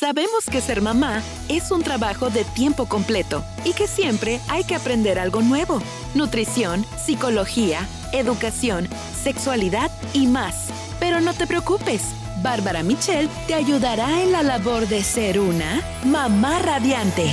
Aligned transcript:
Sabemos 0.00 0.46
que 0.50 0.62
ser 0.62 0.80
mamá 0.80 1.22
es 1.50 1.70
un 1.70 1.82
trabajo 1.82 2.30
de 2.30 2.44
tiempo 2.44 2.86
completo 2.86 3.44
y 3.66 3.74
que 3.74 3.86
siempre 3.86 4.40
hay 4.48 4.64
que 4.64 4.74
aprender 4.74 5.18
algo 5.18 5.42
nuevo. 5.42 5.82
Nutrición, 6.14 6.86
psicología, 6.96 7.86
educación, 8.14 8.88
sexualidad 9.22 9.90
y 10.14 10.26
más. 10.26 10.68
Pero 11.00 11.20
no 11.20 11.34
te 11.34 11.46
preocupes, 11.46 12.00
Bárbara 12.42 12.82
Michelle 12.82 13.28
te 13.46 13.52
ayudará 13.52 14.22
en 14.22 14.32
la 14.32 14.42
labor 14.42 14.88
de 14.88 15.04
ser 15.04 15.38
una 15.38 15.82
mamá 16.06 16.60
radiante. 16.60 17.30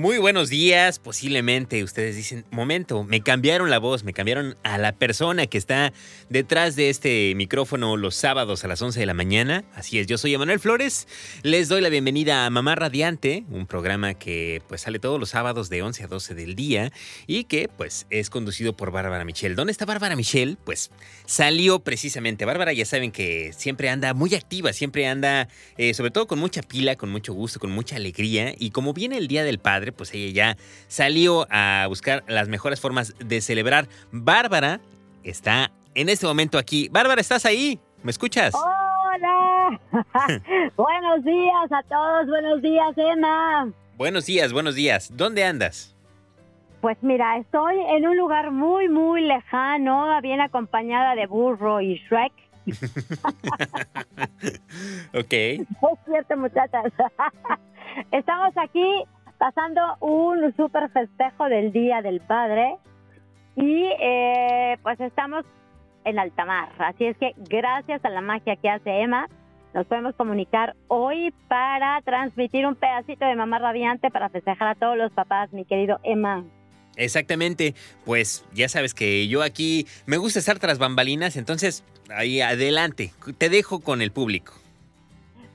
Muy 0.00 0.09
buenos 0.20 0.50
días. 0.50 0.98
Posiblemente 0.98 1.82
ustedes 1.82 2.14
dicen, 2.14 2.44
momento, 2.50 3.04
me 3.04 3.22
cambiaron 3.22 3.70
la 3.70 3.78
voz, 3.78 4.04
me 4.04 4.12
cambiaron 4.12 4.56
a 4.62 4.76
la 4.76 4.92
persona 4.92 5.46
que 5.46 5.56
está 5.56 5.92
detrás 6.28 6.76
de 6.76 6.90
este 6.90 7.34
micrófono 7.34 7.96
los 7.96 8.14
sábados 8.14 8.62
a 8.62 8.68
las 8.68 8.82
11 8.82 9.00
de 9.00 9.06
la 9.06 9.14
mañana. 9.14 9.64
Así 9.74 9.98
es, 9.98 10.06
yo 10.06 10.18
soy 10.18 10.34
Emanuel 10.34 10.60
Flores. 10.60 11.08
Les 11.42 11.68
doy 11.68 11.80
la 11.80 11.88
bienvenida 11.88 12.44
a 12.44 12.50
Mamá 12.50 12.74
Radiante, 12.74 13.44
un 13.50 13.66
programa 13.66 14.14
que 14.14 14.62
pues 14.68 14.82
sale 14.82 14.98
todos 14.98 15.18
los 15.18 15.30
sábados 15.30 15.70
de 15.70 15.82
11 15.82 16.04
a 16.04 16.06
12 16.06 16.34
del 16.34 16.54
día 16.54 16.92
y 17.26 17.44
que 17.44 17.68
pues 17.74 18.06
es 18.10 18.28
conducido 18.28 18.76
por 18.76 18.90
Bárbara 18.90 19.24
Michelle. 19.24 19.54
¿Dónde 19.54 19.72
está 19.72 19.86
Bárbara 19.86 20.16
Michelle? 20.16 20.56
Pues 20.64 20.90
salió 21.24 21.80
precisamente. 21.80 22.44
Bárbara 22.44 22.74
ya 22.74 22.84
saben 22.84 23.10
que 23.10 23.54
siempre 23.56 23.88
anda 23.88 24.12
muy 24.12 24.34
activa, 24.34 24.74
siempre 24.74 25.06
anda 25.06 25.48
eh, 25.78 25.94
sobre 25.94 26.10
todo 26.10 26.26
con 26.26 26.38
mucha 26.38 26.60
pila, 26.60 26.96
con 26.96 27.10
mucho 27.10 27.32
gusto, 27.32 27.58
con 27.58 27.70
mucha 27.70 27.96
alegría 27.96 28.54
y 28.58 28.70
como 28.70 28.92
viene 28.92 29.16
el 29.16 29.26
Día 29.26 29.44
del 29.44 29.58
Padre, 29.58 29.92
pues 29.92 30.09
ella 30.14 30.54
ya 30.54 30.56
salió 30.88 31.46
a 31.50 31.86
buscar 31.88 32.24
las 32.26 32.48
mejores 32.48 32.80
formas 32.80 33.14
de 33.18 33.40
celebrar. 33.40 33.88
Bárbara 34.10 34.80
está 35.22 35.70
en 35.94 36.08
este 36.08 36.26
momento 36.26 36.58
aquí. 36.58 36.88
Bárbara, 36.90 37.20
¿estás 37.20 37.44
ahí? 37.44 37.78
¿Me 38.02 38.10
escuchas? 38.10 38.54
Hola. 38.54 39.80
buenos 40.76 41.24
días 41.24 41.72
a 41.72 41.82
todos. 41.88 42.26
Buenos 42.26 42.62
días, 42.62 42.96
Emma. 42.96 43.70
Buenos 43.96 44.26
días, 44.26 44.52
buenos 44.52 44.74
días. 44.74 45.12
¿Dónde 45.14 45.44
andas? 45.44 45.94
Pues 46.80 46.96
mira, 47.02 47.36
estoy 47.36 47.78
en 47.78 48.08
un 48.08 48.16
lugar 48.16 48.50
muy, 48.50 48.88
muy 48.88 49.20
lejano, 49.20 50.18
bien 50.22 50.40
acompañada 50.40 51.14
de 51.14 51.26
Burro 51.26 51.82
y 51.82 52.00
Shrek. 52.08 52.32
ok. 55.14 55.32
Es 55.32 55.66
cierto, 56.06 56.36
muchachas. 56.38 56.90
Estamos 58.10 58.56
aquí 58.56 59.04
pasando 59.40 59.80
un 60.00 60.54
súper 60.54 60.90
festejo 60.90 61.48
del 61.48 61.72
Día 61.72 62.02
del 62.02 62.20
Padre 62.20 62.76
y 63.56 63.88
eh, 63.98 64.76
pues 64.82 65.00
estamos 65.00 65.46
en 66.04 66.18
alta 66.18 66.44
mar. 66.44 66.68
Así 66.78 67.06
es 67.06 67.16
que 67.16 67.32
gracias 67.48 68.04
a 68.04 68.10
la 68.10 68.20
magia 68.20 68.56
que 68.56 68.68
hace 68.68 69.00
Emma, 69.00 69.28
nos 69.72 69.86
podemos 69.86 70.14
comunicar 70.14 70.76
hoy 70.88 71.32
para 71.48 72.02
transmitir 72.02 72.66
un 72.66 72.74
pedacito 72.74 73.24
de 73.24 73.34
Mamá 73.34 73.58
Radiante 73.58 74.10
para 74.10 74.28
festejar 74.28 74.68
a 74.68 74.74
todos 74.74 74.98
los 74.98 75.10
papás, 75.12 75.50
mi 75.54 75.64
querido 75.64 75.98
Emma. 76.02 76.44
Exactamente, 76.96 77.74
pues 78.04 78.44
ya 78.52 78.68
sabes 78.68 78.92
que 78.92 79.26
yo 79.26 79.42
aquí 79.42 79.86
me 80.04 80.18
gusta 80.18 80.38
estar 80.38 80.58
tras 80.58 80.78
bambalinas, 80.78 81.38
entonces 81.38 81.82
ahí 82.14 82.42
adelante, 82.42 83.12
te 83.38 83.48
dejo 83.48 83.80
con 83.80 84.02
el 84.02 84.12
público. 84.12 84.52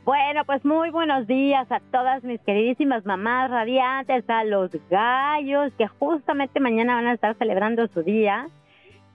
Bueno, 0.05 0.45
pues 0.45 0.63
muy 0.63 0.91
buenos 0.91 1.25
días 1.25 1.66
a 1.71 1.79
todas 1.91 2.23
mis 2.23 2.39
queridísimas 2.41 3.03
mamás 3.07 3.49
radiantes, 3.49 4.23
a 4.29 4.43
los 4.43 4.69
gallos 4.88 5.73
que 5.79 5.88
justamente 5.88 6.59
mañana 6.59 6.93
van 6.93 7.07
a 7.07 7.13
estar 7.13 7.35
celebrando 7.39 7.88
su 7.88 8.03
día. 8.03 8.47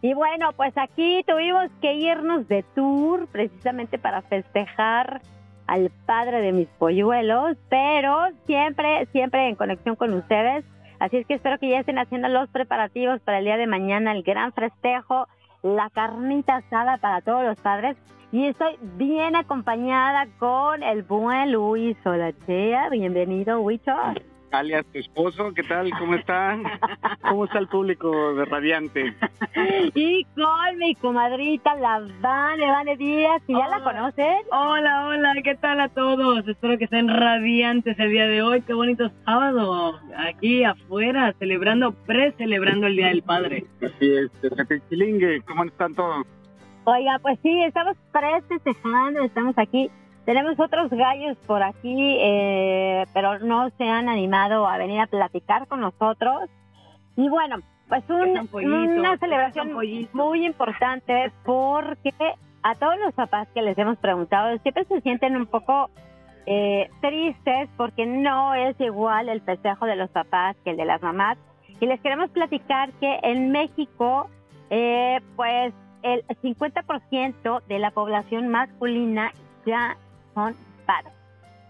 Y 0.02 0.14
bueno, 0.14 0.50
pues 0.56 0.76
aquí 0.76 1.22
tuvimos 1.28 1.70
que 1.80 1.94
irnos 1.94 2.48
de 2.48 2.64
tour 2.74 3.28
precisamente 3.28 4.00
para 4.00 4.22
festejar 4.22 5.20
al 5.68 5.92
padre 6.06 6.40
de 6.40 6.50
mis 6.50 6.66
polluelos, 6.66 7.56
pero 7.68 8.26
siempre, 8.46 9.06
siempre 9.12 9.46
en 9.48 9.54
conexión 9.54 9.94
con 9.94 10.12
ustedes. 10.12 10.64
Así 10.98 11.18
es 11.18 11.26
que 11.28 11.34
espero 11.34 11.60
que 11.60 11.68
ya 11.68 11.78
estén 11.78 12.00
haciendo 12.00 12.26
los 12.26 12.48
preparativos 12.48 13.20
para 13.20 13.38
el 13.38 13.44
día 13.44 13.58
de 13.58 13.68
mañana, 13.68 14.10
el 14.10 14.24
gran 14.24 14.52
festejo, 14.52 15.28
la 15.62 15.91
carnita 15.91 16.56
asada 16.56 16.97
para 16.98 17.21
todos 17.21 17.44
los 17.44 17.60
padres 17.60 17.97
y 18.32 18.47
estoy 18.47 18.76
bien 18.97 19.34
acompañada 19.34 20.26
con 20.38 20.82
el 20.82 21.03
buen 21.03 21.53
Luis 21.53 21.97
Solachea. 22.04 22.88
Bienvenido, 22.88 23.60
Huicho. 23.60 23.93
Alias, 24.53 24.84
tu 24.93 24.99
esposo, 24.99 25.53
¿qué 25.55 25.62
tal? 25.62 25.91
¿Cómo 25.99 26.15
está? 26.15 26.59
¿Cómo 27.22 27.44
está 27.44 27.59
el 27.59 27.69
público 27.69 28.34
de 28.34 28.44
Radiante? 28.44 29.15
Y 29.94 30.25
con 30.34 30.78
mi 30.78 30.94
comadrita, 30.94 31.75
la 31.77 32.00
Vane, 32.21 32.66
Vane 32.66 32.97
Díaz, 32.97 33.43
que 33.47 33.53
ya 33.53 33.69
la 33.69 33.83
conocen. 33.83 34.38
Hola, 34.50 35.06
hola, 35.06 35.34
¿qué 35.43 35.55
tal 35.56 35.81
a 35.81 35.88
todos? 35.88 36.47
Espero 36.47 36.78
que 36.78 36.84
estén 36.84 37.09
radiantes 37.09 37.99
el 37.99 38.11
día 38.11 38.27
de 38.27 38.43
hoy. 38.43 38.62
Qué 38.62 38.75
bonito 38.75 39.11
sábado. 39.25 40.00
Aquí 40.16 40.65
afuera, 40.65 41.34
celebrando, 41.38 41.93
pre-celebrando 42.06 42.87
el 42.87 42.97
Día 42.97 43.09
del 43.09 43.22
Padre. 43.22 43.67
Así 43.78 44.12
es, 44.12 44.31
desde 44.43 44.81
Chilingue, 44.88 45.43
¿cómo 45.43 45.65
están 45.65 45.94
todos? 45.94 46.27
Oiga, 46.84 47.19
pues 47.21 47.38
sí, 47.43 47.62
estamos 47.62 47.97
festejando, 48.49 49.22
estamos 49.22 49.56
aquí. 49.59 49.91
Tenemos 50.25 50.58
otros 50.60 50.91
gallos 50.91 51.36
por 51.47 51.62
aquí, 51.62 52.16
eh, 52.20 53.04
pero 53.14 53.38
no 53.38 53.70
se 53.78 53.84
han 53.84 54.08
animado 54.08 54.66
a 54.66 54.78
venir 54.78 55.00
a 55.00 55.06
platicar 55.06 55.66
con 55.66 55.81
nosotros. 55.81 56.48
Y 57.16 57.28
bueno, 57.28 57.58
pues 57.88 58.04
una 58.08 59.19
celebración 59.19 59.72
muy 60.12 60.47
importante 60.47 61.32
porque 61.44 62.12
a 62.62 62.75
todos 62.75 62.98
los 62.98 63.14
papás 63.14 63.48
que 63.54 63.62
les 63.62 63.76
hemos 63.78 63.98
preguntado 63.98 64.56
siempre 64.58 64.84
se 64.84 65.00
sienten 65.00 65.36
un 65.36 65.47
poco 65.47 65.91
eh, 66.47 66.91
tristes 67.00 67.69
porque 67.76 68.06
no 68.06 68.54
es 68.54 68.78
igual 68.81 69.28
el 69.28 69.41
festejo 69.41 69.87
de 69.87 69.97
los 69.97 70.10
papás 70.10 70.56
que 70.64 70.70
el 70.70 70.76
de 70.76 70.84
las 70.84 71.02
mamás. 71.02 71.38
Y 71.81 71.87
les 71.87 72.00
queremos 72.00 72.31
platicar 72.31 72.92
que 73.00 73.19
en 73.22 73.50
México, 73.50 74.28
eh, 74.69 75.20
pues 75.37 75.72
el 76.02 76.25
50% 76.26 77.62
de 77.66 77.78
la 77.78 77.91
población 77.91 78.48
masculina 78.48 79.32
ya 79.66 79.97
son 80.40 80.56
padres. 80.86 81.12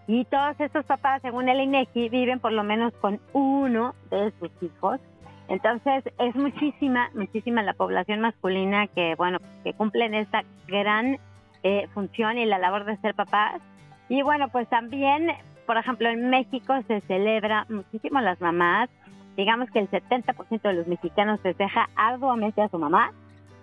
Y 0.07 0.25
todos 0.25 0.59
estos 0.59 0.85
papás, 0.85 1.21
según 1.21 1.47
el 1.47 1.61
INEGI, 1.61 2.09
viven 2.09 2.39
por 2.39 2.51
lo 2.51 2.63
menos 2.63 2.93
con 2.93 3.19
uno 3.33 3.93
de 4.09 4.31
sus 4.39 4.51
hijos. 4.61 4.99
Entonces, 5.47 6.03
es 6.17 6.35
muchísima, 6.35 7.09
muchísima 7.13 7.61
la 7.63 7.73
población 7.73 8.21
masculina 8.21 8.87
que, 8.87 9.15
bueno, 9.15 9.39
que 9.63 9.73
cumplen 9.73 10.13
esta 10.13 10.43
gran 10.67 11.17
eh, 11.63 11.87
función 11.93 12.37
y 12.37 12.45
la 12.45 12.57
labor 12.57 12.85
de 12.85 12.97
ser 12.97 13.15
papás. 13.15 13.61
Y 14.09 14.21
bueno, 14.21 14.49
pues 14.49 14.67
también, 14.69 15.27
por 15.65 15.77
ejemplo, 15.77 16.09
en 16.09 16.29
México 16.29 16.73
se 16.87 17.01
celebra 17.01 17.65
muchísimo 17.69 18.19
las 18.21 18.41
mamás. 18.41 18.89
Digamos 19.37 19.69
que 19.71 19.79
el 19.79 19.89
70% 19.89 20.61
de 20.61 20.73
los 20.73 20.87
mexicanos 20.87 21.39
festeja 21.41 21.89
arduamente 21.95 22.61
a 22.61 22.69
su 22.69 22.77
mamá 22.77 23.11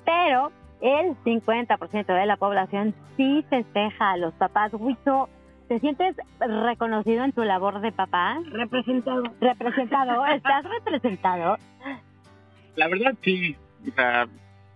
pero 0.09 0.51
el 0.81 1.17
50% 1.25 2.07
de 2.07 2.27
la 2.27 2.37
población 2.37 2.95
sí 3.17 3.45
festeja 3.49 4.13
a 4.13 4.17
los 4.17 4.35
papás. 4.35 4.73
Huicho, 4.75 5.29
¿te 5.69 5.79
sientes 5.79 6.17
reconocido 6.41 7.25
en 7.25 7.33
tu 7.33 7.43
labor 7.45 7.81
de 7.81 7.93
papá? 7.93 8.39
Representado. 8.51 9.23
Representado, 9.41 10.27
¿estás 10.35 10.65
representado? 10.65 11.57
La 12.77 12.89
verdad 12.89 13.15
sí, 13.23 13.57
o 13.89 13.93
sea, 13.93 14.27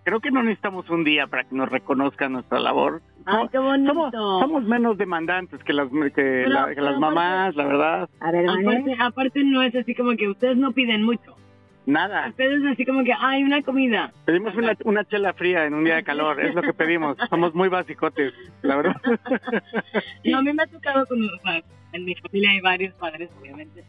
creo 0.03 0.19
que 0.19 0.31
no 0.31 0.43
necesitamos 0.43 0.89
un 0.89 1.03
día 1.03 1.27
para 1.27 1.45
que 1.45 1.55
nos 1.55 1.69
reconozcan 1.69 2.33
nuestra 2.33 2.59
labor. 2.59 3.01
Ay, 3.25 3.47
qué 3.51 3.57
bonito. 3.57 3.93
Somos, 3.93 4.11
somos 4.11 4.63
menos 4.63 4.97
demandantes 4.97 5.63
que 5.63 5.73
las 5.73 5.89
que, 6.13 6.45
la, 6.47 6.73
que 6.75 6.81
las 6.81 6.99
mamás, 6.99 7.55
la 7.55 7.65
verdad. 7.65 8.09
A 8.19 8.31
ver, 8.31 8.49
aparte, 8.49 8.95
aparte 8.99 9.43
no 9.43 9.61
es 9.61 9.73
así 9.75 9.95
como 9.95 10.15
que 10.17 10.27
ustedes 10.27 10.57
no 10.57 10.73
piden 10.73 11.03
mucho. 11.03 11.35
Nada. 11.85 12.29
Ustedes 12.29 12.63
así 12.65 12.85
como 12.85 13.03
que, 13.03 13.13
hay 13.13 13.43
una 13.43 13.61
comida. 13.61 14.13
Pedimos 14.25 14.55
una, 14.55 14.75
una 14.85 15.03
chela 15.05 15.33
fría 15.33 15.65
en 15.65 15.73
un 15.73 15.83
día 15.83 15.95
de 15.95 16.03
calor, 16.03 16.39
es 16.39 16.55
lo 16.55 16.61
que 16.61 16.73
pedimos. 16.73 17.17
Somos 17.29 17.53
muy 17.53 17.67
basicotes, 17.67 18.33
la 18.61 18.77
verdad. 18.77 18.95
no, 20.23 20.37
a 20.37 20.41
mí 20.41 20.53
me 20.53 20.63
ha 20.63 20.67
tocado 20.67 21.05
con, 21.05 21.23
o 21.23 21.37
sea, 21.43 21.61
en 21.91 22.05
mi 22.05 22.15
familia 22.15 22.51
hay 22.51 22.61
varios 22.61 22.93
padres, 22.95 23.29
obviamente. 23.39 23.83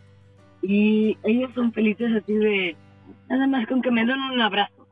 Y 0.62 1.17
ellos 1.25 1.50
son 1.55 1.73
felices 1.73 2.11
así 2.14 2.35
de, 2.35 2.76
nada 3.29 3.46
más 3.46 3.67
con 3.67 3.82
que 3.82 3.91
me 3.91 4.05
den 4.05 4.19
un 4.19 4.40
abrazo. 4.40 4.87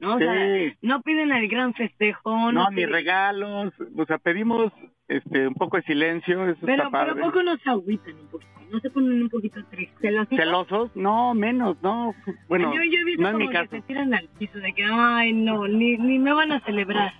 ¿no? 0.00 0.16
O 0.16 0.18
sea, 0.18 0.34
no 0.82 1.02
piden 1.02 1.32
el 1.32 1.48
gran 1.48 1.72
festejo. 1.72 2.52
No, 2.52 2.68
ni 2.70 2.84
regalos. 2.84 3.72
O 3.96 4.04
sea, 4.04 4.18
pedimos 4.18 4.72
este, 5.08 5.48
un 5.48 5.54
poco 5.54 5.76
de 5.76 5.82
silencio, 5.84 6.46
eso 6.48 6.58
Pero, 6.64 6.84
está 6.84 6.98
pero 6.98 7.12
padre. 7.14 7.22
¿a 7.22 7.24
poco 7.26 7.42
no 7.42 7.56
se 7.58 7.70
agüitan 7.70 8.14
un 8.14 8.26
poquito? 8.28 8.50
¿No 8.70 8.80
se 8.80 8.90
ponen 8.90 9.22
un 9.22 9.28
poquito 9.28 9.62
tristes? 9.66 10.14
¿Celosos? 10.30 10.90
No, 10.96 11.34
menos, 11.34 11.76
no. 11.82 12.14
Bueno, 12.48 12.74
yo, 12.74 12.82
yo 12.82 13.00
he 13.00 13.04
visto 13.04 13.22
no 13.22 13.28
en 13.28 13.36
mi 13.36 13.44
como 13.46 13.50
que 13.52 13.58
caso. 13.58 13.70
se 13.76 13.82
tiran 13.82 14.14
al 14.14 14.28
piso 14.38 14.58
de 14.58 14.72
que, 14.72 14.84
ay, 14.84 15.32
no, 15.32 15.68
ni, 15.68 15.96
ni 15.98 16.18
me 16.18 16.32
van 16.32 16.50
a 16.50 16.60
celebrar. 16.60 17.12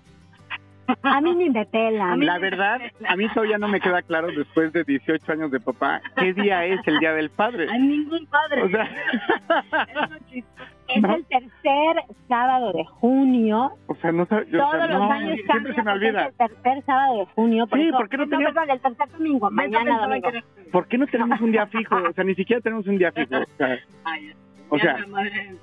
A 1.03 1.21
mí 1.21 1.35
ni 1.35 1.51
me 1.51 1.65
pelan. 1.67 2.11
A 2.13 2.17
mí 2.17 2.27
La 2.27 2.39
verdad, 2.39 2.79
pela. 2.99 3.11
a 3.11 3.17
mí 3.17 3.29
todavía 3.33 3.57
no 3.59 3.69
me 3.69 3.81
queda 3.81 4.03
claro 4.03 4.29
después 4.29 4.73
de 4.73 4.85
18 4.85 5.33
años 5.33 5.51
de 5.51 5.61
papá 5.61 6.03
qué 6.17 6.33
día 6.35 6.65
es 6.67 6.81
el 6.87 6.99
Día 6.99 7.13
del 7.13 7.31
Padre. 7.31 7.69
A 7.71 7.79
ningún 7.79 8.27
padre. 8.27 8.63
O 8.65 8.69
sea, 8.71 8.85
Es 9.89 10.11
lo 10.11 10.19
chistoso. 10.31 10.71
Es 10.89 11.01
¿no? 11.03 11.15
el 11.15 11.25
tercer 11.25 11.97
sábado 12.29 12.73
de 12.73 12.85
junio. 12.85 13.73
o 13.87 13.95
sea, 13.97 14.13
no 14.13 14.27
sé, 14.27 14.37
yo- 14.51 14.59
o 14.59 14.71
Todos 14.71 14.73
sea, 14.87 14.87
los 14.87 14.99
no, 14.99 15.11
años 15.13 15.39
siempre 15.47 15.75
se 15.75 15.83
me 15.83 15.93
olvida. 15.93 16.21
Es 16.23 16.29
el 16.29 16.35
tercer 16.37 16.83
sábado 16.85 17.19
de 17.21 17.27
junio. 17.35 17.67
Sí, 17.73 17.83
eso- 17.89 17.97
¿por 17.97 18.09
qué 18.09 18.17
no 18.19 18.29
tenía- 18.29 18.47
perdón, 18.49 18.71
el 18.71 18.81
tercer 18.81 19.09
domingo, 19.13 19.51
mañana 19.51 19.99
domingo. 20.07 20.31
que 20.31 20.43
¿Por 20.71 20.87
qué 20.89 20.99
no 20.99 21.07
tenemos 21.07 21.41
un 21.41 21.53
día 21.53 21.67
fijo? 21.67 21.97
O 21.97 22.13
sea, 22.13 22.25
ni 22.25 22.35
siquiera 22.35 22.61
tenemos 22.61 22.87
un 22.87 22.99
día 22.99 23.13
fijo. 23.13 23.35
O 23.37 23.57
sea, 23.57 23.79
Ay, 24.05 24.33
o 24.69 24.79
sea, 24.79 25.07
madre 25.09 25.55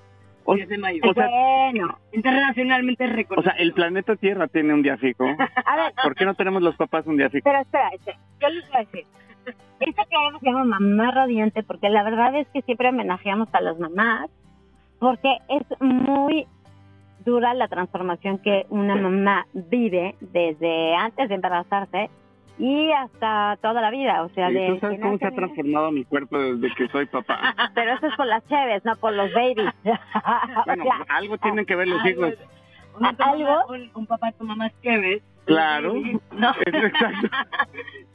o- 0.45 0.55
10 0.55 0.69
de 0.69 0.77
mayo. 0.79 1.01
o 1.07 1.13
sea- 1.13 1.27
bueno, 1.29 1.97
Internacionalmente 2.13 3.03
o 3.05 3.07
reconocido. 3.07 3.53
sea, 3.53 3.61
el 3.61 3.73
planeta 3.73 4.15
Tierra 4.15 4.47
tiene 4.47 4.73
un 4.73 4.81
día 4.81 4.97
fijo. 4.97 5.23
a 5.65 5.75
ver, 5.75 5.93
¿Por 6.01 6.15
qué 6.15 6.25
no 6.25 6.33
tenemos 6.33 6.61
los 6.63 6.75
papás 6.77 7.05
un 7.05 7.17
día 7.17 7.29
fijo? 7.29 7.43
pero 7.43 7.59
espera, 7.59 7.89
este, 7.93 8.15
yo 8.39 8.49
les 8.49 8.67
voy 8.69 8.77
a 8.77 8.79
decir. 8.79 9.05
Este 9.79 10.03
programa 10.09 10.39
se 10.39 10.45
llama 10.45 10.63
Mamá 10.63 11.11
Radiante 11.11 11.63
porque 11.63 11.89
la 11.89 12.03
verdad 12.03 12.35
es 12.35 12.47
que 12.49 12.61
siempre 12.61 12.89
homenajeamos 12.89 13.49
a 13.53 13.61
las 13.61 13.79
mamás 13.79 14.29
porque 15.01 15.35
es 15.49 15.63
muy 15.81 16.45
dura 17.25 17.53
la 17.55 17.67
transformación 17.67 18.37
que 18.37 18.65
una 18.69 18.95
mamá 18.95 19.45
vive 19.53 20.15
desde 20.21 20.95
antes 20.95 21.27
de 21.27 21.35
embarazarse 21.35 22.09
y 22.59 22.91
hasta 22.91 23.57
toda 23.63 23.81
la 23.81 23.89
vida. 23.89 24.21
O 24.23 24.29
sea, 24.29 24.51
¿Y 24.51 24.53
de 24.53 24.67
tú 24.67 24.79
sabes 24.79 24.99
cómo 25.01 25.17
se 25.17 25.25
ha 25.25 25.31
transformado 25.31 25.91
mi 25.91 26.05
cuerpo 26.05 26.37
desde 26.37 26.73
que 26.75 26.87
soy 26.89 27.07
papá? 27.07 27.55
Pero 27.75 27.93
eso 27.93 28.05
es 28.07 28.15
por 28.15 28.27
las 28.27 28.47
cheves, 28.47 28.85
no 28.85 28.95
por 28.97 29.13
los 29.13 29.33
babies. 29.33 29.73
Bueno, 30.67 30.83
o 30.83 30.87
sea, 30.87 31.05
algo 31.17 31.37
tienen 31.39 31.65
que 31.65 31.75
ver 31.75 31.87
los 31.87 31.99
Algo- 32.03 32.27
hijos. 32.27 32.39
¿Algo? 33.19 33.65
Un, 33.69 33.89
un 33.95 34.05
papá 34.05 34.31
toma 34.33 34.55
más 34.55 34.71
cheves. 34.83 35.23
Claro. 35.45 35.93
No, 36.31 36.51
Es 36.65 36.73
exacto. 36.75 37.27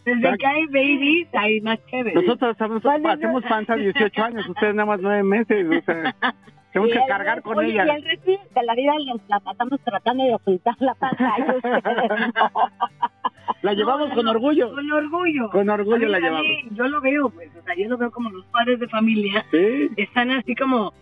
desde 0.05 0.39
que 0.39 0.47
hay 0.47 0.67
babies 0.67 1.29
hay 1.35 1.61
más 1.63 1.85
cheves. 1.87 2.15
Nosotros 2.15 2.57
hacemos 2.61 3.45
panza 3.45 3.75
18 3.75 4.23
años, 4.23 4.49
ustedes 4.49 4.75
nada 4.77 4.87
más 4.87 5.01
9 5.01 5.23
meses. 5.25 5.67
O 5.67 5.85
sea, 5.85 6.15
tenemos 6.81 6.91
que 7.03 7.09
cargar 7.09 7.43
con 7.43 7.59
oye, 7.59 7.73
ella. 7.73 7.87
Y 7.87 7.91
el 7.97 8.03
resto 8.05 8.31
de 8.55 8.63
la 8.65 8.75
vida 8.75 8.93
la 9.29 9.41
pasamos 9.41 9.81
tratando 9.81 10.25
de 10.25 10.35
ocultar 10.35 10.75
la 10.81 10.95
no. 11.01 12.61
La 13.63 13.73
llevamos 13.73 14.09
No, 14.11 14.15
con 14.15 14.25
no, 14.27 14.31
orgullo. 14.33 14.73
Con 14.75 14.91
orgullo. 14.93 15.51
Con 15.51 15.69
orgullo 15.71 16.07
mí- 16.07 16.13
la 16.13 16.17
a 16.19 16.21
mí, 16.21 16.27
llevamos. 16.27 16.77
Yo 16.77 16.89
lo 16.89 17.01
veo, 17.01 17.31
pues, 17.31 17.51
o 17.57 17.63
sea, 17.65 17.75
yo 17.75 17.89
lo 17.89 17.97
veo 17.97 18.11
como 18.11 18.31
los 18.31 18.45
padres 18.47 18.79
de 18.81 18.89
familia 18.89 19.45
Sí. 19.51 19.89
están 19.97 20.31
así 20.31 20.55
como 20.55 20.93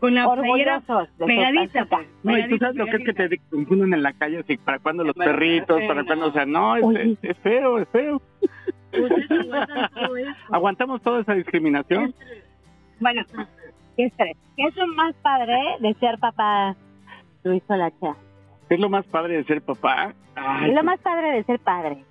con 0.00 0.14
la 0.14 0.28
playera 0.34 0.82
pegadita, 1.18 1.84
pues. 1.86 2.06
No, 2.22 2.36
y 2.36 2.42
tú 2.48 2.58
pegadita, 2.58 2.66
sabes 2.66 2.76
lo 2.76 2.84
que 2.86 2.96
es 2.96 3.04
que 3.04 3.12
te 3.14 3.38
confunden 3.50 3.94
en 3.94 4.02
la 4.02 4.12
calle, 4.12 4.38
así, 4.40 4.56
para 4.58 4.78
cuando 4.78 5.04
los 5.04 5.14
perritos, 5.14 5.80
sí, 5.80 5.86
para 5.86 6.00
no. 6.02 6.06
cuando, 6.06 6.26
o 6.26 6.32
sea, 6.32 6.44
no, 6.44 6.76
es, 6.76 7.18
es 7.22 7.36
feo, 7.38 7.78
es 7.78 7.88
feo. 7.88 8.20
Todo 8.90 10.16
eso. 10.16 10.30
Aguantamos 10.50 11.00
toda 11.02 11.20
esa 11.20 11.34
discriminación. 11.34 12.14
Bueno, 13.00 13.22
¿qué 13.96 14.10
crees? 14.16 14.36
¿Qué 14.56 14.62
es 14.64 14.76
lo 14.76 14.86
más 14.88 15.14
padre 15.22 15.58
de 15.80 15.94
ser 15.94 16.18
papá, 16.18 16.74
Luis 17.44 17.62
Solacha? 17.66 18.14
Es 18.68 18.80
lo 18.80 18.88
más 18.88 19.04
padre 19.06 19.36
de 19.36 19.44
ser 19.44 19.62
papá. 19.62 20.12
Ay, 20.34 20.70
Es 20.70 20.74
lo 20.74 20.82
más 20.82 20.98
padre 21.00 21.30
de 21.32 21.44
ser 21.44 21.58
padre. 21.60 22.04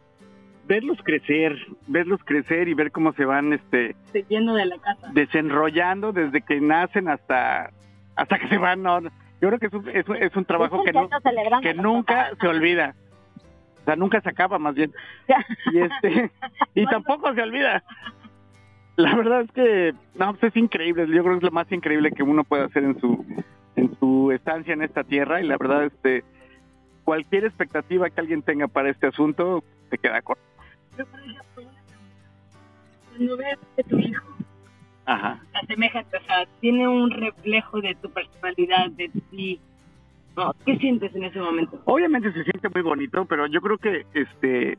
verlos 0.67 0.97
crecer, 1.03 1.55
verlos 1.87 2.19
crecer 2.23 2.67
y 2.67 2.73
ver 2.73 2.91
cómo 2.91 3.13
se 3.13 3.25
van 3.25 3.53
este 3.53 3.95
yendo 4.29 4.53
de 4.55 4.65
la 4.65 4.77
casa. 4.79 5.09
desenrollando 5.13 6.11
desde 6.11 6.41
que 6.41 6.59
nacen 6.61 7.07
hasta 7.09 7.69
hasta 8.15 8.39
que 8.39 8.47
se 8.47 8.57
van. 8.57 8.81
No, 8.81 9.01
yo 9.01 9.09
creo 9.41 9.59
que 9.59 9.67
es 9.67 9.73
un, 9.73 9.89
es 9.89 10.07
un- 10.07 10.15
es 10.15 10.35
un 10.35 10.45
trabajo 10.45 10.83
que, 10.83 10.91
no, 10.93 11.07
que 11.61 11.73
nunca 11.75 12.15
papás. 12.15 12.38
se 12.39 12.47
olvida. 12.47 12.95
O 13.81 13.85
sea, 13.85 13.95
nunca 13.95 14.19
se 14.21 14.29
acaba 14.29 14.57
más 14.57 14.73
bien. 14.73 14.91
Y 15.71 15.79
este 15.79 16.31
y 16.73 16.85
tampoco 16.88 17.31
se 17.35 17.41
olvida. 17.43 17.83
La 18.97 19.15
verdad 19.15 19.42
es 19.42 19.51
que 19.51 19.94
no, 20.15 20.33
pues 20.33 20.44
es 20.44 20.56
increíble. 20.56 21.06
Yo 21.07 21.24
creo 21.24 21.33
que 21.33 21.38
es 21.38 21.44
lo 21.44 21.51
más 21.51 21.71
increíble 21.71 22.12
que 22.12 22.24
uno 22.24 22.44
puede 22.44 22.63
hacer 22.63 22.83
en 22.83 23.00
su 23.00 23.25
en 23.75 23.94
su 24.00 24.31
estancia 24.31 24.74
en 24.74 24.81
esta 24.81 25.03
tierra 25.03 25.42
y 25.42 25.47
la 25.47 25.57
verdad 25.57 25.86
este 25.86 26.24
cualquier 27.03 27.45
expectativa 27.45 28.09
que 28.09 28.21
alguien 28.21 28.42
tenga 28.42 28.68
para 28.68 28.89
este 28.89 29.07
asunto 29.07 29.63
se 29.89 29.97
queda 29.97 30.21
corta. 30.21 30.42
Pero, 30.95 31.09
por 31.09 31.19
ejemplo, 31.19 31.63
cuando 33.09 33.38
ves 33.38 33.59
que 33.75 33.83
tu 33.83 34.00
hijo 34.00 34.24
Ajá. 35.06 35.39
se 35.51 35.57
asemeja, 35.57 36.00
o 36.00 36.25
sea, 36.25 36.45
tiene 36.62 36.88
un 36.88 37.12
reflejo 37.12 37.81
de 37.81 37.95
tu 37.95 38.09
personalidad, 38.09 38.89
de 38.91 39.09
ti. 39.30 39.59
¿qué 40.65 40.77
sientes 40.77 41.15
en 41.15 41.24
ese 41.24 41.39
momento? 41.39 41.81
Obviamente 41.86 42.31
se 42.33 42.44
siente 42.44 42.68
muy 42.69 42.81
bonito, 42.81 43.24
pero 43.25 43.48
yo 43.48 43.62
creo 43.62 43.77
que 43.77 44.06
este 44.13 44.77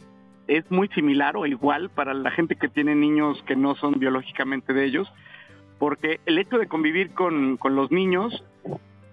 es 0.48 0.70
muy 0.70 0.88
similar 0.88 1.36
o 1.36 1.46
igual 1.46 1.90
para 1.90 2.14
la 2.14 2.30
gente 2.30 2.56
que 2.56 2.68
tiene 2.68 2.94
niños 2.94 3.42
que 3.46 3.56
no 3.56 3.74
son 3.74 3.94
biológicamente 3.98 4.72
de 4.72 4.84
ellos, 4.84 5.12
porque 5.78 6.20
el 6.26 6.38
hecho 6.38 6.58
de 6.58 6.68
convivir 6.68 7.12
con, 7.12 7.56
con 7.56 7.74
los 7.74 7.90
niños, 7.90 8.44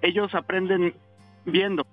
ellos 0.01 0.33
aprenden 0.35 0.93
viendo. 1.45 1.85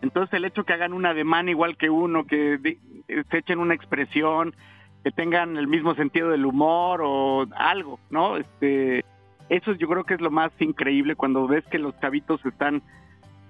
Entonces 0.00 0.34
el 0.34 0.44
hecho 0.44 0.64
que 0.64 0.72
hagan 0.72 0.92
un 0.92 1.06
ademán 1.06 1.48
igual 1.48 1.76
que 1.76 1.90
uno, 1.90 2.26
que 2.26 2.78
se 3.06 3.38
echen 3.38 3.58
una 3.58 3.74
expresión, 3.74 4.54
que 5.02 5.10
tengan 5.10 5.56
el 5.56 5.66
mismo 5.66 5.94
sentido 5.94 6.30
del 6.30 6.46
humor 6.46 7.00
o 7.02 7.46
algo, 7.56 7.98
¿no? 8.10 8.36
Este, 8.36 9.04
eso 9.48 9.72
yo 9.72 9.88
creo 9.88 10.04
que 10.04 10.14
es 10.14 10.20
lo 10.20 10.30
más 10.30 10.52
increíble 10.60 11.14
cuando 11.14 11.46
ves 11.46 11.64
que 11.66 11.78
los 11.78 11.98
chavitos 12.00 12.44
están 12.44 12.82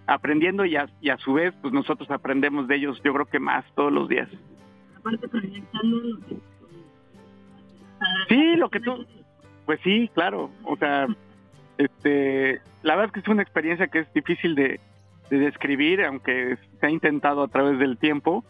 aprendiendo 0.06 0.64
y 0.64 0.76
a, 0.76 0.88
y 1.00 1.10
a 1.10 1.18
su 1.18 1.34
vez 1.34 1.54
pues 1.60 1.74
nosotros 1.74 2.10
aprendemos 2.10 2.66
de 2.66 2.76
ellos 2.76 3.00
yo 3.04 3.12
creo 3.12 3.26
que 3.26 3.40
más 3.40 3.64
todos 3.74 3.92
los 3.92 4.08
días. 4.08 4.28
Aparte 5.08 5.28
proyectando 5.28 5.96
lo 5.98 6.18
que... 6.26 6.36
Sí, 8.28 8.56
lo 8.56 8.68
que 8.68 8.80
tú- 8.80 9.06
Pues 9.66 9.80
sí, 9.82 10.10
claro, 10.14 10.50
o 10.64 10.76
sea, 10.76 11.06
este, 11.78 12.60
la 12.82 12.94
verdad 12.94 13.06
es 13.06 13.12
que 13.12 13.20
es 13.20 13.28
una 13.28 13.42
experiencia 13.42 13.88
que 13.88 14.00
es 14.00 14.12
difícil 14.12 14.54
de, 14.54 14.80
de 15.30 15.38
describir, 15.38 16.04
aunque 16.04 16.56
se 16.80 16.86
ha 16.86 16.90
intentado 16.90 17.42
a 17.42 17.48
través 17.48 17.78
del 17.78 17.98
tiempo, 17.98 18.44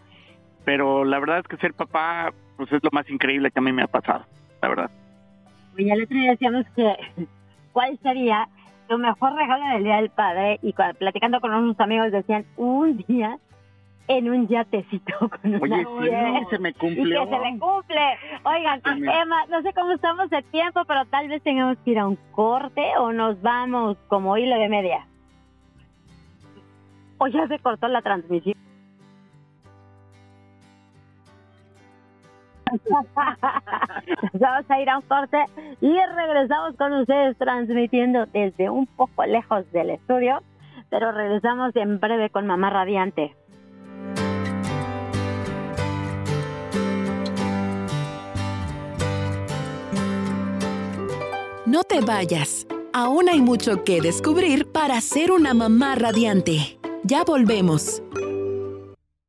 pero 0.64 1.05
la 1.05 1.19
verdad 1.19 1.38
es 1.40 1.46
que 1.49 1.56
ser 1.56 1.75
papá 1.75 2.32
pues 2.56 2.70
es 2.72 2.82
lo 2.82 2.90
más 2.93 3.08
increíble 3.08 3.50
que 3.50 3.58
a 3.58 3.62
mí 3.62 3.72
me 3.72 3.82
ha 3.82 3.87
pasado, 3.87 4.25
la 4.61 4.68
verdad. 4.68 4.90
Oye, 5.76 5.92
el 5.92 6.02
otro 6.02 6.16
día 6.16 6.32
decíamos 6.32 6.66
que 6.75 6.94
cuál 7.73 7.99
sería 8.02 8.49
tu 8.88 8.99
mejor 8.99 9.35
regalo 9.35 9.64
del 9.75 9.85
Día 9.85 9.97
del 9.97 10.11
Padre 10.11 10.59
y 10.62 10.73
cuando- 10.73 10.99
platicando 10.99 11.40
con 11.40 11.54
unos 11.54 11.78
amigos 11.80 12.11
decían 12.12 12.44
un 12.56 12.97
día 13.06 13.38
en 14.08 14.30
un 14.30 14.48
yatecito 14.48 15.12
con 15.30 15.54
una 15.54 15.58
Oye, 15.58 15.84
mujer. 15.84 16.34
sí, 16.40 16.46
se 16.50 16.58
me 16.58 16.70
y 16.70 16.72
que 16.72 16.90
se 16.94 17.04
le 17.04 17.58
cumple. 17.58 18.18
Oigan, 18.44 18.80
me- 19.00 19.20
Emma, 19.20 19.46
no 19.50 19.62
sé 19.62 19.72
cómo 19.74 19.92
estamos 19.92 20.30
de 20.30 20.42
tiempo, 20.44 20.84
pero 20.86 21.04
tal 21.06 21.28
vez 21.28 21.42
tengamos 21.42 21.76
que 21.84 21.90
ir 21.92 21.98
a 21.98 22.06
un 22.06 22.16
corte 22.32 22.82
o 22.98 23.12
nos 23.12 23.40
vamos 23.42 23.96
como 24.08 24.36
hilo 24.36 24.58
de 24.58 24.68
media. 24.68 25.06
O 27.18 27.26
ya 27.26 27.46
se 27.48 27.58
cortó 27.58 27.88
la 27.88 28.00
transmisión. 28.02 28.54
Vamos 34.34 34.70
a 34.70 34.80
ir 34.80 34.90
a 34.90 34.96
un 34.98 35.02
corte 35.02 35.38
y 35.80 35.90
regresamos 36.16 36.76
con 36.76 36.92
ustedes 37.00 37.36
transmitiendo 37.38 38.26
desde 38.26 38.68
un 38.70 38.86
poco 38.86 39.24
lejos 39.24 39.70
del 39.72 39.90
estudio, 39.90 40.42
pero 40.90 41.12
regresamos 41.12 41.74
en 41.76 41.98
breve 41.98 42.28
con 42.30 42.46
Mamá 42.46 42.68
Radiante. 42.70 43.34
No 51.68 51.82
te 51.82 52.00
vayas. 52.00 52.66
Aún 52.94 53.28
hay 53.28 53.42
mucho 53.42 53.84
que 53.84 54.00
descubrir 54.00 54.72
para 54.72 54.98
ser 55.02 55.30
una 55.30 55.52
mamá 55.52 55.96
radiante. 55.96 56.78
Ya 57.04 57.25
volvemos. 57.25 58.02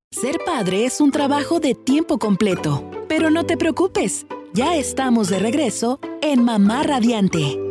Ser 0.09 0.37
padre 0.45 0.85
es 0.85 1.01
un 1.01 1.11
trabajo 1.11 1.59
de 1.59 1.75
tiempo 1.75 2.17
completo, 2.17 2.89
pero 3.09 3.29
no 3.29 3.45
te 3.45 3.57
preocupes. 3.57 4.25
Ya 4.53 4.77
estamos 4.77 5.27
de 5.27 5.39
regreso 5.39 5.99
en 6.21 6.45
Mamá 6.45 6.83
Radiante. 6.83 7.68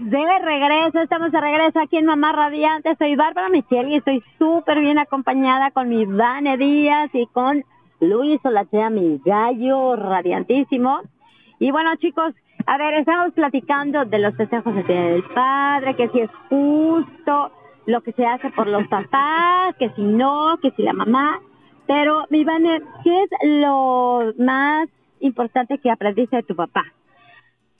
De 0.00 0.38
regreso, 0.38 1.00
estamos 1.00 1.30
de 1.30 1.40
regreso 1.40 1.78
aquí 1.78 1.98
en 1.98 2.06
Mamá 2.06 2.32
Radiante. 2.32 2.96
Soy 2.96 3.16
Bárbara 3.16 3.50
Michelle 3.50 3.90
y 3.90 3.96
estoy 3.96 4.22
súper 4.38 4.80
bien 4.80 4.98
acompañada 4.98 5.70
con 5.72 5.90
mi 5.90 6.06
Vane 6.06 6.56
Díaz 6.56 7.10
y 7.12 7.26
con 7.26 7.62
Luis 8.00 8.40
Olatea, 8.42 8.88
mi 8.88 9.20
gallo 9.22 9.96
radiantísimo. 9.96 11.00
Y 11.58 11.70
bueno, 11.70 11.94
chicos, 11.96 12.32
a 12.66 12.78
ver, 12.78 12.94
estamos 12.94 13.34
platicando 13.34 14.06
de 14.06 14.18
los 14.20 14.34
festejos 14.36 14.74
del 14.86 15.22
padre, 15.34 15.94
que 15.96 16.08
si 16.08 16.20
es 16.20 16.30
justo 16.48 17.52
lo 17.84 18.00
que 18.00 18.12
se 18.12 18.24
hace 18.24 18.48
por 18.50 18.68
los 18.68 18.88
papás, 18.88 19.74
que 19.78 19.90
si 19.90 20.02
no, 20.02 20.56
que 20.62 20.70
si 20.70 20.82
la 20.82 20.94
mamá. 20.94 21.40
Pero, 21.86 22.24
mi 22.30 22.44
Vane, 22.44 22.80
¿qué 23.04 23.22
es 23.22 23.30
lo 23.60 24.32
más 24.38 24.88
importante 25.20 25.76
que 25.76 25.90
aprendiste 25.90 26.36
de 26.36 26.42
tu 26.42 26.56
papá? 26.56 26.84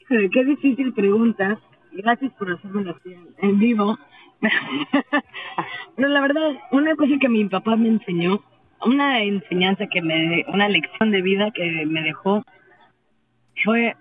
Qué 0.07 0.45
difícil 0.45 0.93
pregunta. 0.93 1.59
Gracias 1.93 2.33
por 2.35 2.51
hacerme 2.51 2.91
así 2.91 3.15
en 3.39 3.59
vivo. 3.59 3.99
Pero 5.97 6.09
la 6.09 6.21
verdad, 6.21 6.53
una 6.73 6.97
cosa 6.97 7.13
que 7.21 7.29
mi 7.29 7.45
papá 7.47 7.77
me 7.77 7.89
enseñó, 7.89 8.43
una 8.85 9.23
enseñanza 9.23 9.87
que 9.87 10.01
me, 10.01 10.45
una 10.49 10.69
lección 10.69 11.11
de 11.11 11.23
vida 11.23 11.51
que 11.51 11.85
me 11.87 12.03
dejó, 12.03 12.45
fue 13.65 13.97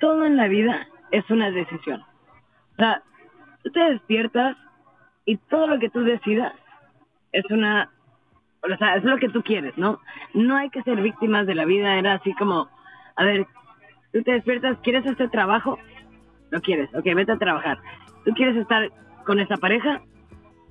todo 0.00 0.26
en 0.26 0.36
la 0.36 0.48
vida 0.48 0.86
es 1.10 1.28
una 1.30 1.50
decisión. 1.50 2.02
O 2.72 2.76
sea, 2.76 3.02
tú 3.62 3.70
te 3.70 3.80
despiertas 3.80 4.56
y 5.24 5.36
todo 5.36 5.66
lo 5.66 5.78
que 5.78 5.88
tú 5.88 6.00
decidas 6.02 6.52
es 7.32 7.44
una, 7.50 7.90
o 8.62 8.76
sea, 8.76 8.96
es 8.96 9.04
lo 9.04 9.16
que 9.18 9.30
tú 9.30 9.42
quieres, 9.42 9.76
¿no? 9.78 10.00
No 10.34 10.56
hay 10.56 10.70
que 10.70 10.82
ser 10.82 11.00
víctimas 11.00 11.46
de 11.46 11.54
la 11.54 11.64
vida, 11.64 11.98
era 11.98 12.14
así 12.14 12.34
como, 12.34 12.68
a 13.16 13.24
ver, 13.24 13.46
Tú 14.12 14.22
te 14.22 14.32
despiertas, 14.32 14.78
¿quieres 14.82 15.04
este 15.04 15.28
trabajo? 15.28 15.78
Lo 16.50 16.60
quieres, 16.60 16.88
ok, 16.94 17.04
vete 17.14 17.32
a 17.32 17.38
trabajar. 17.38 17.78
¿Tú 18.24 18.32
quieres 18.32 18.56
estar 18.56 18.90
con 19.24 19.40
esa 19.40 19.56
pareja? 19.56 20.00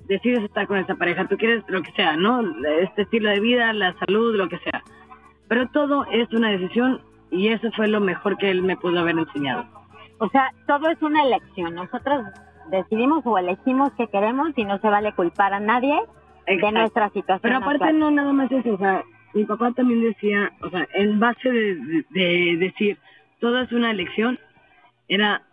Decides 0.08 0.44
estar 0.44 0.68
con 0.68 0.78
esa 0.78 0.96
pareja. 0.96 1.28
Tú 1.28 1.38
quieres 1.38 1.64
lo 1.68 1.82
que 1.82 1.92
sea, 1.92 2.16
¿no? 2.16 2.42
Este 2.82 3.04
estilo 3.04 3.30
de 3.30 3.40
vida, 3.40 3.74
la 3.74 3.94
salud, 4.00 4.36
lo 4.36 4.48
que 4.48 4.58
sea. 4.60 4.84
Pero 5.48 5.68
todo 5.70 6.06
es 6.12 6.32
una 6.34 6.50
decisión 6.50 7.02
y 7.30 7.50
eso 7.50 7.70
fue 7.76 7.88
lo 7.88 8.00
mejor 8.00 8.38
que 8.38 8.50
él 8.50 8.64
me 8.64 8.78
pudo 8.78 9.00
haber 9.00 9.18
enseñado. 9.18 9.66
O 10.20 10.30
sea, 10.30 10.52
todo 10.66 10.90
es 10.90 11.02
una 11.02 11.24
elección. 11.24 11.76
Nosotros 11.76 12.26
decidimos 12.70 13.26
o 13.26 13.38
elegimos 13.38 13.92
qué 13.98 14.08
queremos 14.08 14.50
y 14.56 14.66
no 14.66 14.80
se 14.80 14.90
vale 14.90 15.14
culpar 15.14 15.54
a 15.54 15.60
nadie 15.60 16.00
de 16.46 16.72
nuestra 16.72 17.10
situación. 17.10 17.42
Pero 17.42 17.58
aparte 17.58 17.94
no 17.94 18.10
nada 18.12 18.32
más 18.34 18.52
eso, 18.52 18.74
o 18.74 18.78
sea, 18.78 19.04
mi 19.34 19.46
papá 19.46 19.72
también 19.72 20.02
decía, 20.02 20.52
o 20.62 20.70
sea, 20.70 20.88
en 20.94 21.20
base 21.20 21.50
de 21.50 22.58
decir, 22.58 22.98
todo 23.40 23.62
es 23.62 23.72
una 23.72 23.92
elección, 23.92 24.40
era 25.08 25.44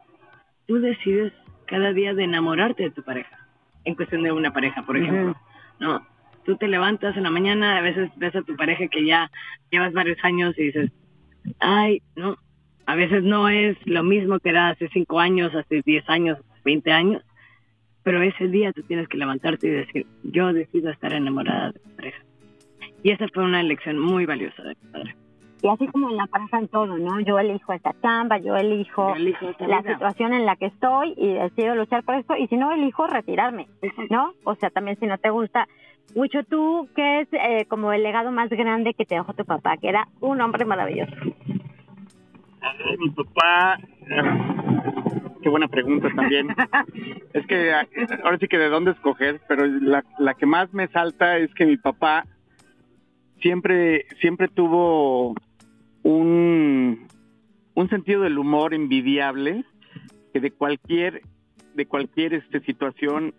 tú 0.66 0.80
decides 0.80 1.33
cada 1.66 1.92
día 1.92 2.14
de 2.14 2.25
enamorarte 2.25 2.85
de 2.85 2.90
tu 2.90 3.02
pareja, 3.02 3.38
en 3.85 3.94
cuestión 3.94 4.23
de 4.23 4.33
una 4.33 4.52
pareja, 4.52 4.85
por 4.85 4.97
ejemplo. 4.97 5.37
No, 5.80 6.06
tú 6.44 6.56
te 6.56 6.68
levantas 6.68 7.16
en 7.16 7.25
la 7.25 7.30
mañana, 7.30 7.78
a 7.78 7.80
veces 7.80 8.11
ves 8.16 8.35
a 8.37 8.42
tu 8.42 8.56
pareja 8.56 8.88
que 8.88 9.04
ya 9.04 9.30
llevas 9.71 9.92
varios 9.92 10.18
años 10.23 10.54
y 10.59 10.64
dices, 10.64 10.90
ay, 11.59 12.02
no, 12.16 12.37
a 12.87 12.94
veces 12.94 13.23
no 13.23 13.49
es 13.49 13.76
lo 13.87 14.02
mismo 14.02 14.38
que 14.38 14.50
era 14.50 14.68
hace 14.68 14.88
cinco 14.88 15.21
años, 15.21 15.54
hace 15.54 15.83
diez 15.85 16.09
años, 16.09 16.38
veinte 16.64 16.92
años, 16.92 17.23
pero 18.02 18.23
ese 18.23 18.49
día 18.49 18.73
tú 18.73 18.83
tienes 18.83 19.09
que 19.09 19.16
levantarte 19.16 19.66
y 19.66 19.71
decir, 19.71 20.06
yo 20.23 20.52
decido 20.52 20.90
estar 20.90 21.12
enamorada 21.12 21.73
de 21.73 21.80
mi 21.87 21.94
pareja. 21.94 22.23
Y 23.02 23.11
esa 23.11 23.28
fue 23.28 23.44
una 23.44 23.61
elección 23.61 23.99
muy 23.99 24.26
valiosa 24.26 24.62
de 24.62 24.76
mi 24.83 24.90
padre. 24.90 25.16
Y 25.64 25.68
así 25.68 25.87
como 25.87 26.11
en 26.11 26.18
la 26.18 26.26
pareja 26.26 26.59
en 26.59 26.68
todo, 26.68 26.99
¿no? 26.99 27.21
Yo 27.21 27.38
elijo 27.38 27.73
esta 27.73 27.94
chamba, 28.02 28.37
yo 28.37 28.54
elijo, 28.54 29.14
la 29.61 29.83
situación 29.83 30.35
en 30.35 30.44
la 30.44 30.56
que 30.56 30.66
estoy 30.66 31.14
y 31.16 31.33
decido 31.33 31.75
luchar 31.75 32.02
por 32.02 32.16
esto. 32.16 32.37
Y 32.37 32.49
si 32.49 32.59
no, 32.59 32.71
elijo 32.71 33.06
retirarme, 33.06 33.66
¿no? 34.11 34.35
O 34.44 34.56
sea, 34.56 34.68
también 34.68 34.99
si 35.00 35.06
no 35.06 35.16
te 35.16 35.30
gusta. 35.30 35.66
Mucho 36.14 36.44
tú, 36.44 36.87
¿qué 36.94 37.23
es 37.23 37.28
eh, 37.33 37.64
como 37.66 37.94
el 37.94 38.02
legado 38.02 38.30
más 38.30 38.50
grande 38.50 38.92
que 38.92 39.06
te 39.06 39.14
dejó 39.14 39.33
tu 39.33 39.47
papá? 39.47 39.78
Que 39.78 39.88
era 39.88 40.06
un 40.21 40.38
hombre 40.42 40.66
maravilloso. 40.66 41.14
mi 42.99 43.09
papá... 43.09 43.78
Qué 45.40 45.49
buena 45.49 45.68
pregunta 45.68 46.11
también. 46.14 46.49
es 47.33 47.47
que 47.47 47.73
ahora 48.23 48.37
sí 48.38 48.49
que 48.49 48.59
de 48.59 48.68
dónde 48.68 48.90
escoger, 48.90 49.40
pero 49.49 49.64
la, 49.64 50.04
la 50.18 50.35
que 50.35 50.44
más 50.44 50.75
me 50.75 50.88
salta 50.88 51.38
es 51.38 51.54
que 51.54 51.64
mi 51.64 51.78
papá 51.78 52.26
siempre 53.40 54.06
siempre 54.21 54.49
tuvo 54.49 55.35
un, 56.04 57.08
un 57.75 57.88
sentido 57.88 58.23
del 58.23 58.38
humor 58.38 58.75
envidiable 58.75 59.64
que 60.32 60.40
de 60.40 60.52
cualquier 60.52 61.23
de 61.75 61.87
cualquier 61.87 62.34
este 62.34 62.61
situación 62.61 63.34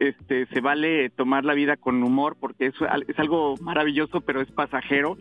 este 0.00 0.46
se 0.46 0.60
vale 0.60 1.10
tomar 1.10 1.44
la 1.44 1.54
vida 1.54 1.76
con 1.76 2.02
humor 2.02 2.36
porque 2.40 2.66
es, 2.66 2.74
es 3.06 3.18
algo 3.18 3.54
maravilloso 3.60 4.22
pero 4.22 4.40
es 4.40 4.50
pasajero. 4.50 5.16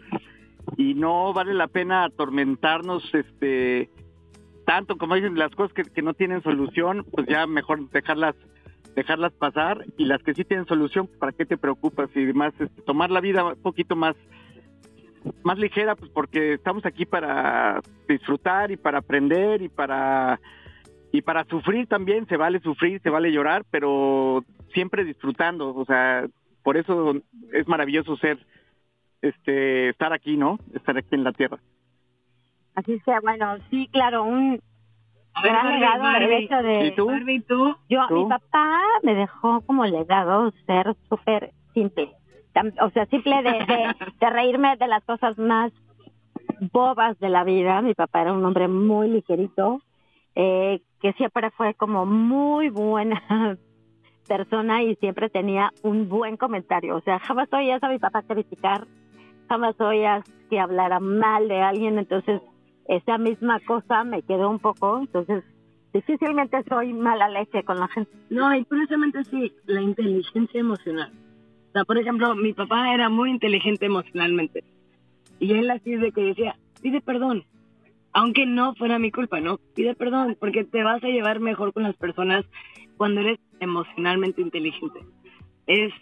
Y 0.78 0.94
no 0.94 1.34
vale 1.34 1.54
la 1.54 1.68
pena 1.68 2.06
atormentarnos 2.06 3.04
este 3.14 3.90
tanto 4.66 4.98
como 4.98 5.16
dicen 5.16 5.38
las 5.38 5.54
cosas 5.54 5.74
que, 5.74 5.84
que 5.84 6.02
no 6.02 6.14
tienen 6.14 6.42
solución 6.44 7.06
pues 7.12 7.28
ya 7.28 7.46
mejor 7.46 7.90
dejarlas 7.90 8.36
dejarlas 8.96 9.34
pasar. 9.34 9.86
Y 9.98 10.06
las 10.06 10.24
que 10.24 10.34
sí 10.34 10.46
tienen 10.46 10.66
solución 10.66 11.10
para 11.20 11.34
qué 11.34 11.46
te 11.46 11.58
preocupas 11.58 12.10
y 12.16 12.22
más 12.34 12.54
este, 12.60 12.82
tomar 12.84 13.12
la 13.12 13.20
vida 13.20 13.44
un 13.44 13.62
poquito 13.62 13.98
más 13.98 14.16
más 15.44 15.58
ligera, 15.58 15.96
pues 15.96 16.12
porque 16.12 16.54
estamos 16.54 16.86
aquí 16.86 17.06
para 17.06 17.82
disfrutar 18.08 18.72
y 18.72 18.78
para 18.78 19.00
aprender 19.00 19.62
y 19.62 19.70
para 19.70 20.40
y 21.12 21.22
para 21.22 21.44
sufrir 21.46 21.88
también, 21.88 22.28
se 22.28 22.38
vale 22.38 22.60
sufrir, 22.60 23.02
se 23.02 23.10
vale 23.10 23.32
llorar, 23.32 23.66
pero 23.72 24.44
siempre 24.74 25.04
disfrutando, 25.04 25.76
o 25.76 25.86
sea, 25.86 26.28
por 26.64 26.78
eso 26.78 27.16
es 27.52 27.68
maravilloso 27.68 28.16
ser 28.18 28.38
este 29.22 29.90
estar 29.90 30.14
aquí, 30.14 30.38
¿no? 30.38 30.60
Estar 30.74 30.98
aquí 30.98 31.16
en 31.16 31.24
la 31.24 31.34
tierra. 31.34 31.58
Así 32.76 33.00
sea, 33.00 33.20
bueno, 33.22 33.58
sí, 33.70 33.90
claro, 33.92 34.24
un 34.24 34.62
gran 35.42 35.80
legado 35.80 36.16
el 36.16 36.32
hecho 36.44 36.56
de 36.58 36.88
¿Y 36.88 37.42
tú? 37.42 37.76
Yo, 37.90 38.02
mi 38.12 38.26
papá 38.30 38.80
me 39.04 39.16
dejó 39.16 39.62
como 39.62 39.86
legado 39.86 40.52
ser 40.66 40.96
súper 41.10 41.52
simple 41.74 42.12
o 42.82 42.90
sea, 42.92 43.06
simple 43.08 43.42
de, 43.44 44.30
reírme 44.30 44.76
de 44.78 44.88
las 44.88 45.04
cosas 45.04 45.38
más 45.38 45.72
bobas 46.72 47.18
de 47.20 47.30
la 47.30 47.44
vida. 47.44 47.82
Mi 47.82 47.94
papá 47.94 48.22
era 48.22 48.34
un 48.34 48.44
hombre 48.44 48.68
muy 48.68 49.10
ligerito, 49.10 49.82
eh, 50.36 50.82
que 51.02 51.14
siempre 51.14 51.52
fue 51.52 51.74
como 51.74 52.06
muy 52.06 52.70
buena 52.70 53.58
persona 54.28 54.84
y 54.84 54.96
siempre 54.96 55.30
tenía 55.30 55.72
un 55.84 56.10
buen 56.10 56.38
comentario. 56.38 56.96
O 56.96 57.02
sea, 57.02 57.20
jamás 57.20 57.52
oías 57.54 57.82
a 57.84 57.90
mi 57.90 58.00
papá 58.00 58.24
criticar, 58.24 58.88
jamás 59.48 59.80
oías 59.80 60.24
que 60.50 60.60
hablara 60.60 61.00
mal 61.00 61.48
de 61.48 61.62
alguien, 61.62 61.98
entonces 61.98 62.42
esa 62.88 63.18
misma 63.18 63.60
cosa 63.62 64.04
me 64.04 64.24
quedó 64.24 64.50
un 64.50 64.60
poco, 64.60 65.00
entonces 65.00 65.44
difícilmente 65.94 66.64
soy 66.68 66.94
mala 66.94 67.30
leche 67.30 67.64
con 67.64 67.80
la 67.80 67.88
gente. 67.88 68.12
No, 68.30 68.54
y 68.56 68.64
precisamente 68.64 69.24
sí, 69.26 69.54
la 69.66 69.82
inteligencia 69.82 70.60
emocional. 70.60 71.12
O 71.70 71.72
sea, 71.72 71.86
por 71.86 71.98
ejemplo, 71.98 72.36
mi 72.36 72.54
papá 72.54 72.94
era 72.94 73.10
muy 73.10 73.30
inteligente 73.30 73.86
emocionalmente. 73.86 74.64
Y 75.40 75.54
él 75.54 75.70
así 75.72 75.96
de 75.96 76.12
que 76.12 76.22
decía, 76.22 76.56
pide 76.82 77.02
perdón. 77.02 77.46
Aunque 78.12 78.46
no 78.46 78.74
fuera 78.74 78.98
mi 78.98 79.12
culpa, 79.12 79.40
¿no? 79.40 79.60
Pide 79.76 79.94
perdón, 79.96 80.36
porque 80.40 80.64
te 80.64 80.84
vas 80.84 81.04
a 81.04 81.10
llevar 81.10 81.40
mejor 81.40 81.74
con 81.74 81.84
las 81.84 81.96
personas 81.96 82.44
cuando 82.98 83.22
eres 83.22 83.40
emocionalmente 83.60 84.42
inteligente. 84.42 85.00
Es 85.68 85.94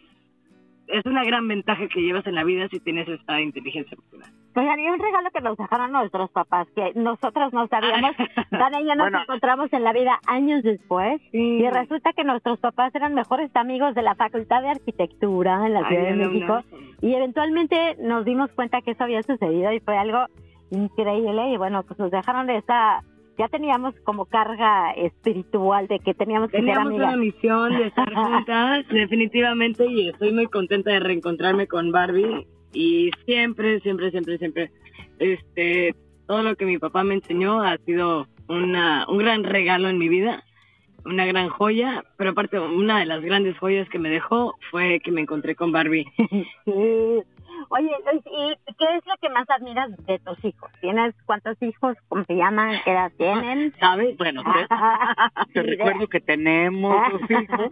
es 0.88 1.06
una 1.06 1.24
gran 1.26 1.48
ventaja 1.48 1.88
que 1.88 2.02
llevas 2.02 2.26
en 2.28 2.36
la 2.36 2.44
vida 2.44 2.68
si 2.70 2.80
tienes 2.80 3.08
esta 3.08 3.42
inteligencia 3.42 3.96
emocional. 3.96 4.32
Oigan, 4.58 4.80
y 4.80 4.90
un 4.90 4.98
regalo 4.98 5.30
que 5.30 5.42
nos 5.42 5.56
dejaron 5.56 5.92
nuestros 5.92 6.32
papás, 6.32 6.68
que 6.74 6.92
nosotros 6.96 7.54
no 7.54 7.68
sabíamos, 7.68 8.16
Dana 8.52 8.82
y 8.82 8.88
yo 8.88 8.96
nos 8.96 9.14
encontramos 9.14 9.72
en 9.72 9.84
la 9.84 9.94
vida 9.94 10.20
años 10.26 10.64
después, 10.64 11.22
y 11.32 11.70
resulta 11.70 12.12
que 12.14 12.24
nuestros 12.24 12.58
papás 12.60 12.94
eran 12.96 13.14
mejores 13.14 13.56
amigos 13.56 13.94
de 13.94 14.02
la 14.02 14.16
Facultad 14.16 14.64
de 14.64 14.70
Arquitectura 14.70 15.64
en 15.68 15.76
la 15.76 15.88
Ciudad 15.88 16.06
de 16.06 16.16
México, 16.16 16.64
y 17.02 17.14
eventualmente 17.14 17.98
nos 18.00 18.26
dimos 18.26 18.50
cuenta 18.54 18.82
que 18.82 18.92
eso 18.92 19.04
había 19.04 19.22
sucedido 19.22 19.72
y 19.74 19.80
fue 19.80 19.96
algo 19.96 20.26
increíble, 20.72 21.52
y 21.52 21.58
bueno, 21.58 21.84
pues 21.84 22.00
nos 22.00 22.10
dejaron 22.10 22.48
de 22.48 22.58
esa 22.58 23.04
ya 23.38 23.48
teníamos 23.50 23.94
como 24.04 24.26
carga 24.26 24.92
espiritual 24.94 25.88
de 25.88 26.00
que 26.00 26.16
teníamos 26.16 26.50
que 26.50 26.58
teníamos 26.58 26.86
ser 26.86 27.04
amigas. 27.04 27.14
una 27.14 27.18
misión 27.18 27.78
de 27.78 27.86
estar 27.86 28.12
juntas, 28.16 28.88
definitivamente, 28.90 29.86
y 29.86 30.10
estoy 30.10 30.32
muy 30.32 30.48
contenta 30.48 30.90
de 30.90 31.00
reencontrarme 31.00 31.68
con 31.68 31.92
Barbie. 31.92 32.48
Y 32.74 33.12
siempre, 33.26 33.80
siempre, 33.80 34.12
siempre, 34.12 34.38
siempre, 34.38 34.72
este, 35.20 35.96
todo 36.28 36.44
lo 36.44 36.56
que 36.56 36.66
mi 36.66 36.78
papá 36.78 37.04
me 37.04 37.16
enseñó 37.16 37.62
ha 37.62 37.78
sido 37.80 38.28
una, 38.48 39.06
un 39.08 39.18
gran 39.18 39.44
regalo 39.44 39.90
en 39.90 39.98
mi 39.98 40.10
vida, 40.10 40.44
una 41.06 41.26
gran 41.26 41.50
joya, 41.50 42.04
pero 42.18 42.32
aparte 42.32 42.60
una 42.60 43.00
de 43.00 43.06
las 43.06 43.22
grandes 43.22 43.58
joyas 43.58 43.88
que 43.90 44.00
me 44.00 44.10
dejó 44.10 44.56
fue 44.72 45.00
que 45.00 45.12
me 45.12 45.22
encontré 45.22 45.56
con 45.56 45.72
Barbie. 45.72 46.06
Oye, 47.70 47.92
Luis, 48.06 48.24
¿y 48.26 48.74
qué 48.74 48.86
es 48.98 49.06
lo 49.06 49.14
que 49.22 49.30
más 49.30 49.50
admiras 49.50 49.90
de 50.06 50.20
tus 50.20 50.44
hijos? 50.46 50.72
¿Tienes 50.82 51.16
cuántos 51.26 51.62
hijos? 51.62 51.98
¿Cómo 52.08 52.24
se 52.26 52.36
llaman? 52.36 52.76
¿Qué 52.84 52.92
edad 52.92 53.12
tienen? 53.18 53.74
¿Sabes? 53.80 54.18
Bueno, 54.18 54.44
te, 54.44 55.54
te 55.54 55.62
recuerdo 55.64 56.08
que 56.08 56.20
tenemos 56.20 56.96
dos 57.12 57.32
hijos. 57.32 57.70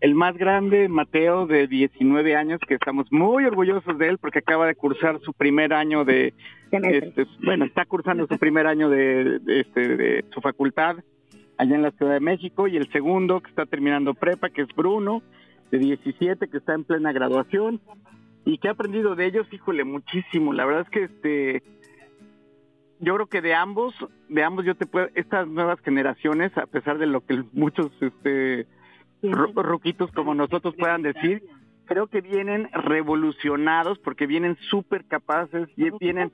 El 0.00 0.14
más 0.14 0.36
grande, 0.36 0.88
Mateo, 0.88 1.46
de 1.46 1.66
19 1.66 2.36
años, 2.36 2.60
que 2.66 2.74
estamos 2.74 3.06
muy 3.10 3.44
orgullosos 3.44 3.98
de 3.98 4.08
él 4.08 4.18
porque 4.18 4.38
acaba 4.38 4.66
de 4.66 4.74
cursar 4.74 5.20
su 5.20 5.32
primer 5.32 5.72
año 5.72 6.04
de... 6.04 6.32
Este, 6.70 7.26
bueno, 7.44 7.64
está 7.64 7.84
cursando 7.84 8.26
su 8.26 8.38
primer 8.38 8.66
año 8.66 8.88
de, 8.88 9.40
de, 9.40 9.60
este, 9.60 9.96
de 9.96 10.24
su 10.32 10.40
facultad 10.40 10.96
allá 11.58 11.74
en 11.74 11.82
la 11.82 11.90
Ciudad 11.90 12.14
de 12.14 12.20
México. 12.20 12.68
Y 12.68 12.76
el 12.76 12.90
segundo, 12.92 13.40
que 13.40 13.50
está 13.50 13.66
terminando 13.66 14.14
prepa, 14.14 14.50
que 14.50 14.62
es 14.62 14.68
Bruno, 14.74 15.22
de 15.70 15.78
17, 15.78 16.48
que 16.48 16.56
está 16.56 16.74
en 16.74 16.84
plena 16.84 17.12
graduación 17.12 17.80
y 18.44 18.58
que 18.58 18.68
he 18.68 18.70
aprendido 18.70 19.14
de 19.14 19.26
ellos, 19.26 19.46
híjole, 19.52 19.84
muchísimo. 19.84 20.52
La 20.52 20.64
verdad 20.64 20.82
es 20.82 20.90
que 20.90 21.04
este 21.04 21.62
yo 23.00 23.14
creo 23.14 23.26
que 23.28 23.40
de 23.40 23.54
ambos, 23.54 23.94
de 24.28 24.44
ambos 24.44 24.66
yo 24.66 24.74
te 24.74 24.86
puedo 24.86 25.08
estas 25.14 25.48
nuevas 25.48 25.80
generaciones, 25.80 26.56
a 26.58 26.66
pesar 26.66 26.98
de 26.98 27.06
lo 27.06 27.24
que 27.24 27.42
muchos 27.52 27.90
este 28.00 28.66
ruquitos 29.22 30.10
como 30.12 30.34
nosotros 30.34 30.74
puedan 30.78 31.02
decir, 31.02 31.42
creo 31.86 32.06
que 32.06 32.20
vienen 32.20 32.68
revolucionados 32.72 33.98
porque 33.98 34.26
vienen 34.26 34.56
súper 34.70 35.04
capaces, 35.06 35.68
vienen 35.98 36.30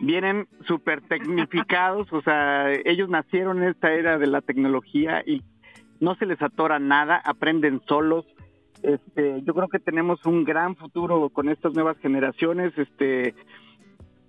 vienen 0.00 0.48
súper 0.66 1.02
tecnificados, 1.02 2.12
o 2.12 2.20
sea, 2.22 2.72
ellos 2.84 3.08
nacieron 3.08 3.62
en 3.62 3.70
esta 3.70 3.92
era 3.92 4.18
de 4.18 4.26
la 4.26 4.40
tecnología 4.40 5.22
y 5.24 5.42
no 6.00 6.16
se 6.16 6.26
les 6.26 6.42
atora 6.42 6.80
nada, 6.80 7.16
aprenden 7.16 7.80
solos, 7.86 8.26
este, 8.82 9.42
yo 9.42 9.54
creo 9.54 9.68
que 9.68 9.78
tenemos 9.78 10.24
un 10.26 10.44
gran 10.44 10.76
futuro 10.76 11.28
con 11.30 11.48
estas 11.48 11.74
nuevas 11.74 11.96
generaciones. 11.98 12.72
Este, 12.76 13.34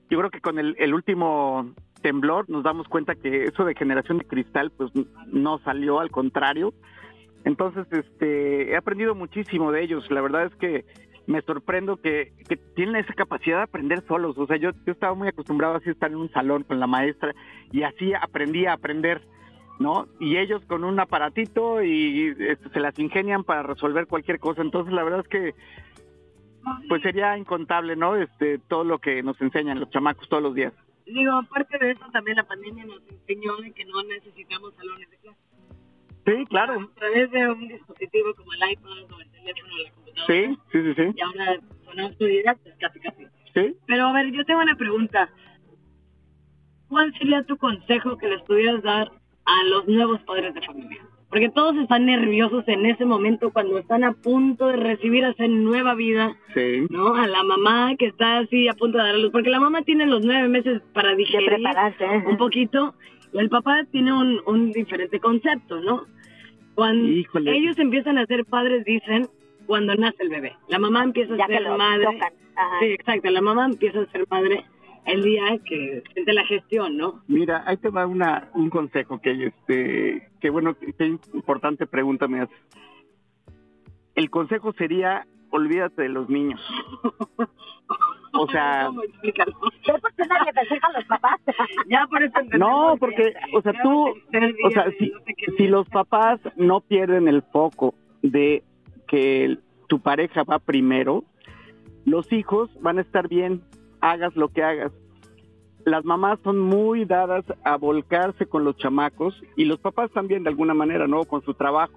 yo 0.09 0.19
creo 0.19 0.29
que 0.29 0.41
con 0.41 0.59
el, 0.59 0.93
último 0.93 1.73
temblor 2.01 2.49
nos 2.49 2.63
damos 2.63 2.87
cuenta 2.87 3.15
que 3.15 3.45
eso 3.45 3.65
de 3.65 3.75
generación 3.75 4.19
de 4.19 4.25
cristal 4.25 4.71
pues 4.71 4.91
no 5.27 5.57
salió, 5.59 5.99
al 5.99 6.11
contrario. 6.11 6.73
Entonces, 7.45 7.87
este, 7.91 8.71
he 8.71 8.75
aprendido 8.75 9.15
muchísimo 9.15 9.71
de 9.71 9.83
ellos. 9.83 10.09
La 10.11 10.21
verdad 10.21 10.45
es 10.45 10.55
que 10.55 10.85
me 11.25 11.41
sorprendo 11.41 11.97
que, 11.97 12.33
que 12.47 12.57
tienen 12.57 12.97
esa 12.97 13.13
capacidad 13.13 13.57
de 13.57 13.63
aprender 13.63 14.03
solos. 14.07 14.37
O 14.37 14.45
sea, 14.45 14.57
yo, 14.57 14.71
yo 14.85 14.93
estaba 14.93 15.15
muy 15.15 15.27
acostumbrado 15.27 15.75
a 15.75 15.89
estar 15.89 16.11
en 16.11 16.17
un 16.17 16.31
salón 16.31 16.63
con 16.63 16.79
la 16.79 16.87
maestra 16.87 17.33
y 17.71 17.83
así 17.83 18.13
aprendí 18.13 18.65
a 18.65 18.73
aprender 18.73 19.21
¿no? 19.79 20.07
Y 20.19 20.37
ellos 20.37 20.63
con 20.65 20.83
un 20.83 20.99
aparatito 20.99 21.81
y 21.81 22.35
este, 22.37 22.69
se 22.69 22.79
las 22.79 22.97
ingenian 22.99 23.43
para 23.43 23.63
resolver 23.63 24.07
cualquier 24.07 24.39
cosa. 24.39 24.61
Entonces, 24.61 24.93
la 24.93 25.03
verdad 25.03 25.21
es 25.21 25.27
que 25.27 25.55
pues 26.87 27.01
sería 27.01 27.37
incontable, 27.37 27.95
¿no? 27.95 28.15
Este 28.15 28.57
todo 28.57 28.83
lo 28.83 28.99
que 28.99 29.21
nos 29.21 29.39
enseñan 29.41 29.79
los 29.79 29.89
chamacos 29.89 30.29
todos 30.29 30.43
los 30.43 30.55
días. 30.55 30.73
Digo, 31.05 31.33
aparte 31.33 31.77
de 31.77 31.91
eso, 31.91 32.05
también 32.11 32.37
la 32.37 32.43
pandemia 32.43 32.85
nos 32.85 33.01
enseñó 33.09 33.57
de 33.57 33.71
que 33.71 33.83
no 33.85 34.03
necesitamos 34.03 34.73
salones 34.75 35.09
de 35.09 35.17
clase. 35.17 35.39
Sí, 36.25 36.45
claro. 36.45 36.79
A 36.79 36.99
través 36.99 37.31
de 37.31 37.49
un 37.49 37.67
dispositivo 37.67 38.33
como 38.35 38.53
el 38.53 38.71
iPad 38.71 39.11
o 39.11 39.19
el 39.19 39.29
teléfono 39.31 39.73
o 39.73 39.83
la 39.83 39.91
computadora. 39.91 40.27
Sí, 40.27 40.57
sí, 40.71 40.83
sí, 40.83 40.93
sí. 40.95 41.13
Y 41.15 41.21
ahora 41.21 41.59
son 41.83 41.99
autodidactas, 41.99 42.77
casi, 42.79 42.99
casi. 43.01 43.25
Sí. 43.53 43.75
Pero 43.85 44.07
a 44.07 44.13
ver, 44.13 44.31
yo 44.31 44.45
tengo 44.45 44.61
una 44.61 44.75
pregunta. 44.75 45.29
¿Cuál 46.87 47.13
sería 47.17 47.43
tu 47.43 47.57
consejo 47.57 48.17
que 48.17 48.29
les 48.29 48.41
pudieras 48.43 48.81
dar 48.83 49.11
a 49.45 49.63
los 49.65 49.87
nuevos 49.87 50.21
padres 50.21 50.53
de 50.53 50.61
familia. 50.61 51.05
Porque 51.29 51.49
todos 51.49 51.75
están 51.77 52.05
nerviosos 52.05 52.63
en 52.67 52.85
ese 52.85 53.05
momento 53.05 53.51
cuando 53.51 53.79
están 53.79 54.03
a 54.03 54.13
punto 54.13 54.67
de 54.67 54.75
recibir 54.75 55.25
a 55.25 55.29
esa 55.29 55.47
nueva 55.47 55.95
vida, 55.95 56.37
sí. 56.53 56.85
¿no? 56.91 57.15
A 57.15 57.25
la 57.25 57.41
mamá 57.43 57.95
que 57.97 58.05
está 58.05 58.37
así 58.37 58.67
a 58.67 58.73
punto 58.73 58.99
de 58.99 59.03
dar 59.03 59.15
luz. 59.15 59.31
Porque 59.31 59.49
la 59.49 59.59
mamá 59.59 59.81
tiene 59.81 60.05
los 60.05 60.23
nueve 60.23 60.47
meses 60.47 60.81
para 60.93 61.15
digerir 61.15 61.59
un 62.27 62.37
poquito 62.37 62.93
y 63.33 63.39
el 63.39 63.49
papá 63.49 63.83
tiene 63.91 64.13
un, 64.13 64.41
un 64.45 64.71
diferente 64.71 65.19
concepto, 65.19 65.81
¿no? 65.81 66.05
Cuando 66.75 67.09
ellos 67.51 67.79
empiezan 67.79 68.19
a 68.19 68.25
ser 68.27 68.45
padres, 68.45 68.85
dicen, 68.85 69.27
cuando 69.65 69.95
nace 69.95 70.21
el 70.21 70.29
bebé. 70.29 70.55
La 70.67 70.79
mamá 70.79 71.03
empieza 71.03 71.33
a 71.33 71.47
ser 71.47 71.67
madre. 71.77 72.19
Sí, 72.79 72.85
exacto. 72.85 73.29
La 73.31 73.41
mamá 73.41 73.65
empieza 73.65 74.01
a 74.01 74.11
ser 74.11 74.25
madre 74.29 74.65
el 75.05 75.23
día 75.23 75.59
que 75.65 76.03
de 76.15 76.33
la 76.33 76.45
gestión, 76.45 76.97
¿no? 76.97 77.23
Mira, 77.27 77.63
ahí 77.65 77.77
te 77.77 77.89
va 77.89 78.07
una, 78.07 78.49
un 78.53 78.69
consejo 78.69 79.19
que 79.19 79.47
este, 79.47 80.29
que 80.39 80.49
bueno, 80.49 80.75
qué 80.75 81.17
importante 81.33 81.85
pregunta 81.87 82.27
me 82.27 82.41
haces. 82.41 82.57
El 84.15 84.29
consejo 84.29 84.73
sería, 84.73 85.25
olvídate 85.49 86.03
de 86.03 86.09
los 86.09 86.29
niños. 86.29 86.61
O 88.35 88.47
sea, 88.47 88.89
¿por 88.91 89.05
qué 89.21 90.25
nadie 90.25 90.53
te 90.53 90.79
a 90.81 90.91
los 90.91 91.05
papás? 91.05 91.39
ya 91.87 92.07
por 92.09 92.23
eso 92.23 92.33
No, 92.57 92.97
porque, 92.99 93.31
o 93.53 93.61
sea, 93.61 93.73
tú, 93.83 94.07
o 94.07 94.71
sea, 94.71 94.89
si, 94.97 95.13
si 95.55 95.67
los 95.67 95.87
papás 95.89 96.39
no 96.55 96.81
pierden 96.81 97.27
el 97.27 97.43
foco 97.43 97.93
de 98.23 98.63
que 99.07 99.59
tu 99.87 99.99
pareja 99.99 100.43
va 100.43 100.57
primero, 100.57 101.23
los 102.05 102.31
hijos 102.33 102.71
van 102.81 102.97
a 102.97 103.01
estar 103.01 103.27
bien 103.27 103.61
hagas 104.03 104.35
lo 104.35 104.49
que 104.49 104.61
hagas. 104.61 104.91
Las 105.85 106.03
mamás 106.03 106.37
son 106.43 106.59
muy 106.59 107.05
dadas 107.05 107.45
a 107.63 107.77
volcarse 107.77 108.45
con 108.45 108.65
los 108.65 108.75
chamacos 108.77 109.41
y 109.55 109.63
los 109.63 109.79
papás 109.79 110.11
también 110.11 110.43
de 110.43 110.49
alguna 110.49 110.73
manera, 110.73 111.07
¿no? 111.07 111.23
Con 111.23 111.41
su 111.43 111.53
trabajo. 111.53 111.93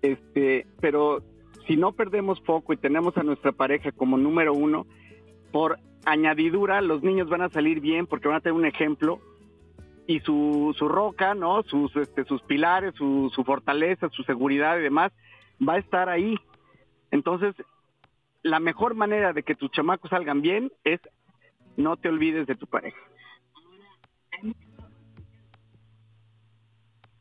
Este, 0.00 0.66
pero 0.80 1.22
si 1.66 1.76
no 1.76 1.92
perdemos 1.92 2.40
foco 2.42 2.72
y 2.72 2.76
tenemos 2.76 3.16
a 3.16 3.24
nuestra 3.24 3.50
pareja 3.50 3.90
como 3.90 4.16
número 4.16 4.54
uno, 4.54 4.86
por 5.50 5.78
añadidura 6.06 6.80
los 6.80 7.02
niños 7.02 7.28
van 7.28 7.42
a 7.42 7.48
salir 7.48 7.80
bien 7.80 8.06
porque 8.06 8.28
van 8.28 8.36
a 8.36 8.40
tener 8.40 8.56
un 8.56 8.66
ejemplo 8.66 9.18
y 10.06 10.20
su, 10.20 10.72
su 10.78 10.88
roca, 10.88 11.34
¿no? 11.34 11.64
Sus, 11.64 11.96
este, 11.96 12.24
sus 12.24 12.42
pilares, 12.42 12.94
su, 12.94 13.30
su 13.34 13.42
fortaleza, 13.42 14.08
su 14.10 14.22
seguridad 14.22 14.78
y 14.78 14.82
demás 14.82 15.10
va 15.66 15.74
a 15.74 15.78
estar 15.78 16.08
ahí. 16.08 16.36
Entonces, 17.10 17.56
la 18.42 18.60
mejor 18.60 18.94
manera 18.94 19.32
de 19.32 19.42
que 19.42 19.56
tus 19.56 19.70
chamacos 19.72 20.10
salgan 20.10 20.42
bien 20.42 20.70
es 20.84 21.00
no 21.76 21.96
te 21.96 22.08
olvides 22.08 22.46
de 22.46 22.54
tu 22.54 22.66
pareja. 22.66 22.98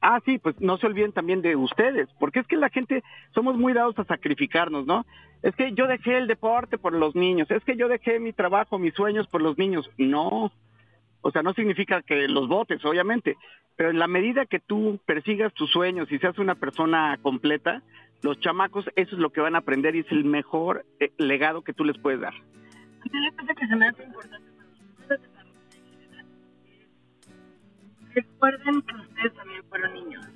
Ah, 0.06 0.20
sí, 0.26 0.38
pues 0.38 0.60
no 0.60 0.78
se 0.78 0.86
olviden 0.86 1.14
también 1.14 1.42
de 1.42 1.56
ustedes, 1.56 2.10
porque 2.20 2.40
es 2.40 2.48
que 2.48 2.58
la 2.58 2.70
gente 2.70 3.04
somos 3.34 3.56
muy 3.58 3.72
dados 3.72 3.98
a 3.98 4.04
sacrificarnos, 4.04 4.86
¿no? 4.86 5.06
Es 5.42 5.56
que 5.56 5.72
yo 5.72 5.88
dejé 5.88 6.18
el 6.18 6.28
deporte 6.28 6.78
por 6.78 6.94
los 6.94 7.16
niños, 7.16 7.50
es 7.50 7.64
que 7.64 7.78
yo 7.78 7.88
dejé 7.88 8.20
mi 8.20 8.34
trabajo, 8.34 8.78
mis 8.78 8.94
sueños 8.94 9.28
por 9.28 9.42
los 9.42 9.58
niños. 9.58 9.90
No, 9.98 10.52
o 11.22 11.32
sea, 11.32 11.42
no 11.42 11.54
significa 11.54 12.02
que 12.02 12.28
los 12.28 12.50
votes, 12.50 12.84
obviamente, 12.84 13.38
pero 13.78 13.92
en 13.92 14.00
la 14.00 14.10
medida 14.10 14.46
que 14.46 14.60
tú 14.60 15.00
persigas 15.06 15.54
tus 15.54 15.72
sueños 15.72 16.12
y 16.12 16.20
seas 16.20 16.38
una 16.38 16.56
persona 16.56 17.18
completa, 17.22 17.82
los 18.22 18.38
chamacos 18.42 18.86
eso 18.98 19.16
es 19.16 19.22
lo 19.22 19.32
que 19.32 19.40
van 19.40 19.56
a 19.56 19.60
aprender 19.60 19.96
y 19.96 20.00
es 20.00 20.12
el 20.12 20.26
mejor 20.26 20.86
eh, 21.00 21.14
legado 21.18 21.62
que 21.62 21.74
tú 21.74 21.86
les 21.86 21.98
puedes 21.98 22.20
dar 22.20 22.34
que 23.56 23.68
se 23.68 23.76
me 23.76 23.88
hace 23.88 24.04
importante 24.04 24.52
para 24.52 25.18
los 25.18 25.34
recuerden 28.16 28.82
que 28.82 28.96
ustedes 28.96 29.34
también 29.34 29.64
fueron 29.70 29.94
niños. 29.94 30.28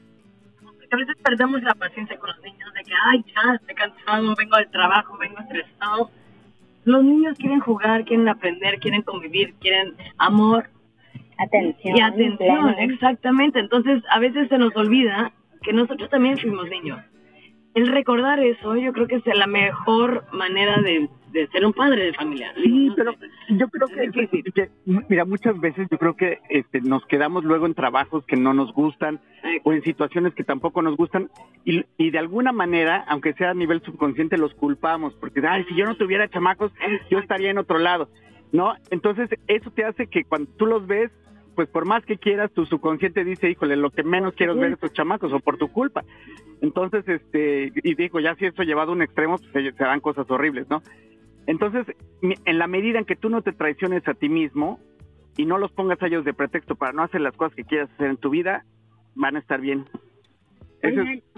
Porque 0.63 0.87
a 0.91 0.97
veces 0.97 1.15
perdemos 1.23 1.61
la 1.63 1.75
paciencia 1.75 2.17
con 2.17 2.29
los 2.29 2.41
niños 2.41 2.73
de 2.73 2.83
que, 2.83 2.93
ay, 3.05 3.23
ya, 3.27 3.55
estoy 3.55 3.75
cansado, 3.75 4.35
vengo 4.35 4.57
del 4.57 4.69
trabajo, 4.69 5.17
vengo 5.17 5.39
estresado. 5.39 6.09
Los 6.85 7.03
niños 7.03 7.37
quieren 7.37 7.59
jugar, 7.59 8.05
quieren 8.05 8.27
aprender, 8.27 8.79
quieren 8.79 9.01
convivir, 9.01 9.53
quieren 9.59 9.95
amor. 10.17 10.69
Atención. 11.37 11.97
Y 11.97 12.01
atención, 12.01 12.69
exactamente. 12.79 13.59
Entonces, 13.59 14.01
a 14.09 14.19
veces 14.19 14.49
se 14.49 14.57
nos 14.57 14.75
olvida 14.75 15.31
que 15.61 15.73
nosotros 15.73 16.09
también 16.09 16.37
fuimos 16.37 16.67
niños. 16.69 16.99
El 17.75 17.87
recordar 17.87 18.39
eso, 18.39 18.75
yo 18.75 18.91
creo 18.91 19.07
que 19.07 19.17
es 19.17 19.25
la 19.25 19.45
mejor 19.45 20.25
manera 20.31 20.81
de 20.81 21.09
de 21.31 21.47
ser 21.47 21.65
un 21.65 21.73
padre 21.73 22.05
de 22.05 22.13
familia. 22.13 22.53
Sí, 22.55 22.91
pero 22.95 23.13
yo 23.49 23.67
creo 23.67 23.87
que, 23.87 24.69
mira, 24.85 25.25
muchas 25.25 25.59
veces 25.59 25.87
yo 25.91 25.97
creo 25.97 26.15
que 26.15 26.39
este, 26.49 26.81
nos 26.81 27.05
quedamos 27.05 27.43
luego 27.43 27.65
en 27.65 27.73
trabajos 27.73 28.25
que 28.25 28.37
no 28.37 28.53
nos 28.53 28.73
gustan 28.73 29.19
o 29.63 29.73
en 29.73 29.83
situaciones 29.83 30.33
que 30.33 30.43
tampoco 30.43 30.81
nos 30.81 30.95
gustan 30.95 31.29
y, 31.65 31.85
y 31.97 32.11
de 32.11 32.19
alguna 32.19 32.51
manera, 32.51 33.03
aunque 33.07 33.33
sea 33.33 33.51
a 33.51 33.53
nivel 33.53 33.81
subconsciente, 33.81 34.37
los 34.37 34.53
culpamos 34.53 35.13
porque, 35.15 35.41
ay, 35.47 35.65
si 35.65 35.75
yo 35.75 35.85
no 35.85 35.95
tuviera 35.95 36.29
chamacos, 36.29 36.71
yo 37.09 37.19
estaría 37.19 37.51
en 37.51 37.57
otro 37.57 37.77
lado, 37.77 38.09
¿no? 38.51 38.73
Entonces, 38.89 39.29
eso 39.47 39.71
te 39.71 39.83
hace 39.83 40.07
que 40.07 40.23
cuando 40.23 40.49
tú 40.57 40.65
los 40.65 40.87
ves, 40.87 41.11
pues 41.55 41.67
por 41.69 41.85
más 41.85 42.05
que 42.05 42.17
quieras, 42.17 42.51
tu 42.51 42.65
subconsciente 42.65 43.23
dice, 43.23 43.49
híjole, 43.49 43.75
lo 43.75 43.89
que 43.89 44.03
menos 44.03 44.35
quiero 44.35 44.53
es 44.53 44.59
ver 44.59 44.73
estos 44.73 44.93
chamacos 44.93 45.33
o 45.33 45.39
por 45.39 45.57
tu 45.57 45.69
culpa. 45.69 46.03
Entonces, 46.61 47.07
este, 47.07 47.71
y 47.83 47.95
digo, 47.95 48.19
ya 48.19 48.35
si 48.35 48.45
eso 48.45 48.61
llevado 48.61 48.91
a 48.91 48.95
un 48.95 49.01
extremo, 49.01 49.37
pues 49.37 49.51
se, 49.51 49.71
se 49.71 49.83
dan 49.83 49.99
cosas 49.99 50.29
horribles, 50.29 50.69
¿no? 50.69 50.83
Entonces, 51.47 51.87
en 52.21 52.59
la 52.59 52.67
medida 52.67 52.99
en 52.99 53.05
que 53.05 53.15
tú 53.15 53.29
no 53.29 53.41
te 53.41 53.53
traiciones 53.53 54.07
a 54.07 54.13
ti 54.13 54.29
mismo 54.29 54.79
y 55.37 55.45
no 55.45 55.57
los 55.57 55.71
pongas 55.71 56.01
a 56.03 56.07
ellos 56.07 56.25
de 56.25 56.33
pretexto 56.33 56.75
para 56.75 56.91
no 56.91 57.03
hacer 57.03 57.21
las 57.21 57.35
cosas 57.35 57.55
que 57.55 57.63
quieras 57.63 57.89
hacer 57.93 58.09
en 58.09 58.17
tu 58.17 58.29
vida, 58.29 58.65
van 59.15 59.37
a 59.37 59.39
estar 59.39 59.61
bien. 59.61 59.85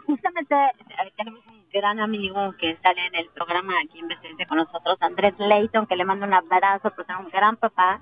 Justamente 0.06 0.56
eh, 0.56 1.12
tenemos 1.16 1.46
un 1.48 1.64
gran 1.72 2.00
amigo 2.00 2.54
que 2.60 2.76
sale 2.78 3.06
en 3.06 3.16
el 3.16 3.30
programa 3.30 3.74
aquí 3.84 4.00
en 4.00 4.08
Vestirse 4.08 4.46
con 4.48 4.58
nosotros, 4.58 4.98
Andrés 5.02 5.36
Leighton, 5.38 5.86
que 5.86 5.96
le 5.96 6.06
mando 6.06 6.26
un 6.26 6.34
abrazo, 6.34 6.92
porque 6.96 7.12
es 7.12 7.20
un 7.20 7.30
gran 7.30 7.56
papá. 7.58 8.02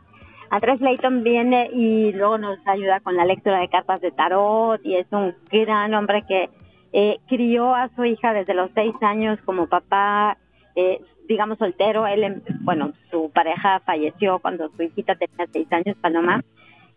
Andrés 0.50 0.80
Leighton 0.80 1.24
viene 1.24 1.70
y 1.74 2.14
luego 2.14 2.38
nos 2.38 2.66
ayuda 2.66 3.02
con 3.02 3.18
la 3.18 3.26
lectura 3.26 3.60
de 3.60 3.68
cartas 3.68 4.00
de 4.00 4.12
tarot 4.12 4.80
y 4.86 4.96
es 4.96 5.08
un 5.12 5.36
gran 5.52 5.94
hombre 5.94 6.24
que 6.26 6.50
eh, 6.94 7.20
crió 7.28 7.76
a 7.76 7.90
su 7.96 8.06
hija 8.06 8.34
desde 8.34 8.54
los 8.54 8.72
seis 8.74 8.96
años 9.02 9.40
como 9.44 9.68
papá, 9.68 10.38
eh, 10.76 11.02
digamos 11.28 11.58
soltero. 11.58 12.08
Él, 12.08 12.24
em, 12.24 12.42
bueno, 12.62 12.94
su 13.12 13.32
pareja 13.32 13.80
falleció 13.82 14.40
cuando 14.40 14.70
su 14.70 14.84
hijita 14.84 15.16
tenía 15.16 15.48
seis 15.52 15.68
años, 15.72 15.96
Paloma. 16.02 16.44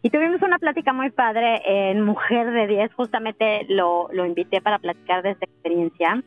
Y 0.02 0.10
tuvimos 0.10 0.40
una 0.42 0.58
plática 0.58 0.92
muy 0.92 1.10
padre 1.10 1.60
en 1.64 2.00
Mujer 2.02 2.50
de 2.52 2.66
10, 2.66 2.94
justamente 2.94 3.66
lo, 3.68 4.08
lo 4.12 4.24
invité 4.24 4.62
para 4.62 4.78
platicar 4.78 5.22
de 5.22 5.32
esta 5.32 5.44
experiencia. 5.44 6.22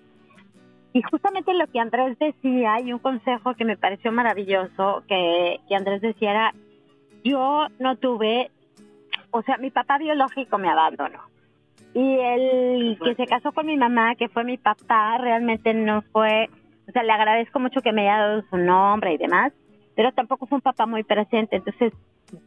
Y 0.93 1.01
justamente 1.01 1.55
lo 1.55 1.65
que 1.65 1.79
Andrés 1.79 2.19
decía, 2.19 2.79
y 2.79 2.93
un 2.93 2.99
consejo 2.99 3.55
que 3.55 3.65
me 3.65 3.77
pareció 3.77 4.11
maravilloso, 4.11 5.03
que, 5.07 5.59
que 5.67 5.75
Andrés 5.75 6.01
decía 6.01 6.31
era, 6.31 6.53
yo 7.23 7.67
no 7.79 7.95
tuve, 7.95 8.51
o 9.31 9.41
sea, 9.41 9.57
mi 9.57 9.71
papá 9.71 9.97
biológico 9.97 10.59
me 10.59 10.69
abandonó. 10.69 11.19
Y 11.95 12.17
el 12.19 12.99
que 13.03 13.15
se 13.15 13.25
casó 13.25 13.51
con 13.51 13.65
mi 13.65 13.77
mamá, 13.77 14.15
que 14.15 14.29
fue 14.29 14.43
mi 14.43 14.57
papá, 14.57 15.17
realmente 15.17 15.73
no 15.73 16.03
fue, 16.11 16.49
o 16.87 16.91
sea, 16.91 17.03
le 17.03 17.11
agradezco 17.11 17.59
mucho 17.59 17.81
que 17.81 17.93
me 17.93 18.09
haya 18.09 18.27
dado 18.27 18.43
su 18.49 18.57
nombre 18.57 19.13
y 19.13 19.17
demás, 19.17 19.53
pero 19.95 20.11
tampoco 20.11 20.47
fue 20.47 20.57
un 20.57 20.61
papá 20.61 20.85
muy 20.85 21.03
presente. 21.03 21.55
Entonces, 21.57 21.93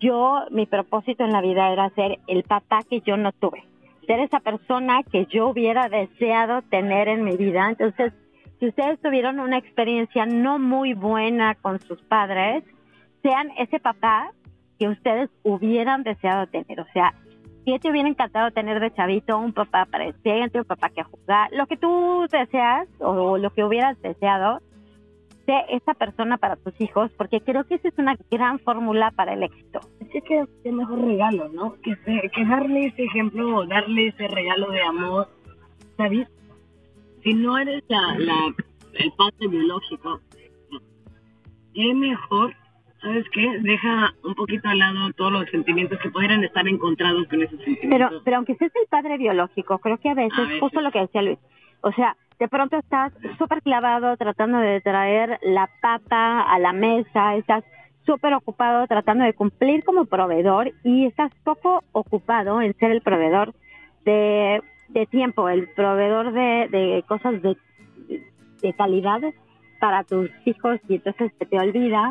yo, 0.01 0.45
mi 0.51 0.67
propósito 0.67 1.25
en 1.25 1.33
la 1.33 1.41
vida 1.41 1.73
era 1.73 1.91
ser 1.91 2.19
el 2.27 2.43
papá 2.43 2.81
que 2.89 3.01
yo 3.01 3.17
no 3.17 3.33
tuve, 3.33 3.65
ser 4.07 4.21
esa 4.21 4.41
persona 4.41 5.03
que 5.05 5.27
yo 5.27 5.49
hubiera 5.49 5.89
deseado 5.89 6.63
tener 6.63 7.09
en 7.09 7.25
mi 7.25 7.37
vida. 7.37 7.69
Entonces, 7.69 8.13
si 8.59 8.69
ustedes 8.69 9.01
tuvieron 9.01 9.39
una 9.39 9.59
experiencia 9.59 10.27
no 10.27 10.59
muy 10.59 10.95
buena 10.95 11.55
con 11.57 11.79
sus 11.81 12.01
padres, 12.03 12.65
sean 13.23 13.51
ese 13.59 13.79
papá 13.81 14.33
que 14.79 14.89
ustedes 14.89 15.31
hubieran 15.43 16.03
deseado 16.03 16.47
tener. 16.47 16.81
O 16.81 16.87
sea, 16.93 17.15
si 17.67 17.77
te 17.81 17.91
hubiera 17.91 18.09
encantado 18.09 18.53
tener 18.53 18.79
de 18.79 18.95
chavito 18.95 19.37
un 19.39 19.53
papá 19.53 19.87
presente, 19.87 20.61
un 20.61 20.65
papá 20.65 20.89
que 20.89 21.03
jugar, 21.03 21.51
lo 21.53 21.67
que 21.67 21.77
tú 21.77 22.25
deseas 22.31 22.87
o 23.01 23.39
lo 23.39 23.51
que 23.51 23.65
hubieras 23.65 24.01
deseado, 24.03 24.61
sé 25.47 25.65
esa 25.71 25.95
persona 25.95 26.39
para 26.39 26.55
tus 26.55 26.81
hijos, 26.81 27.11
porque 27.17 27.41
creo 27.41 27.65
que 27.65 27.75
esa 27.75 27.89
es 27.89 27.99
una 27.99 28.17
gran 28.31 28.61
fórmula 28.61 29.11
para 29.11 29.35
el 29.35 29.43
éxito. 29.43 29.81
Es 29.99 30.23
que 30.23 30.45
es 30.63 30.73
mejor 30.73 31.05
regalo, 31.05 31.49
¿no? 31.49 31.75
Que, 31.83 31.97
que 32.33 32.45
darle 32.45 32.87
ese 32.87 33.03
ejemplo 33.03 33.57
o 33.57 33.67
darle 33.67 34.09
ese 34.09 34.29
regalo 34.29 34.71
de 34.71 34.83
amor, 34.83 35.29
¿sabes? 35.97 36.29
Si 37.25 37.35
no 37.35 37.59
eres 37.59 37.83
la 37.89 38.17
el 38.95 39.13
padre 39.13 39.49
biológico, 39.49 40.21
es 41.75 41.95
mejor, 41.97 42.55
¿sabes 43.01 43.25
qué? 43.33 43.59
Deja 43.61 44.15
un 44.25 44.35
poquito 44.35 44.69
al 44.69 44.79
lado 44.79 45.13
todos 45.17 45.33
los 45.33 45.51
sentimientos 45.51 45.99
que 46.01 46.11
pudieran 46.11 46.43
estar 46.45 46.67
encontrados 46.67 47.27
con 47.29 47.43
esos 47.43 47.59
sentimientos. 47.61 48.09
Pero, 48.11 48.23
pero 48.25 48.37
aunque 48.37 48.55
seas 48.57 48.73
el 48.75 48.89
padre 48.89 49.19
biológico, 49.19 49.79
creo 49.79 49.99
que 49.99 50.11
a 50.11 50.15
veces, 50.15 50.39
a 50.39 50.43
veces. 50.43 50.61
justo 50.61 50.81
lo 50.81 50.91
que 50.91 51.01
decía 51.01 51.23
Luis, 51.23 51.39
o 51.83 51.93
sea, 51.93 52.17
de 52.39 52.49
pronto 52.49 52.77
estás 52.77 53.13
súper 53.39 53.63
clavado 53.63 54.17
tratando 54.17 54.59
de 54.59 54.81
traer 54.81 55.39
la 55.43 55.71
papa 55.81 56.43
a 56.43 56.59
la 56.59 56.73
mesa, 56.73 57.37
estás 57.37 57.65
súper 58.05 58.35
ocupado 58.35 58.87
tratando 58.87 59.25
de 59.25 59.35
cumplir 59.35 59.85
como 59.85 60.05
proveedor 60.05 60.73
y 60.85 61.07
estás 61.07 61.33
poco 61.45 61.83
ocupado 61.93 62.61
en 62.61 62.75
ser 62.79 62.93
el 62.93 63.01
proveedor 63.01 63.55
de, 64.05 64.63
de 64.89 65.07
tiempo, 65.07 65.49
el 65.49 65.69
proveedor 65.71 66.33
de, 66.33 66.69
de 66.71 67.05
cosas 67.09 67.43
de, 67.43 67.57
de 68.63 68.73
calidad 68.75 69.21
para 69.81 70.05
tus 70.05 70.31
hijos 70.45 70.79
y 70.89 70.97
entonces 70.97 71.33
se 71.39 71.47
te 71.47 71.59
olvida 71.59 72.11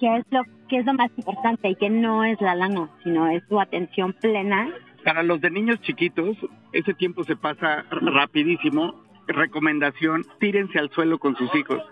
que 0.00 0.16
es 0.16 0.24
lo 0.30 0.42
que 0.68 0.78
es 0.78 0.86
lo 0.86 0.94
más 0.94 1.10
importante 1.16 1.68
y 1.68 1.76
que 1.76 1.90
no 1.90 2.24
es 2.24 2.40
la 2.40 2.54
lana, 2.54 2.90
sino 3.04 3.28
es 3.28 3.46
tu 3.48 3.60
atención 3.60 4.12
plena 4.14 4.68
para 5.04 5.22
los 5.22 5.40
de 5.40 5.50
niños 5.50 5.80
chiquitos, 5.80 6.36
ese 6.72 6.94
tiempo 6.94 7.24
se 7.24 7.36
pasa 7.36 7.84
rapidísimo. 7.90 9.02
Recomendación, 9.26 10.24
tírense 10.40 10.78
al 10.78 10.90
suelo 10.90 11.18
con 11.18 11.36
sus 11.36 11.54
hijos. 11.54 11.82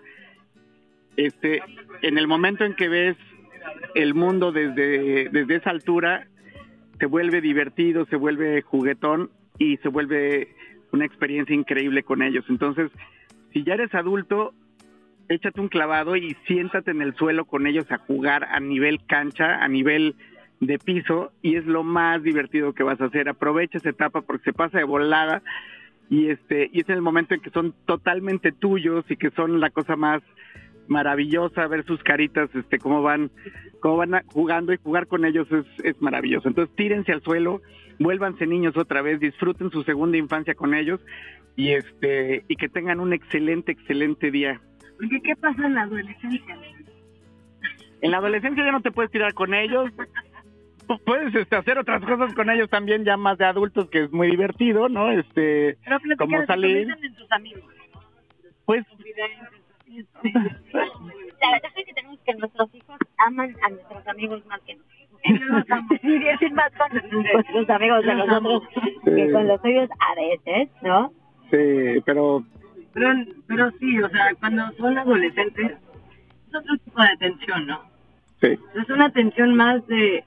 Este, 1.16 1.62
en 2.02 2.18
el 2.18 2.26
momento 2.26 2.64
en 2.64 2.74
que 2.74 2.88
ves 2.88 3.16
el 3.94 4.14
mundo 4.14 4.52
desde, 4.52 5.28
desde 5.30 5.56
esa 5.56 5.70
altura, 5.70 6.26
se 6.98 7.06
vuelve 7.06 7.40
divertido, 7.40 8.06
se 8.06 8.16
vuelve 8.16 8.62
juguetón 8.62 9.30
y 9.58 9.76
se 9.78 9.88
vuelve 9.88 10.48
una 10.92 11.04
experiencia 11.04 11.54
increíble 11.54 12.02
con 12.02 12.22
ellos. 12.22 12.44
Entonces, 12.48 12.90
si 13.52 13.62
ya 13.62 13.74
eres 13.74 13.94
adulto, 13.94 14.52
échate 15.28 15.60
un 15.60 15.68
clavado 15.68 16.16
y 16.16 16.36
siéntate 16.46 16.90
en 16.90 17.02
el 17.02 17.14
suelo 17.14 17.44
con 17.44 17.66
ellos 17.66 17.90
a 17.90 17.98
jugar 17.98 18.44
a 18.44 18.60
nivel 18.60 19.04
cancha, 19.06 19.62
a 19.62 19.68
nivel 19.68 20.16
de 20.60 20.78
piso 20.78 21.32
y 21.42 21.56
es 21.56 21.66
lo 21.66 21.84
más 21.84 22.22
divertido 22.22 22.72
que 22.72 22.82
vas 22.82 23.00
a 23.00 23.06
hacer. 23.06 23.28
Aprovecha 23.28 23.78
esa 23.78 23.90
etapa 23.90 24.22
porque 24.22 24.44
se 24.44 24.52
pasa 24.52 24.78
de 24.78 24.84
volada 24.84 25.42
y 26.10 26.30
este 26.30 26.70
y 26.72 26.80
es 26.80 26.88
el 26.88 27.02
momento 27.02 27.34
en 27.34 27.40
que 27.40 27.50
son 27.50 27.74
totalmente 27.86 28.52
tuyos 28.52 29.04
y 29.08 29.16
que 29.16 29.30
son 29.30 29.60
la 29.60 29.70
cosa 29.70 29.96
más 29.96 30.22
maravillosa 30.86 31.66
ver 31.66 31.84
sus 31.84 32.02
caritas 32.02 32.48
este 32.54 32.78
cómo 32.78 33.02
van 33.02 33.30
cómo 33.80 33.98
van 33.98 34.22
jugando 34.26 34.72
y 34.72 34.78
jugar 34.78 35.06
con 35.06 35.26
ellos 35.26 35.46
es, 35.84 36.00
maravilloso 36.00 36.48
entonces 36.48 36.74
tírense 36.76 37.12
al 37.12 37.22
suelo 37.22 37.60
vuélvanse 37.98 38.46
niños 38.46 38.74
otra 38.78 39.02
vez 39.02 39.20
disfruten 39.20 39.70
su 39.70 39.82
segunda 39.82 40.16
infancia 40.16 40.54
con 40.54 40.72
ellos 40.72 40.98
y 41.56 41.72
este 41.72 42.44
y 42.48 42.56
que 42.56 42.70
tengan 42.70 43.00
un 43.00 43.12
excelente 43.12 43.72
excelente 43.72 44.30
día 44.30 44.62
porque 44.98 45.20
qué 45.22 45.36
pasa 45.36 45.66
en 45.66 45.74
la 45.74 45.82
adolescencia 45.82 46.56
en 48.00 48.10
la 48.10 48.18
adolescencia 48.18 48.64
ya 48.64 48.72
no 48.72 48.80
te 48.80 48.92
puedes 48.92 49.10
tirar 49.10 49.34
con 49.34 49.54
ellos. 49.54 49.90
Puedes 51.04 51.34
este, 51.34 51.56
hacer 51.56 51.78
otras 51.78 52.02
cosas 52.04 52.32
con 52.34 52.48
ellos 52.48 52.70
también 52.70 53.04
ya 53.04 53.16
más 53.16 53.36
de 53.36 53.44
adultos 53.44 53.90
que 53.90 54.04
es 54.04 54.12
muy 54.12 54.30
divertido 54.30 54.88
no 54.88 55.10
este 55.10 55.76
Pero 55.84 55.98
como 56.16 56.46
salir. 56.46 56.88
en 56.88 57.14
tus 57.14 57.30
amigos. 57.30 57.64
Pues 58.64 58.84
la 60.24 61.50
verdad 61.52 61.70
es 61.76 61.84
que 61.86 61.94
tenemos 61.94 62.18
que 62.20 62.34
nuestros 62.34 62.74
hijos 62.74 62.98
aman 63.18 63.54
a 63.62 63.70
nuestros 63.70 64.06
amigos 64.08 64.46
más 64.46 64.60
que 64.62 64.76
nosotros. 64.76 66.00
divierten 66.02 66.54
más 66.54 66.72
con 66.72 67.22
nuestros 67.22 67.70
amigos 67.70 68.04
de 68.04 68.14
nosotros. 68.14 68.62
Que 69.04 69.32
con 69.32 69.48
los 69.48 69.60
suyos 69.60 69.90
a 69.98 70.14
veces, 70.14 70.70
¿no? 70.82 71.12
Sí, 71.50 72.02
pero... 72.04 72.44
pero... 72.92 73.10
Pero 73.46 73.70
sí, 73.78 74.00
o 74.00 74.08
sea, 74.08 74.34
cuando 74.38 74.70
son 74.78 74.98
adolescentes 74.98 75.72
es 75.72 76.54
otro 76.54 76.76
tipo 76.84 77.00
de 77.00 77.08
atención, 77.08 77.66
¿no? 77.66 77.80
Sí. 78.40 78.58
Es 78.74 78.90
una 78.90 79.06
atención 79.06 79.54
más 79.54 79.86
de... 79.86 80.24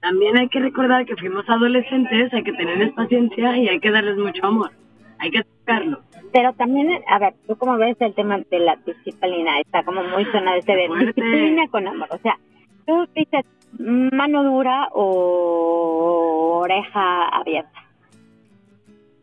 También 0.00 0.38
hay 0.38 0.48
que 0.48 0.60
recordar 0.60 1.04
que 1.04 1.16
fuimos 1.16 1.48
adolescentes, 1.48 2.32
hay 2.32 2.42
que 2.42 2.54
tenerles 2.54 2.92
paciencia 2.92 3.56
y 3.58 3.68
hay 3.68 3.80
que 3.80 3.90
darles 3.90 4.16
mucho 4.16 4.46
amor. 4.46 4.70
Hay 5.18 5.30
que 5.30 5.44
tocarlo 5.44 6.00
pero 6.32 6.52
también, 6.52 7.02
a 7.08 7.18
ver, 7.18 7.34
tú 7.46 7.56
como 7.56 7.76
ves 7.76 7.96
el 8.00 8.14
tema 8.14 8.38
de 8.50 8.58
la 8.60 8.76
disciplina, 8.76 9.60
está 9.60 9.82
como 9.82 10.02
muy 10.04 10.24
sonado 10.26 10.58
ese 10.58 10.72
de 10.72 10.88
disciplina 10.88 11.66
con 11.68 11.86
amor, 11.86 12.08
o 12.10 12.18
sea, 12.18 12.38
tú 12.86 13.06
dices 13.14 13.44
mano 13.78 14.42
dura 14.44 14.88
o 14.92 16.60
oreja 16.62 17.28
abierta. 17.28 17.84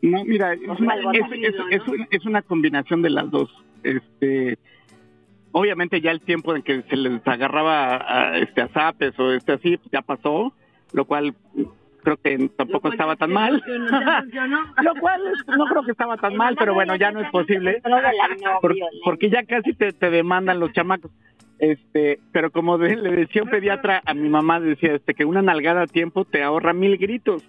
No, 0.01 0.23
mira, 0.25 0.53
es 0.53 0.79
una, 0.79 0.95
es, 0.95 1.55
es, 1.71 1.81
es, 2.11 2.25
una 2.25 2.41
combinación 2.41 3.01
de 3.01 3.09
las 3.09 3.29
dos. 3.31 3.49
Este, 3.83 4.57
obviamente 5.51 6.01
ya 6.01 6.11
el 6.11 6.21
tiempo 6.21 6.55
en 6.55 6.61
que 6.61 6.83
se 6.83 6.95
les 6.95 7.25
agarraba 7.27 7.95
a, 7.97 8.37
este, 8.37 8.61
a 8.61 8.67
zapes 8.69 9.17
o 9.19 9.33
este 9.33 9.53
así, 9.53 9.79
ya 9.91 10.01
pasó, 10.01 10.53
lo 10.93 11.05
cual 11.05 11.33
creo 12.03 12.17
que 12.17 12.49
tampoco 12.55 12.91
estaba 12.91 13.15
tan 13.15 13.31
mal. 13.31 13.61
Lo 14.81 14.95
cual 14.95 15.21
no 15.57 15.65
creo 15.65 15.83
que 15.83 15.91
estaba 15.91 16.15
tan 16.17 16.37
mal, 16.37 16.55
pero 16.57 16.73
bueno, 16.73 16.95
ya 16.95 17.11
no 17.11 17.19
es 17.19 17.29
posible. 17.31 17.81
porque 19.03 19.29
ya 19.29 19.43
casi 19.43 19.73
te, 19.73 19.91
te 19.91 20.09
demandan 20.09 20.59
los 20.59 20.71
chamacos. 20.71 21.11
Este, 21.59 22.19
pero 22.31 22.51
como 22.51 22.77
le 22.77 23.11
decía 23.11 23.43
un 23.43 23.49
pediatra 23.49 24.01
a 24.05 24.13
mi 24.13 24.29
mamá, 24.29 24.59
decía 24.59 24.93
este 24.93 25.15
que 25.15 25.25
una 25.25 25.41
nalgada 25.41 25.81
a 25.83 25.87
tiempo 25.87 26.23
te 26.23 26.43
ahorra 26.43 26.73
mil 26.73 26.97
gritos. 26.97 27.43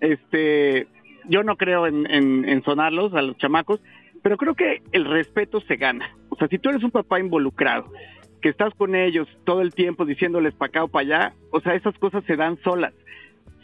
Este, 0.00 0.86
yo 1.28 1.42
no 1.42 1.56
creo 1.56 1.86
en, 1.86 2.10
en, 2.10 2.48
en 2.48 2.62
sonarlos 2.62 3.14
a 3.14 3.22
los 3.22 3.36
chamacos, 3.38 3.80
pero 4.22 4.36
creo 4.36 4.54
que 4.54 4.82
el 4.92 5.04
respeto 5.04 5.60
se 5.62 5.76
gana. 5.76 6.16
O 6.28 6.36
sea, 6.36 6.48
si 6.48 6.58
tú 6.58 6.68
eres 6.68 6.82
un 6.82 6.90
papá 6.90 7.20
involucrado, 7.20 7.92
que 8.40 8.48
estás 8.48 8.72
con 8.74 8.94
ellos 8.94 9.28
todo 9.44 9.60
el 9.60 9.74
tiempo 9.74 10.04
diciéndoles 10.04 10.54
para 10.54 10.68
acá 10.68 10.84
o 10.84 10.88
para 10.88 11.06
allá, 11.06 11.34
o 11.50 11.60
sea, 11.60 11.74
esas 11.74 11.96
cosas 11.98 12.24
se 12.24 12.36
dan 12.36 12.58
solas 12.62 12.94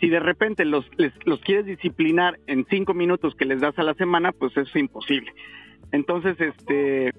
si 0.01 0.09
de 0.09 0.21
repente 0.21 0.64
los, 0.64 0.87
les, 0.99 1.12
los 1.25 1.40
quieres 1.40 1.66
disciplinar 1.66 2.38
en 2.47 2.66
cinco 2.69 2.95
minutos 2.95 3.35
que 3.35 3.45
les 3.45 3.61
das 3.61 3.79
a 3.79 3.83
la 3.83 3.95
semana, 3.95 4.33
pues 4.33 4.53
eso 4.53 4.69
es 4.69 4.77
imposible. 4.77 5.33
Entonces, 5.92 6.38
este, 6.40 7.12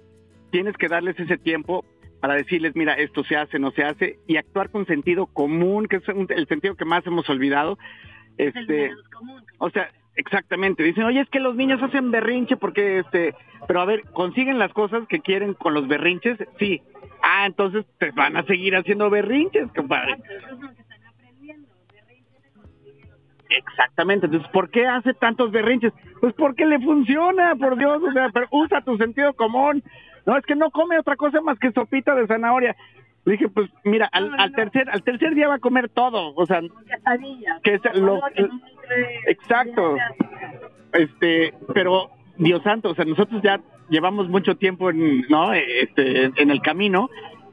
tienes 0.52 0.76
que 0.78 0.88
darles 0.88 1.20
ese 1.20 1.38
tiempo 1.38 1.86
para 2.20 2.36
decirles, 2.36 2.76
mira, 2.76 2.94
esto 2.94 3.24
se 3.24 3.36
hace, 3.36 3.60
no 3.60 3.72
se 3.72 3.84
hace, 3.84 4.20
y 4.28 4.38
actuar 4.38 4.70
con 4.70 4.86
sentido 4.86 5.28
común, 5.28 5.88
que 5.88 5.98
es 5.98 6.04
el 6.08 6.48
sentido 6.48 6.76
que 6.76 6.86
más 6.86 7.06
hemos 7.06 7.30
olvidado. 7.30 7.78
Este, 8.38 8.92
o 9.58 9.70
sea, 9.72 9.90
Exactamente, 10.18 10.82
dicen, 10.82 11.04
oye, 11.04 11.22
es 11.22 11.30
que 11.30 11.40
los 11.40 11.56
niños 11.56 11.82
hacen 11.82 12.10
berrinche 12.10 12.58
porque, 12.58 13.00
este, 13.00 13.36
pero 13.68 13.82
a 13.82 13.86
ver, 13.86 14.02
consiguen 14.14 14.58
las 14.58 14.74
cosas 14.74 15.08
que 15.08 15.20
quieren 15.20 15.54
con 15.54 15.76
los 15.76 15.88
berrinches, 15.88 16.40
sí. 16.58 16.82
Ah, 17.22 17.46
entonces 17.46 17.86
te 18.00 18.10
van 18.12 18.36
a 18.36 18.44
seguir 18.44 18.76
haciendo 18.76 19.12
berrinches, 19.12 19.72
compadre. 19.74 20.18
Exactamente, 23.48 24.26
entonces, 24.26 24.50
¿por 24.52 24.72
qué 24.72 24.88
hace 24.88 25.14
tantos 25.14 25.52
berrinches? 25.52 25.94
Pues 26.20 26.34
porque 26.34 26.66
le 26.66 26.80
funciona, 26.80 27.56
por 27.56 27.78
Dios, 27.78 28.02
o 28.02 28.12
sea, 28.12 28.30
pero 28.34 28.48
usa 28.50 28.82
tu 28.82 28.98
sentido 28.98 29.34
común. 29.34 29.84
No, 30.26 30.36
es 30.36 30.46
que 30.48 30.56
no 30.56 30.72
come 30.72 30.98
otra 30.98 31.16
cosa 31.16 31.42
más 31.42 31.60
que 31.60 31.72
sopita 31.72 32.16
de 32.16 32.26
zanahoria. 32.26 32.76
Le 33.24 33.34
dije, 33.34 33.50
pues 33.50 33.70
mira, 33.84 34.10
al, 34.12 34.34
al 34.40 34.52
tercer 34.54 34.90
al 34.90 35.04
tercer 35.04 35.36
día 35.36 35.48
va 35.48 35.56
a 35.56 35.60
comer 35.60 35.90
todo, 35.90 36.34
o 36.34 36.46
sea, 36.46 36.62
que 37.62 37.74
es 37.76 37.82
lo, 37.96 38.22
exacto. 39.28 39.98
Este, 40.94 41.54
pero 41.74 42.10
Dios 42.38 42.62
santo, 42.64 42.90
o 42.90 42.96
sea, 42.96 43.06
nosotros 43.06 43.42
ya 43.44 43.60
llevamos 43.90 44.30
mucho 44.30 44.56
tiempo 44.56 44.90
en, 44.90 45.22
¿no? 45.30 45.54
Este, 45.54 46.26
en 46.36 46.52
el 46.52 46.62
camino 46.62 47.10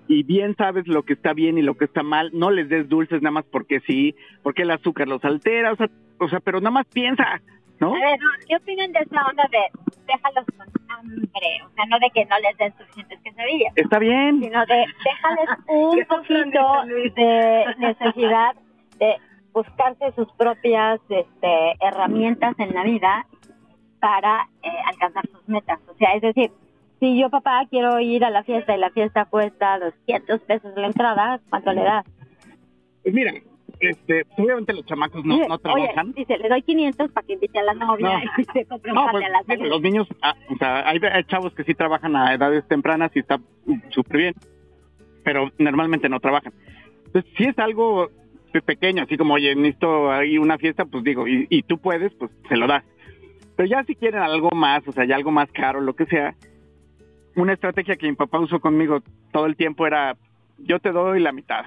y 0.06 0.22
bien 0.22 0.54
sabes 0.56 0.86
lo 0.86 1.02
que 1.02 1.14
está 1.14 1.32
bien 1.32 1.58
y 1.58 1.62
lo 1.62 1.76
que 1.76 1.86
está 1.86 2.02
mal, 2.02 2.30
no 2.32 2.50
les 2.50 2.68
des 2.68 2.88
dulces 2.88 3.22
nada 3.22 3.32
más 3.32 3.44
porque 3.50 3.80
sí, 3.80 4.14
porque 4.42 4.62
el 4.62 4.70
azúcar 4.70 5.08
los 5.08 5.24
altera, 5.24 5.72
o 5.72 5.76
sea, 5.76 5.88
o 6.18 6.28
sea 6.28 6.40
pero 6.40 6.60
nada 6.60 6.72
más 6.72 6.86
piensa, 6.92 7.40
¿no? 7.80 7.92
Ver, 7.92 8.18
¿qué 8.46 8.56
opinan 8.56 8.92
de 8.92 9.00
esa 9.00 9.26
onda 9.26 9.44
de 9.50 9.58
déjalos 10.06 10.44
con 10.56 10.66
hambre? 10.90 11.62
O 11.66 11.74
sea, 11.74 11.86
no 11.86 11.98
de 11.98 12.10
que 12.10 12.24
no 12.26 12.38
les 12.38 12.56
den 12.58 12.74
suficientes 12.76 13.18
quesadillas, 13.20 13.72
Está 13.76 13.98
bien. 13.98 14.40
sino 14.40 14.66
de 14.66 14.84
déjales 15.04 15.48
un 15.68 16.04
poquito 16.08 16.82
de 17.16 17.64
necesidad 17.78 18.54
de 18.98 19.16
buscarse 19.54 20.12
sus 20.16 20.30
propias 20.32 21.00
este, 21.08 21.74
herramientas 21.80 22.58
en 22.58 22.74
la 22.74 22.82
vida 22.82 23.26
para 24.00 24.48
eh, 24.62 24.68
alcanzar 24.86 25.26
sus 25.28 25.48
metas. 25.48 25.80
O 25.88 25.94
sea, 25.94 26.14
es 26.14 26.22
decir, 26.22 26.50
si 27.00 27.18
yo 27.18 27.30
papá 27.30 27.64
quiero 27.70 28.00
ir 28.00 28.24
a 28.24 28.30
la 28.30 28.42
fiesta 28.42 28.76
y 28.76 28.78
la 28.80 28.90
fiesta 28.90 29.24
cuesta 29.24 29.78
200 29.78 30.40
pesos 30.40 30.72
la 30.76 30.88
entrada, 30.88 31.40
¿cuánto 31.48 31.72
le 31.72 31.82
das? 31.82 32.04
Pues 33.02 33.14
mira, 33.14 33.32
este, 33.80 34.24
obviamente 34.36 34.72
los 34.72 34.84
chamacos 34.86 35.24
no, 35.24 35.36
no 35.36 35.54
Oye, 35.54 35.58
trabajan. 35.62 36.12
dice, 36.12 36.36
le 36.36 36.48
doy 36.48 36.62
500 36.62 37.12
para 37.12 37.26
que 37.26 37.34
invite 37.34 37.58
a 37.58 37.62
la 37.62 37.74
novia 37.74 38.18
No. 38.18 38.24
y 38.38 38.44
se 38.44 38.66
compre 38.66 38.90
un 38.90 38.96
No, 38.96 39.06
pues, 39.10 39.24
a 39.24 39.28
la 39.28 39.68
los 39.68 39.80
niños, 39.80 40.08
ah, 40.20 40.34
o 40.50 40.56
sea, 40.56 40.88
hay, 40.88 40.98
hay 41.00 41.24
chavos 41.24 41.54
que 41.54 41.64
sí 41.64 41.74
trabajan 41.74 42.16
a 42.16 42.34
edades 42.34 42.66
tempranas 42.66 43.14
y 43.14 43.20
está 43.20 43.38
súper 43.90 44.16
bien, 44.16 44.34
pero 45.22 45.50
normalmente 45.58 46.08
no 46.08 46.18
trabajan. 46.18 46.52
Entonces, 47.06 47.32
si 47.36 47.44
es 47.44 47.58
algo 47.58 48.08
pe- 48.54 48.62
pequeño, 48.62 49.02
así 49.02 49.16
como, 49.16 49.34
oye, 49.34 49.54
necesito 49.56 50.12
ahí 50.12 50.38
una 50.38 50.56
fiesta, 50.58 50.84
pues 50.84 51.02
digo, 51.02 51.26
y, 51.26 51.46
y 51.50 51.62
tú 51.64 51.78
puedes, 51.78 52.14
pues 52.14 52.30
se 52.48 52.56
lo 52.56 52.68
das. 52.68 52.84
Pero 53.56 53.68
ya 53.68 53.82
si 53.84 53.96
quieren 53.96 54.22
algo 54.22 54.50
más, 54.54 54.86
o 54.86 54.92
sea, 54.92 55.04
ya 55.04 55.16
algo 55.16 55.32
más 55.32 55.50
caro, 55.50 55.80
lo 55.80 55.94
que 55.94 56.06
sea, 56.06 56.34
una 57.36 57.52
estrategia 57.52 57.96
que 57.96 58.06
mi 58.08 58.14
papá 58.14 58.38
usó 58.38 58.60
conmigo 58.60 59.02
todo 59.32 59.46
el 59.46 59.56
tiempo 59.56 59.86
era, 59.86 60.16
yo 60.58 60.78
te 60.78 60.92
doy 60.92 61.20
la 61.20 61.32
mitad. 61.32 61.64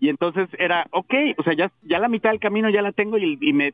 Y 0.00 0.08
entonces 0.10 0.48
era, 0.58 0.86
ok, 0.90 1.14
o 1.38 1.42
sea, 1.42 1.54
ya, 1.54 1.70
ya 1.82 1.98
la 1.98 2.08
mitad 2.08 2.30
del 2.30 2.40
camino 2.40 2.68
ya 2.70 2.82
la 2.82 2.92
tengo 2.92 3.16
y, 3.18 3.52
me, 3.52 3.72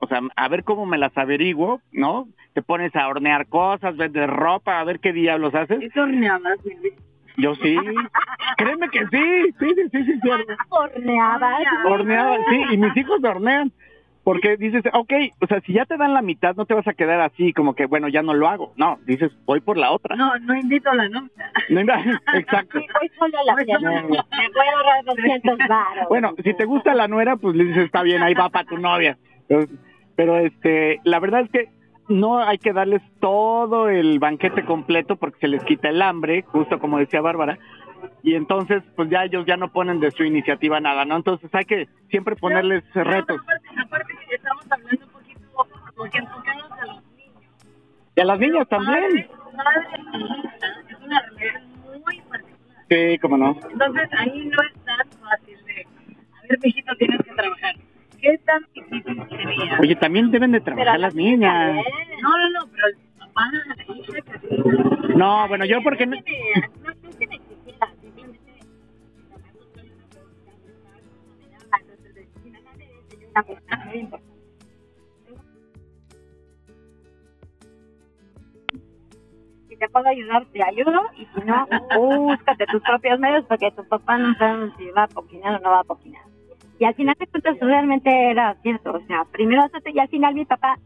o 0.00 0.06
sea, 0.08 0.20
a 0.34 0.48
ver 0.48 0.64
cómo 0.64 0.84
me 0.86 0.98
las 0.98 1.16
averiguo, 1.16 1.80
¿no? 1.92 2.28
Te 2.54 2.62
pones 2.62 2.94
a 2.96 3.06
hornear 3.08 3.46
cosas, 3.46 3.96
vendes 3.96 4.28
ropa, 4.28 4.80
a 4.80 4.84
ver 4.84 4.98
qué 5.00 5.12
diablos 5.12 5.54
haces. 5.54 5.82
¿Y 5.82 5.88
tú 5.90 6.00
horneabas? 6.00 6.58
Yo 7.38 7.54
sí, 7.56 7.76
créeme 8.56 8.88
que 8.88 9.00
sí, 9.06 9.54
sí, 9.58 9.74
sí, 9.74 9.88
sí, 9.92 10.04
sí, 10.04 10.20
sí, 10.22 10.30
Horneabas. 10.70 11.62
horneaban, 11.86 12.40
sí, 12.48 12.62
y 12.72 12.76
mis 12.76 12.96
hijos 12.96 13.22
hornean. 13.22 13.72
Porque 14.26 14.56
dices, 14.56 14.82
ok, 14.92 15.12
o 15.40 15.46
sea, 15.46 15.60
si 15.60 15.72
ya 15.72 15.84
te 15.84 15.96
dan 15.96 16.12
la 16.12 16.20
mitad, 16.20 16.56
no 16.56 16.64
te 16.66 16.74
vas 16.74 16.88
a 16.88 16.94
quedar 16.94 17.20
así 17.20 17.52
como 17.52 17.76
que, 17.76 17.86
bueno, 17.86 18.08
ya 18.08 18.22
no 18.22 18.34
lo 18.34 18.48
hago. 18.48 18.72
No, 18.76 18.98
dices, 19.06 19.30
voy 19.44 19.60
por 19.60 19.76
la 19.76 19.92
otra. 19.92 20.16
No, 20.16 20.36
no 20.40 20.52
invito 20.56 20.90
a 20.90 20.96
la 20.96 21.08
novia. 21.08 21.52
No, 21.68 21.80
Exacto. 22.34 22.80
Sí, 22.80 22.86
voy 22.98 23.08
solo 23.16 23.38
a 23.38 23.44
la 23.44 23.54
fiesta. 23.54 23.88
Me 23.88 24.02
voy 24.02 24.16
a 24.18 24.76
ahorrar 24.76 25.04
200 25.04 25.58
baros. 25.68 26.08
Bueno, 26.08 26.34
si 26.42 26.54
te 26.54 26.64
gusta 26.64 26.92
la 26.96 27.06
nuera, 27.06 27.36
pues 27.36 27.54
le 27.54 27.66
dices, 27.66 27.84
está 27.84 28.02
bien, 28.02 28.20
ahí 28.20 28.34
va 28.34 28.48
para 28.48 28.64
tu 28.66 28.78
novia. 28.78 29.16
Pero, 29.46 29.66
pero, 30.16 30.38
este, 30.38 30.98
la 31.04 31.20
verdad 31.20 31.42
es 31.42 31.50
que 31.52 31.68
no 32.08 32.38
hay 32.38 32.58
que 32.58 32.72
darles 32.72 33.02
todo 33.20 33.88
el 33.88 34.18
banquete 34.18 34.64
completo 34.64 35.16
porque 35.16 35.40
se 35.40 35.48
les 35.48 35.64
quita 35.64 35.88
el 35.88 36.02
hambre, 36.02 36.42
justo 36.42 36.78
como 36.78 36.98
decía 36.98 37.20
Bárbara. 37.20 37.58
Y 38.22 38.34
entonces, 38.34 38.82
pues 38.94 39.08
ya 39.10 39.24
ellos 39.24 39.44
ya 39.46 39.56
no 39.56 39.72
ponen 39.72 40.00
de 40.00 40.10
su 40.10 40.24
iniciativa 40.24 40.80
nada, 40.80 41.04
¿no? 41.04 41.16
Entonces 41.16 41.52
hay 41.54 41.64
que 41.64 41.88
siempre 42.08 42.36
ponerles 42.36 42.84
retos. 42.94 43.40
Aparte, 43.40 43.68
aparte 43.80 44.14
estamos 44.30 44.70
hablando 44.70 45.06
un 45.06 45.12
poquito 45.12 45.40
porque 45.96 46.18
enfocados 46.18 46.72
a 46.72 46.86
los 46.86 47.02
niños. 47.16 47.42
Y 48.14 48.20
a 48.20 48.24
las 48.24 48.38
niñas 48.38 48.68
también. 48.68 49.28
Madre 49.56 49.88
es 50.88 50.98
una 51.02 51.20
relación 51.22 51.62
muy 52.04 52.20
particular. 52.20 52.84
Sí, 52.88 53.18
cómo 53.20 53.36
no. 53.38 53.58
Entonces 53.70 54.08
ahí 54.18 54.46
no 54.46 54.62
es 54.62 54.84
tan 54.84 55.08
fácil 55.20 55.64
de, 55.64 55.86
a 56.36 56.42
ver, 56.48 56.58
mijito, 56.62 56.94
tienes 56.96 57.22
que 57.22 57.32
trabajar. 57.32 57.74
¿Qué 58.20 58.38
tan? 58.44 58.65
Oye, 59.80 59.96
también 59.96 60.30
deben 60.30 60.52
de 60.52 60.60
trabajar 60.60 61.00
las 61.00 61.14
niñas. 61.14 61.74
No, 62.22 62.30
no, 62.38 62.50
no, 62.50 62.66
pero 62.72 62.86
el 62.88 62.96
papá, 63.18 63.50
la 63.52 63.94
hija, 63.94 64.22
que 64.40 65.14
No, 65.14 65.48
bueno, 65.48 65.64
yo 65.64 65.82
porque... 65.82 66.06
no-. 66.06 66.16
Si 79.68 79.76
te 79.76 79.88
puedo 79.88 80.08
ayudar, 80.08 80.46
te 80.52 80.62
ayudo. 80.62 81.02
Y 81.16 81.26
si 81.26 81.44
no, 81.44 81.66
búscate 81.96 82.66
tus 82.66 82.82
propios 82.82 83.18
medios 83.18 83.44
porque 83.46 83.70
tu 83.72 83.86
papá 83.86 84.18
no 84.18 84.34
sabe 84.36 84.72
si 84.78 84.90
va 84.90 85.04
a 85.04 85.08
poquinar 85.08 85.56
o 85.56 85.58
no 85.60 85.70
va 85.70 85.80
a 85.80 85.84
poquinar. 85.84 86.25
Y 86.78 86.84
al 86.84 86.94
final 86.94 87.14
de 87.18 87.26
cuentas 87.26 87.56
realmente 87.60 88.30
era 88.30 88.54
cierto. 88.62 88.92
O 88.92 89.00
sea, 89.06 89.24
primero 89.32 89.64
y 89.92 89.98
al 89.98 90.08
final 90.08 90.34
mi 90.34 90.44
papá 90.44 90.78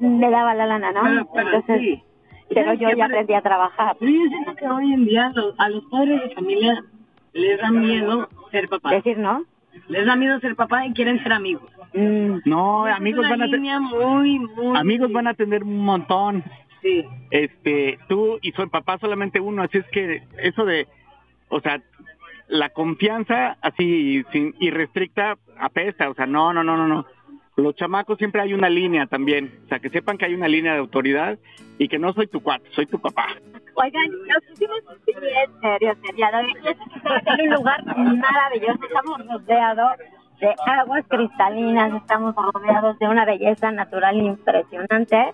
le 0.00 0.30
daba 0.30 0.54
la 0.54 0.66
lana, 0.66 0.92
¿no? 0.92 1.02
Pero, 1.02 1.28
pero 1.34 1.48
Entonces, 1.56 1.80
sí. 1.80 2.02
pero 2.50 2.64
¿Sabes 2.66 2.80
yo 2.80 2.90
ya 2.96 3.04
aprendí 3.06 3.32
a 3.34 3.40
trabajar. 3.42 3.96
Pero 3.98 4.12
yo 4.12 4.28
siento 4.28 4.54
que 4.56 4.68
hoy 4.68 4.92
en 4.92 5.04
día 5.06 5.32
los- 5.34 5.54
a 5.58 5.68
los 5.70 5.84
padres 5.86 6.22
de 6.22 6.34
familia 6.34 6.84
les 7.32 7.58
da 7.60 7.70
miedo 7.70 8.28
ser 8.50 8.68
papá. 8.68 8.90
Decir, 8.90 9.16
¿no? 9.18 9.44
Les 9.88 10.04
da 10.04 10.16
miedo 10.16 10.38
ser 10.40 10.54
papá 10.54 10.86
y 10.86 10.92
quieren 10.92 11.22
ser 11.22 11.32
amigos. 11.32 11.70
Mm, 11.94 12.40
No, 12.44 12.86
Esa 12.86 12.96
amigos 12.96 13.26
van 13.28 13.40
a 13.42 13.46
te- 13.46 13.52
línea 13.56 13.80
muy, 13.80 14.38
muy... 14.38 14.76
amigos 14.78 15.10
van 15.12 15.26
a 15.28 15.34
tener 15.34 15.64
un 15.64 15.78
montón. 15.78 16.44
Sí. 16.82 17.04
Este, 17.30 17.98
tú 18.08 18.38
y 18.42 18.52
su 18.52 18.68
papá 18.68 18.98
solamente 18.98 19.40
uno, 19.40 19.62
así 19.62 19.78
es 19.78 19.86
que 19.92 20.22
eso 20.42 20.64
de, 20.66 20.86
o 21.48 21.60
sea, 21.60 21.80
la 22.52 22.68
confianza 22.68 23.56
así 23.62 24.22
sin 24.30 24.54
irrestricta 24.60 25.38
apesta, 25.58 26.10
o 26.10 26.14
sea, 26.14 26.26
no, 26.26 26.52
no, 26.52 26.62
no, 26.62 26.76
no, 26.76 26.86
no. 26.86 27.06
Los 27.56 27.74
chamacos 27.76 28.18
siempre 28.18 28.42
hay 28.42 28.52
una 28.52 28.68
línea 28.68 29.06
también, 29.06 29.60
o 29.64 29.68
sea, 29.68 29.78
que 29.78 29.88
sepan 29.88 30.18
que 30.18 30.26
hay 30.26 30.34
una 30.34 30.48
línea 30.48 30.74
de 30.74 30.80
autoridad 30.80 31.38
y 31.78 31.88
que 31.88 31.98
no 31.98 32.12
soy 32.12 32.26
tu 32.26 32.42
cuate, 32.42 32.68
soy 32.72 32.84
tu 32.86 33.00
papá. 33.00 33.26
Oigan, 33.74 34.04
nos 34.26 34.44
pusimos 34.50 34.80
en 35.08 35.60
serio, 35.60 35.96
en 37.26 37.40
un 37.40 37.54
lugar 37.54 37.84
maravilloso. 37.86 38.84
Estamos 38.84 39.26
rodeados 39.26 39.92
de 40.40 40.54
aguas 40.66 41.04
cristalinas, 41.08 41.94
estamos 41.94 42.34
rodeados 42.34 42.98
de 42.98 43.08
una 43.08 43.24
belleza 43.24 43.72
natural 43.72 44.16
impresionante 44.16 45.32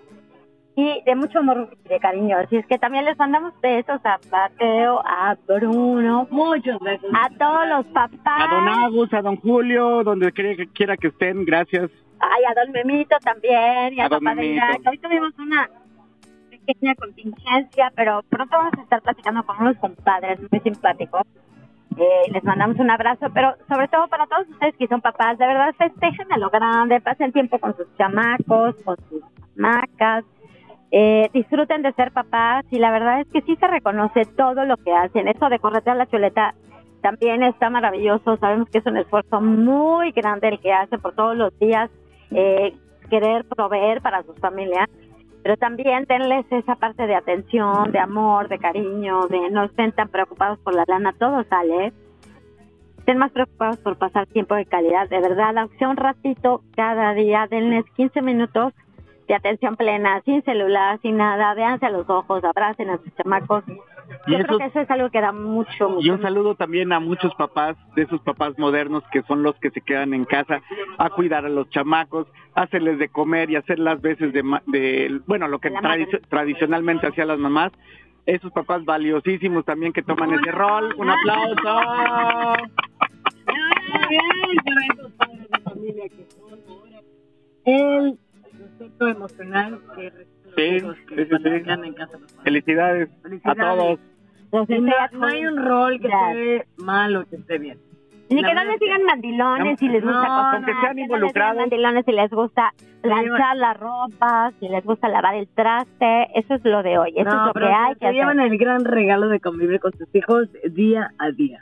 y 0.80 1.02
de 1.04 1.16
mucho 1.16 1.40
amor 1.40 1.70
y 1.84 1.88
de 1.88 1.98
cariño. 1.98 2.36
Así 2.38 2.56
es 2.56 2.64
que 2.66 2.78
también 2.78 3.04
les 3.04 3.18
mandamos 3.18 3.52
besos 3.60 4.00
a 4.04 4.16
Mateo, 4.30 5.00
a 5.04 5.36
Bruno, 5.44 6.28
Muchos 6.30 6.78
besos. 6.78 7.10
a 7.12 7.28
todos 7.30 7.68
los 7.68 7.86
papás. 7.86 8.18
A 8.24 8.46
don 8.46 8.68
Agus, 8.68 9.12
a 9.12 9.20
don 9.20 9.36
Julio, 9.38 10.04
donde 10.04 10.30
quiera, 10.30 10.64
quiera 10.72 10.96
que 10.96 11.08
estén, 11.08 11.44
gracias. 11.44 11.90
Ay, 12.20 12.44
a 12.48 12.54
Don 12.54 12.70
Memito 12.70 13.16
también, 13.24 13.94
y 13.94 14.00
A 14.00 14.06
a 14.06 14.08
don 14.08 14.22
papá 14.22 14.36
Memito. 14.36 14.64
Hoy 14.88 14.98
tuvimos 14.98 15.32
una 15.40 15.68
pequeña 16.48 16.94
contingencia, 16.94 17.92
pero 17.96 18.22
pronto 18.28 18.56
vamos 18.56 18.74
a 18.78 18.82
estar 18.82 19.02
platicando 19.02 19.42
con 19.42 19.56
unos 19.60 19.76
compadres 19.78 20.38
muy 20.48 20.60
simpáticos. 20.60 21.22
Eh, 21.96 22.30
les 22.32 22.44
mandamos 22.44 22.78
un 22.78 22.88
abrazo, 22.88 23.26
pero 23.34 23.56
sobre 23.68 23.88
todo 23.88 24.06
para 24.06 24.28
todos 24.28 24.48
ustedes 24.48 24.76
que 24.76 24.86
son 24.86 25.00
papás, 25.00 25.38
de 25.38 25.46
verdad 25.48 25.74
festejen 25.76 26.32
a 26.32 26.38
lo 26.38 26.50
grande, 26.50 27.00
pasen 27.00 27.32
tiempo 27.32 27.58
con 27.58 27.76
sus 27.76 27.92
chamacos, 27.96 28.76
con 28.84 28.96
sus 29.08 29.22
macas, 29.56 30.24
eh, 30.90 31.29
disfruten 31.35 31.83
de 31.83 31.92
ser 31.92 32.12
papás 32.12 32.64
y 32.70 32.79
la 32.79 32.90
verdad 32.90 33.20
es 33.20 33.29
que 33.29 33.42
sí 33.42 33.57
se 33.57 33.66
reconoce 33.66 34.24
todo 34.37 34.64
lo 34.64 34.77
que 34.79 34.92
hacen. 34.92 35.29
Eso 35.29 35.48
de 35.48 35.59
corretear 35.59 35.96
la 35.96 36.07
chuleta 36.07 36.55
también 37.03 37.42
está 37.42 37.70
maravilloso, 37.70 38.37
sabemos 38.38 38.68
que 38.70 38.79
es 38.79 38.87
un 38.87 38.96
esfuerzo 38.96 39.40
muy 39.40 40.11
grande 40.12 40.48
el 40.48 40.61
que 40.61 40.72
hacen 40.72 41.01
por 41.01 41.14
todos 41.14 41.37
los 41.37 41.57
días 41.59 41.90
eh, 42.31 42.74
querer 43.09 43.44
proveer 43.44 44.03
para 44.03 44.22
sus 44.22 44.37
familias, 44.38 44.88
pero 45.42 45.57
también 45.57 46.05
denles 46.09 46.44
esa 46.51 46.74
parte 46.74 47.07
de 47.07 47.14
atención, 47.14 47.92
de 47.92 47.98
amor, 47.98 48.48
de 48.48 48.59
cariño, 48.59 49.29
de 49.29 49.51
no 49.51 49.64
estén 49.64 49.92
tan 49.92 50.09
preocupados 50.09 50.59
por 50.61 50.74
la 50.74 50.85
lana, 50.88 51.14
todo 51.18 51.44
sale. 51.44 51.92
estén 52.98 53.18
más 53.18 53.31
preocupados 53.31 53.77
por 53.79 53.96
pasar 53.96 54.27
tiempo 54.27 54.55
de 54.55 54.66
calidad. 54.66 55.09
De 55.09 55.20
verdad, 55.20 55.57
aunque 55.57 55.79
sea 55.79 55.88
un 55.88 55.96
ratito 55.96 56.62
cada 56.74 57.14
día, 57.14 57.46
denles 57.48 57.85
15 57.96 58.20
minutos 58.22 58.74
de 59.28 59.34
atención 59.34 59.76
plena, 59.76 60.20
sin 60.24 60.42
celular, 60.42 60.98
sin 61.02 61.18
nada, 61.18 61.54
véanse 61.54 61.86
a 61.86 61.90
los 61.90 62.08
ojos, 62.10 62.42
abracen 62.42 62.90
a 62.90 62.96
sus 62.98 63.14
chamacos. 63.14 63.62
Y 64.26 64.32
Yo 64.32 64.38
eso- 64.38 64.46
creo 64.46 64.58
que 64.58 64.64
eso 64.64 64.80
es 64.80 64.90
algo 64.90 65.10
que 65.10 65.20
da 65.20 65.32
mucho, 65.32 65.90
mucho. 65.90 66.00
Y 66.06 66.10
un 66.10 66.22
saludo 66.22 66.54
también 66.54 66.92
a 66.94 66.98
muchos 67.00 67.34
papás, 67.34 67.76
de 67.94 68.02
esos 68.04 68.20
papás 68.22 68.58
modernos 68.58 69.04
que 69.12 69.22
son 69.24 69.42
los 69.42 69.54
que 69.60 69.70
se 69.70 69.82
quedan 69.82 70.14
en 70.14 70.24
casa 70.24 70.62
a 70.96 71.10
cuidar 71.10 71.44
a 71.44 71.50
los 71.50 71.68
chamacos, 71.68 72.26
a 72.54 72.62
hacerles 72.62 72.98
de 72.98 73.10
comer 73.10 73.50
y 73.50 73.56
hacer 73.56 73.78
las 73.78 74.00
veces 74.00 74.32
de, 74.32 74.42
ma- 74.42 74.62
de 74.66 75.20
bueno, 75.26 75.46
lo 75.46 75.58
que 75.58 75.70
tradi- 75.70 76.06
madre. 76.06 76.20
tradicionalmente 76.30 77.06
hacían 77.06 77.28
las 77.28 77.38
mamás. 77.38 77.70
Esos 78.24 78.50
papás 78.52 78.84
valiosísimos 78.84 79.64
también 79.66 79.92
que 79.92 80.02
toman 80.02 80.32
ese 80.32 80.50
rol. 80.52 80.94
Un 80.98 81.10
aplauso. 81.10 81.80
Bien, 84.08 84.22
para 84.64 84.86
esos 84.94 85.12
padres 85.12 85.48
de 85.50 85.60
familia 85.60 86.08
que 86.08 86.24
son 86.30 86.58
ahora 86.68 87.00
el 87.64 88.18
sustento 88.78 89.08
emocional 89.08 89.78
que 89.96 90.10
Sí, 90.56 90.80
que 91.08 91.24
sí, 91.26 91.36
sí, 91.42 91.48
en 91.48 91.92
casa 91.94 92.12
padres. 92.12 92.36
Felicidades 92.42 93.08
a 93.10 93.22
Felicidades. 93.22 93.98
todos. 94.50 94.68
Y 94.70 94.80
no, 94.80 95.26
hay 95.26 95.46
un 95.46 95.56
rol 95.64 96.00
que 96.00 96.08
Ya. 96.08 96.30
esté 96.32 96.68
mal 96.78 97.16
o 97.16 97.24
que 97.26 97.36
esté 97.36 97.58
bien. 97.58 97.78
Ni 98.30 98.42
que 98.42 98.54
no 98.54 98.62
les 98.64 98.74
es 98.74 98.78
que- 98.78 98.84
digan 98.86 99.04
mandilones 99.04 99.78
si 99.78 99.88
les 99.88 100.02
gusta 100.02 100.18
No, 100.18 100.26
cocinar, 100.26 100.54
aunque 100.54 100.72
sean 100.72 100.96
que 100.96 101.00
no 101.00 101.04
involucrados. 101.16 101.56
mandilones 101.56 102.04
si 102.04 102.12
les 102.12 102.30
gusta 102.30 102.74
planchar 103.02 103.56
la 103.56 103.74
ropa, 103.74 104.52
si 104.60 104.68
les 104.68 104.84
gusta 104.84 105.08
lavar 105.08 105.34
el 105.34 105.48
traste, 105.48 106.28
eso 106.34 106.54
es 106.54 106.64
lo 106.64 106.82
de 106.82 106.98
hoy, 106.98 107.12
eso 107.16 107.24
no, 107.24 107.40
es 107.40 107.46
lo 107.46 107.52
pero 107.54 107.66
que 107.68 107.72
hay 107.72 107.92
que 107.94 107.98
se 108.00 108.04
hacer. 108.06 108.14
llevan 108.14 108.40
el 108.40 108.58
gran 108.58 108.84
regalo 108.84 109.28
de 109.28 109.40
convivir 109.40 109.80
con 109.80 109.92
sus 109.92 110.14
hijos 110.14 110.48
día 110.72 111.10
a 111.18 111.30
día. 111.30 111.60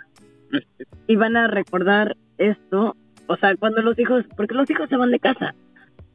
Y 1.07 1.17
van 1.17 1.37
a 1.37 1.47
recordar 1.49 2.17
esto, 2.39 2.97
o 3.29 3.37
sea, 3.37 3.55
cuando 3.57 3.83
los 3.83 3.97
hijos, 3.99 4.25
porque 4.37 4.55
los 4.55 4.69
hijos 4.71 4.89
se 4.89 4.97
van 4.97 5.11
de 5.13 5.21
casa. 5.21 5.55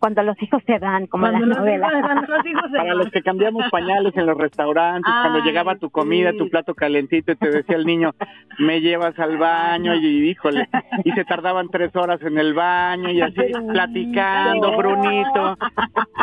Cuando 0.01 0.23
los 0.23 0.35
hijos 0.41 0.61
se 0.65 0.77
van, 0.79 1.07
como 1.07 1.23
Cuando 1.27 1.45
la 1.45 1.45
los 1.45 1.57
novela. 1.59 1.87
hijos- 1.87 2.01
cuando 2.01 2.27
los 2.35 2.45
hijos 2.45 2.63
se 2.71 2.71
Para 2.77 2.89
van. 2.89 2.97
los 2.97 3.09
que 3.11 3.21
cambiamos 3.21 3.69
pañales 3.71 4.17
en 4.17 4.25
los 4.25 4.37
restaurantes, 4.37 5.13
cuando 5.21 5.39
llegaba 5.45 5.75
tu 5.75 5.89
comida, 5.91 6.31
sí. 6.31 6.37
tu 6.39 6.49
plato 6.49 6.73
calentito 6.73 7.31
y 7.31 7.35
te 7.35 7.49
decía 7.51 7.75
el 7.77 7.85
niño, 7.85 8.11
me 8.57 8.81
llevas 8.81 9.17
al 9.19 9.37
baño 9.37 9.93
y 9.95 10.29
híjole, 10.31 10.67
y 11.05 11.11
se 11.11 11.23
tardaban 11.23 11.69
tres 11.69 11.95
horas 11.95 12.19
en 12.23 12.37
el 12.37 12.53
baño 12.53 13.09
y 13.11 13.21
así 13.21 13.41
platicando, 13.71 14.75
Brunito, 14.75 15.57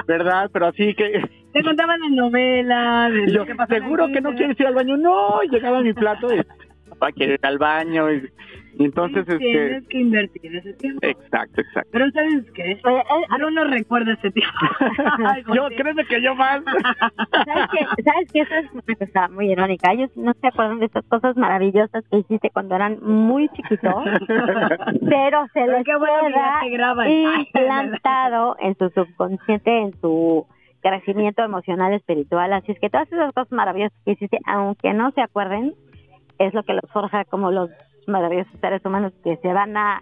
¿verdad? 0.06 0.50
Pero 0.52 0.66
así 0.66 0.94
que 0.94 1.22
Te 1.52 1.62
contaban 1.62 2.00
la 2.00 2.08
novela, 2.10 3.08
de 3.10 3.24
y 3.24 3.32
yo, 3.32 3.38
lo 3.40 3.46
que 3.46 3.54
pasó 3.54 3.72
en 3.72 3.76
el 3.76 3.82
seguro 3.84 4.08
que 4.12 4.20
no 4.20 4.34
quieres 4.34 4.58
ir 4.60 4.66
al 4.66 4.74
baño, 4.74 4.96
no, 4.96 5.42
y 5.42 5.48
llegaba 5.48 5.80
mi 5.80 5.92
plato 5.92 6.28
y 6.34 6.42
papá 6.98 7.12
quiere 7.12 7.34
ir 7.34 7.40
al 7.42 7.58
baño 7.58 8.10
y, 8.12 8.28
y 8.78 8.84
entonces 8.84 9.24
Sí, 9.26 9.32
este, 9.34 9.38
Tienes 9.38 9.88
que 9.88 9.98
invertir 9.98 10.56
ese 10.56 10.72
tiempo. 10.74 11.00
exacto, 11.06 11.60
exacto. 11.60 11.90
Pero 11.92 12.10
¿sabes 12.10 12.50
qué? 12.54 12.72
Eh, 12.72 13.02
Uno 13.36 13.50
no 13.50 13.64
recuerda 13.64 14.12
ese 14.12 14.30
tiempo. 14.30 14.54
Yo, 15.54 15.68
créeme 15.76 16.04
que 16.06 16.22
yo 16.22 16.34
más. 16.34 16.62
¿Sabes 16.64 17.68
qué? 17.72 18.02
¿Sabes 18.02 18.32
qué? 18.32 18.40
Eso 18.40 18.54
es 18.54 18.72
una 18.72 18.82
cosa 19.06 19.28
muy 19.28 19.50
irónica. 19.50 19.92
Ellos 19.92 20.10
no 20.16 20.32
se 20.40 20.46
acuerdan 20.46 20.78
de 20.78 20.86
estas 20.86 21.04
cosas 21.06 21.36
maravillosas 21.36 22.04
que 22.10 22.18
hiciste 22.18 22.50
cuando 22.50 22.74
eran 22.74 22.98
muy 23.02 23.48
chiquitos, 23.50 23.94
pero 25.08 25.46
se 25.52 25.60
Pero 25.60 25.72
les 25.72 25.84
qué 25.84 25.92
que 25.92 27.50
queda 27.52 27.82
implantado 27.82 28.56
en 28.60 28.76
su 28.76 28.90
subconsciente, 28.90 29.70
en 29.82 30.00
su 30.00 30.46
crecimiento 30.80 31.42
emocional, 31.42 31.92
espiritual. 31.92 32.52
Así 32.52 32.72
es 32.72 32.78
que 32.78 32.90
todas 32.90 33.10
esas 33.12 33.32
cosas 33.32 33.52
maravillosas 33.52 33.98
que 34.04 34.12
hiciste, 34.12 34.38
aunque 34.46 34.92
no 34.94 35.10
se 35.12 35.20
acuerden, 35.20 35.74
es 36.38 36.54
lo 36.54 36.62
que 36.62 36.74
los 36.74 36.90
forja 36.92 37.24
como 37.24 37.50
los 37.50 37.70
maravillosos 38.06 38.52
seres 38.60 38.84
humanos 38.84 39.12
que 39.22 39.36
se 39.38 39.52
van 39.52 39.76
a 39.76 40.00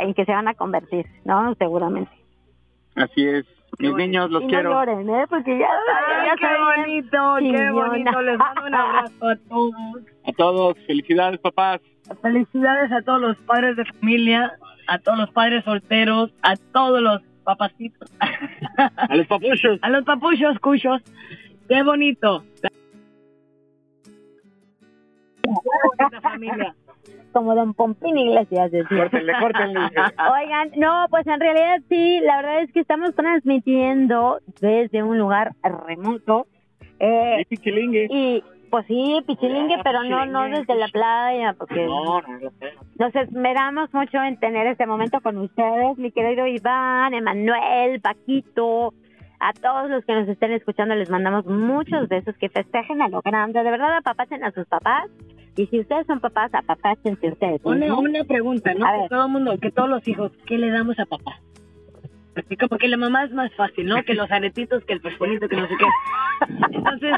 en 0.00 0.14
que 0.14 0.24
se 0.24 0.32
van 0.32 0.48
a 0.48 0.54
convertir, 0.54 1.06
¿no? 1.24 1.54
Seguramente. 1.54 2.10
Así 2.94 3.26
es. 3.26 3.44
Mis 3.78 3.94
niños 3.94 4.30
los 4.30 4.42
y 4.44 4.46
quiero. 4.46 4.70
no 4.70 4.84
lloren, 4.84 5.08
¿eh? 5.08 5.26
Porque 5.28 5.58
ya, 5.58 5.68
Ay, 5.68 6.26
ya 6.26 6.34
qué 6.36 6.46
saben. 6.46 6.82
bonito, 6.82 7.36
qué 7.56 7.70
bonito. 7.70 8.22
Les 8.22 8.38
mando 8.38 8.66
un 8.66 8.74
abrazo 8.74 9.28
a 9.28 9.36
todos. 9.48 9.74
A 10.26 10.32
todos, 10.32 10.76
felicidades 10.86 11.38
papás. 11.40 11.80
Felicidades 12.22 12.90
a 12.92 13.02
todos 13.02 13.20
los 13.20 13.36
padres 13.38 13.76
de 13.76 13.84
familia, 13.84 14.52
a 14.88 14.98
todos 14.98 15.18
los 15.18 15.30
padres 15.30 15.64
solteros, 15.64 16.32
a 16.42 16.54
todos 16.72 17.00
los 17.02 17.22
papacitos, 17.44 18.10
A 18.20 19.14
los 19.16 19.26
papuchos. 19.26 19.78
a 19.82 19.90
los 19.90 20.04
papuchos, 20.04 20.58
cuchos. 20.60 21.02
Qué 21.68 21.82
bonito. 21.82 22.44
Qué 25.54 26.04
bonita 26.04 26.20
familia. 26.20 26.74
como 27.32 27.54
don 27.54 27.74
Pompín 27.74 28.16
Iglesias. 28.18 28.70
Córtenle, 28.88 29.32
córtenle. 29.40 29.80
Oigan, 30.42 30.70
no, 30.76 31.06
pues 31.10 31.26
en 31.26 31.40
realidad 31.40 31.80
sí, 31.88 32.20
la 32.22 32.36
verdad 32.36 32.62
es 32.62 32.72
que 32.72 32.80
estamos 32.80 33.14
transmitiendo 33.14 34.38
desde 34.60 35.02
un 35.02 35.18
lugar 35.18 35.52
remoto. 35.62 36.46
Eh, 37.00 37.36
Y 37.40 37.44
pichilingue. 37.44 38.06
y 38.10 38.42
pues 38.70 38.84
sí, 38.86 39.22
pichilingue, 39.26 39.76
Ah, 39.76 39.80
pero 39.84 40.02
no 40.04 40.26
no 40.26 40.42
desde 40.48 40.74
la 40.74 40.88
playa, 40.88 41.54
porque 41.58 41.86
No, 41.86 42.20
nos 42.98 43.14
esmeramos 43.14 43.92
mucho 43.94 44.22
en 44.22 44.38
tener 44.38 44.66
este 44.66 44.84
momento 44.86 45.20
con 45.20 45.38
ustedes, 45.38 45.96
mi 45.96 46.10
querido 46.12 46.46
Iván, 46.46 47.14
Emanuel, 47.14 48.00
Paquito, 48.02 48.92
a 49.40 49.52
todos 49.54 49.88
los 49.88 50.04
que 50.04 50.12
nos 50.14 50.28
estén 50.28 50.52
escuchando 50.52 50.94
les 50.96 51.08
mandamos 51.08 51.46
muchos 51.46 52.08
besos, 52.08 52.36
que 52.36 52.48
festejen 52.50 53.00
a 53.00 53.08
lo 53.08 53.22
grande, 53.22 53.62
de 53.62 53.70
verdad 53.70 53.96
apapachen 53.98 54.44
a 54.44 54.50
sus 54.50 54.66
papás, 54.66 55.06
y 55.58 55.66
si 55.66 55.80
ustedes 55.80 56.06
son 56.06 56.20
papás, 56.20 56.54
apapachense 56.54 57.28
ustedes. 57.32 57.60
Una, 57.64 57.80
mismos. 57.80 57.98
una 58.00 58.24
pregunta, 58.24 58.72
¿no? 58.74 58.86
A 58.86 58.92
Que 58.92 58.98
ver. 59.00 59.08
todo 59.10 59.26
el 59.26 59.32
mundo, 59.32 59.58
que 59.60 59.70
todos 59.70 59.88
los 59.90 60.06
hijos, 60.08 60.32
¿qué 60.46 60.56
le 60.58 60.70
damos 60.70 60.98
a 60.98 61.04
papá? 61.06 61.40
Así 62.36 62.56
como 62.56 62.78
que 62.78 62.86
la 62.88 62.96
mamá 62.96 63.24
es 63.24 63.32
más 63.32 63.52
fácil, 63.56 63.86
¿no? 63.86 64.02
Que 64.04 64.14
los 64.14 64.30
aretitos, 64.30 64.84
que 64.84 64.92
el 64.94 65.00
pesponito, 65.00 65.48
que 65.48 65.56
no 65.56 65.66
sé 65.66 65.74
qué. 65.76 66.76
Entonces, 66.76 67.12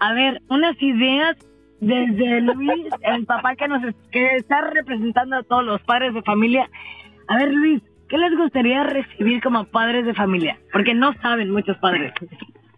a 0.00 0.14
ver, 0.14 0.40
unas 0.48 0.80
ideas 0.82 1.36
desde 1.80 2.40
Luis, 2.40 2.86
el 3.02 3.26
papá 3.26 3.54
que 3.56 3.68
nos 3.68 3.82
que 4.10 4.36
está 4.36 4.62
representando 4.62 5.36
a 5.36 5.42
todos 5.42 5.64
los 5.64 5.82
padres 5.82 6.14
de 6.14 6.22
familia. 6.22 6.70
A 7.28 7.36
ver, 7.36 7.52
Luis, 7.52 7.82
¿qué 8.08 8.16
les 8.16 8.34
gustaría 8.36 8.82
recibir 8.84 9.42
como 9.42 9.64
padres 9.64 10.06
de 10.06 10.14
familia? 10.14 10.56
Porque 10.72 10.94
no 10.94 11.12
saben 11.20 11.50
muchos 11.50 11.76
padres. 11.78 12.12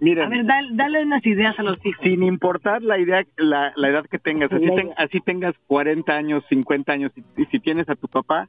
A 0.05 0.29
Miren, 0.29 0.31
ver, 0.31 0.45
dale, 0.47 0.69
dale 0.73 1.03
unas 1.05 1.25
ideas 1.27 1.59
a 1.59 1.63
los 1.63 1.79
hijos. 1.85 2.03
sin 2.03 2.23
importar 2.23 2.83
la 2.83 2.99
idea, 2.99 3.25
la, 3.37 3.73
la 3.77 3.89
edad 3.89 4.05
que 4.07 4.19
tengas, 4.19 4.53
así, 4.53 4.67
ten- 4.75 4.93
así 4.97 5.21
tengas 5.21 5.55
40 5.67 6.15
años, 6.17 6.45
50 6.49 6.93
años, 6.93 7.13
y, 7.17 7.43
y 7.43 7.47
si 7.47 7.59
tienes 7.61 7.89
a 7.89 7.95
tu 7.95 8.09
papá, 8.09 8.49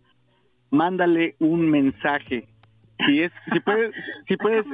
mándale 0.71 1.35
un 1.39 1.69
mensaje. 1.69 2.47
Si 3.05 3.21
es, 3.21 3.31
si 3.51 3.59
puedes, 3.59 3.93
si 4.27 4.37
puedes, 4.37 4.65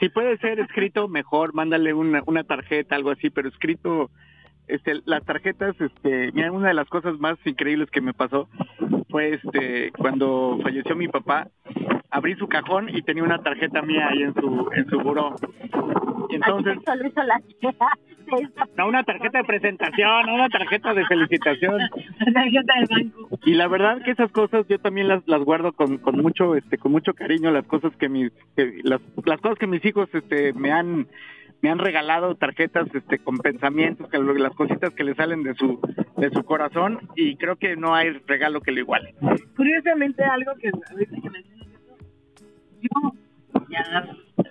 si 0.00 0.08
puede 0.08 0.36
ser 0.38 0.60
escrito 0.60 1.08
mejor, 1.08 1.54
mándale 1.54 1.92
una, 1.94 2.22
una 2.26 2.44
tarjeta, 2.44 2.94
algo 2.96 3.10
así, 3.10 3.30
pero 3.30 3.48
escrito, 3.48 4.10
este, 4.68 5.00
las 5.04 5.24
tarjetas, 5.24 5.74
este, 5.80 6.32
mira, 6.32 6.52
una 6.52 6.68
de 6.68 6.74
las 6.74 6.88
cosas 6.88 7.18
más 7.18 7.38
increíbles 7.44 7.90
que 7.90 8.00
me 8.00 8.14
pasó 8.14 8.48
fue 9.10 9.34
este, 9.34 9.90
cuando 9.92 10.58
falleció 10.62 10.94
mi 10.94 11.08
papá, 11.08 11.48
abrí 12.10 12.34
su 12.36 12.46
cajón 12.48 12.88
y 12.88 13.02
tenía 13.02 13.22
una 13.22 13.38
tarjeta 13.38 13.82
mía 13.82 14.08
ahí 14.08 14.22
en 14.22 14.34
su, 14.34 14.70
en 14.74 14.86
su 14.88 14.98
buró. 15.00 15.34
Y 16.30 16.34
entonces, 16.36 16.78
no 18.76 18.88
una 18.88 19.02
tarjeta 19.02 19.38
de 19.38 19.44
presentación, 19.44 20.28
una 20.28 20.48
tarjeta 20.48 20.92
de 20.94 21.06
felicitación. 21.06 21.80
La 22.26 22.32
tarjeta 22.32 22.74
del 22.74 22.86
banco. 22.90 23.38
Y 23.44 23.54
la 23.54 23.68
verdad 23.68 24.02
que 24.02 24.10
esas 24.10 24.30
cosas 24.30 24.66
yo 24.68 24.78
también 24.78 25.08
las, 25.08 25.26
las 25.26 25.42
guardo 25.42 25.72
con, 25.72 25.98
con 25.98 26.16
mucho 26.18 26.54
este 26.54 26.76
con 26.78 26.92
mucho 26.92 27.14
cariño 27.14 27.50
las 27.50 27.66
cosas 27.66 27.96
que 27.96 28.08
mis 28.08 28.30
que 28.56 28.80
las, 28.82 29.00
las 29.24 29.40
cosas 29.40 29.58
que 29.58 29.66
mis 29.66 29.84
hijos 29.84 30.08
este 30.12 30.52
me 30.52 30.72
han 30.72 31.08
me 31.60 31.70
han 31.70 31.78
regalado 31.78 32.34
tarjetas 32.36 32.86
este 32.94 33.18
con 33.18 33.38
pensamientos 33.38 34.08
que 34.08 34.18
las 34.18 34.54
cositas 34.54 34.94
que 34.94 35.04
le 35.04 35.14
salen 35.14 35.42
de 35.42 35.54
su 35.54 35.80
de 36.16 36.30
su 36.30 36.44
corazón 36.44 37.00
y 37.16 37.36
creo 37.36 37.56
que 37.56 37.76
no 37.76 37.94
hay 37.94 38.10
regalo 38.26 38.60
que 38.60 38.72
lo 38.72 38.80
iguale. 38.80 39.14
Curiosamente, 39.56 40.22
algo 40.24 40.52
que 40.60 40.70
ahorita 40.90 41.16
que 41.20 41.30
mencionas 41.30 41.68
yo 42.80 43.12
ya, 43.68 44.06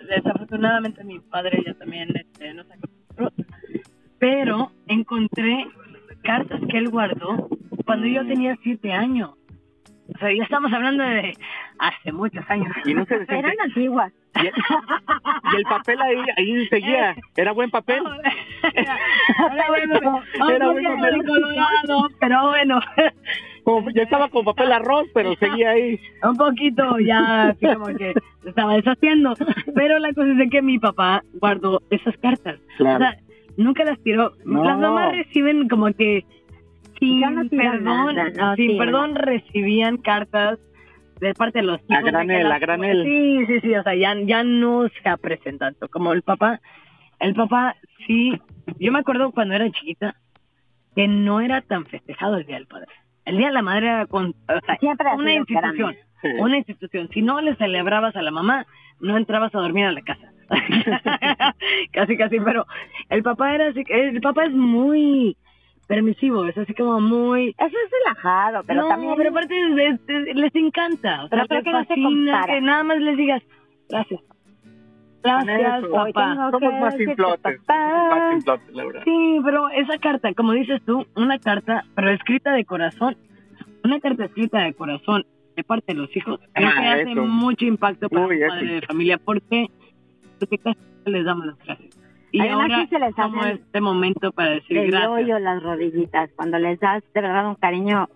desafortunadamente 0.10 1.03
mi 1.03 1.20
padre 1.20 1.64
ya 1.66 1.74
también 1.76 2.10
este, 2.16 2.53
no 2.53 2.64
sacó 2.66 2.88
pero 4.20 4.72
encontré 4.88 5.68
cartas 6.24 6.60
que 6.70 6.78
él 6.78 6.89
guardó 6.89 7.47
cuando 7.86 8.08
yo 8.08 8.26
tenía 8.26 8.58
siete 8.64 8.91
años. 8.91 9.32
O 10.14 10.18
sea, 10.20 10.34
ya 10.34 10.43
estamos 10.43 10.72
hablando 10.74 11.03
de 11.03 11.34
hace 11.80 12.12
muchos 12.12 12.43
años. 12.49 12.74
Y 12.86 12.93
no 12.93 13.05
se 13.05 13.16
Eran 13.28 13.53
antiguas. 13.64 14.12
y, 14.36 14.45
y 14.45 15.58
el 15.58 15.64
papel 15.64 16.01
ahí 16.01 16.18
ahí 16.38 16.68
seguía, 16.68 17.16
era 17.36 17.51
buen 17.51 17.70
papel. 17.72 18.01
Era 18.74 19.68
bueno, 19.68 20.22
Era 20.49 20.70
un 20.70 20.74
bueno, 20.74 20.89
poquito 20.91 21.01
pero- 21.01 21.24
colorado, 21.26 22.10
pero 22.20 22.47
bueno, 22.49 22.80
Como- 23.64 23.89
ya 23.91 24.03
estaba 24.03 24.30
con 24.30 24.45
papel 24.45 24.72
arroz, 24.72 25.08
pero 25.14 25.36
seguía 25.36 25.72
ahí. 25.72 25.99
un 26.24 26.36
poquito 26.38 26.99
ya 26.99 27.49
así 27.49 27.66
como 27.66 27.88
que 27.88 28.14
se 28.43 28.49
estaba 28.49 28.76
deshaciendo. 28.76 29.34
Pero 29.76 29.99
la 29.99 30.14
cosa 30.14 30.32
es 30.32 30.38
de 30.38 30.49
que 30.49 30.62
mi 30.62 30.80
papá 30.80 31.22
guardó 31.34 31.82
esas 31.89 32.16
cartas. 32.18 32.60
O 32.76 32.78
Claro. 32.78 32.99
sea, 32.99 33.18
nunca 33.58 33.84
las 33.84 33.99
tiró. 34.03 34.32
No. 34.45 34.64
Las 34.64 34.78
mamás 34.80 35.16
reciben 35.16 35.68
como 35.68 35.88
que 35.93 36.24
sin 37.00 37.20
Ya 37.22 37.30
no 37.30 37.48
tiran 37.50 37.72
perdón, 37.84 38.16
nada, 38.16 38.30
no 38.30 38.56
sin 38.56 38.78
perdón 38.78 39.16
recibían 39.16 39.98
cartas 39.98 40.60
de 41.20 41.34
parte 41.34 41.60
de 41.60 41.66
los 41.66 41.80
hijos. 41.89 42.04
que 42.04 42.12
granel, 42.12 42.43
las- 42.43 42.56
a 42.56 42.60
granel. 42.60 43.04
Sí, 43.04 43.45
sí, 43.48 43.60
sí, 43.62 43.76
o 43.76 43.84
sea, 43.84 43.95
ya, 43.95 44.16
ya 44.24 44.43
no 44.43 44.88
se 44.89 45.10
aprecia 45.10 45.56
tanto. 45.58 45.88
Como 45.89 46.14
el 46.14 46.22
papá, 46.22 46.60
el 47.20 47.34
papá 47.34 47.76
sí, 48.06 48.39
yo 48.80 48.91
me 48.91 49.00
acuerdo 49.00 49.32
cuando 49.32 49.56
era 49.56 49.70
chiquita 49.72 50.16
que 50.95 51.08
no 51.08 51.41
era 51.41 51.62
tan 51.62 51.86
festejado 51.86 52.38
el 52.38 52.45
Día 52.45 52.56
del 52.58 52.68
Padre. 52.68 52.88
El 53.26 53.38
Día 53.38 53.48
de 53.48 53.54
la 53.54 53.62
Madre 53.62 53.88
era 53.88 54.06
con, 54.06 54.28
o 54.30 54.60
sea, 54.66 54.78
Siempre 54.80 55.10
ha 55.10 55.16
una 55.16 55.34
institución, 55.34 55.95
Sí. 56.22 56.28
una 56.39 56.58
institución. 56.58 57.10
Si 57.14 57.22
no 57.22 57.41
le 57.41 57.56
celebrabas 57.56 58.16
a 58.16 58.22
la 58.22 58.32
mamá, 58.32 58.66
no 59.00 59.18
entrabas 59.18 59.54
a 59.54 59.60
dormir 59.60 59.86
a 59.86 59.91
la 59.91 60.02
casa. 60.02 60.32
casi, 61.91 62.18
casi, 62.18 62.39
pero 62.39 62.66
el 63.10 63.24
papá 63.24 63.54
era 63.56 63.68
así, 63.68 63.84
el 63.89 64.22
papá 64.22 64.45
es 64.45 64.54
muy 64.54 65.36
permisivo, 65.88 66.46
es 66.46 66.58
así 66.58 66.74
como 66.74 67.00
muy... 67.00 67.50
Eso 67.58 67.66
es 67.86 67.92
relajado, 68.06 68.64
pero 68.68 68.82
no, 68.82 68.88
también... 68.90 69.14
pero 69.16 69.30
aparte 69.30 69.56
les, 69.70 70.00
les- 70.08 70.36
les 70.36 70.56
encanta, 70.56 71.24
o 71.26 71.30
Pero 71.30 71.46
sea, 71.46 71.62
creo 71.62 71.64
que 71.64 71.72
no 71.72 71.84
se 71.86 72.02
compara. 72.02 72.54
que 72.54 72.62
nada 72.62 72.84
más 72.84 72.98
les 73.00 73.18
digas 73.18 73.42
gracias. 73.90 74.22
Gracias, 75.24 75.84
eso. 75.84 75.92
Papá. 75.92 76.52
Somos 76.52 76.74
más 76.74 76.94
decirte, 76.94 77.06
simplotes. 77.16 77.60
papá. 77.66 77.90
somos 77.92 78.10
Más 78.20 78.32
simplotes, 78.34 78.76
la 78.76 78.86
verdad. 78.86 79.02
Sí, 79.04 79.40
pero 79.44 79.70
esa 79.70 79.98
carta, 79.98 80.34
como 80.34 80.52
dices 80.54 80.82
tú, 80.86 81.06
una 81.16 81.40
carta, 81.40 81.84
pero 81.96 82.10
escrita 82.12 82.52
de 82.54 82.64
corazón, 82.66 83.18
una 83.84 84.00
carta 84.00 84.26
escrita 84.26 84.60
de 84.60 84.74
corazón 84.74 85.26
de 85.56 85.64
parte 85.64 85.94
de 85.94 86.00
los 86.00 86.16
hijos, 86.16 86.40
creo 86.54 86.70
Ah, 86.70 86.74
que 86.80 86.88
hace 86.88 87.16
mucho 87.16 87.66
impacto 87.66 88.10
para 88.10 88.28
Uy, 88.28 88.40
padre 88.48 88.76
de 88.76 88.82
familia, 88.84 89.18
porque, 89.18 89.68
porque 90.40 90.58
casi 90.60 90.80
no 91.06 91.12
les 91.12 91.26
damos 91.26 91.46
las 91.48 91.58
gracias. 91.60 91.98
Y 92.32 92.41
Además, 92.41 92.61
ahora 92.71 92.88
se 92.88 92.99
les 92.99 93.15
tomo 93.15 93.41
hacen 93.41 93.51
este 93.57 93.82
momento 93.82 94.32
para 94.34 94.49
decir 94.51 94.78
del 94.78 94.91
gracias. 94.91 95.09
hoyo 95.11 95.39
las 95.39 95.63
rodillitas, 95.63 96.30
cuando 96.36 96.59
les 96.59 96.80
das 96.80 97.03
de 97.13 97.21
verdad 97.21 97.47
un 97.47 97.55
cariño. 97.55 98.07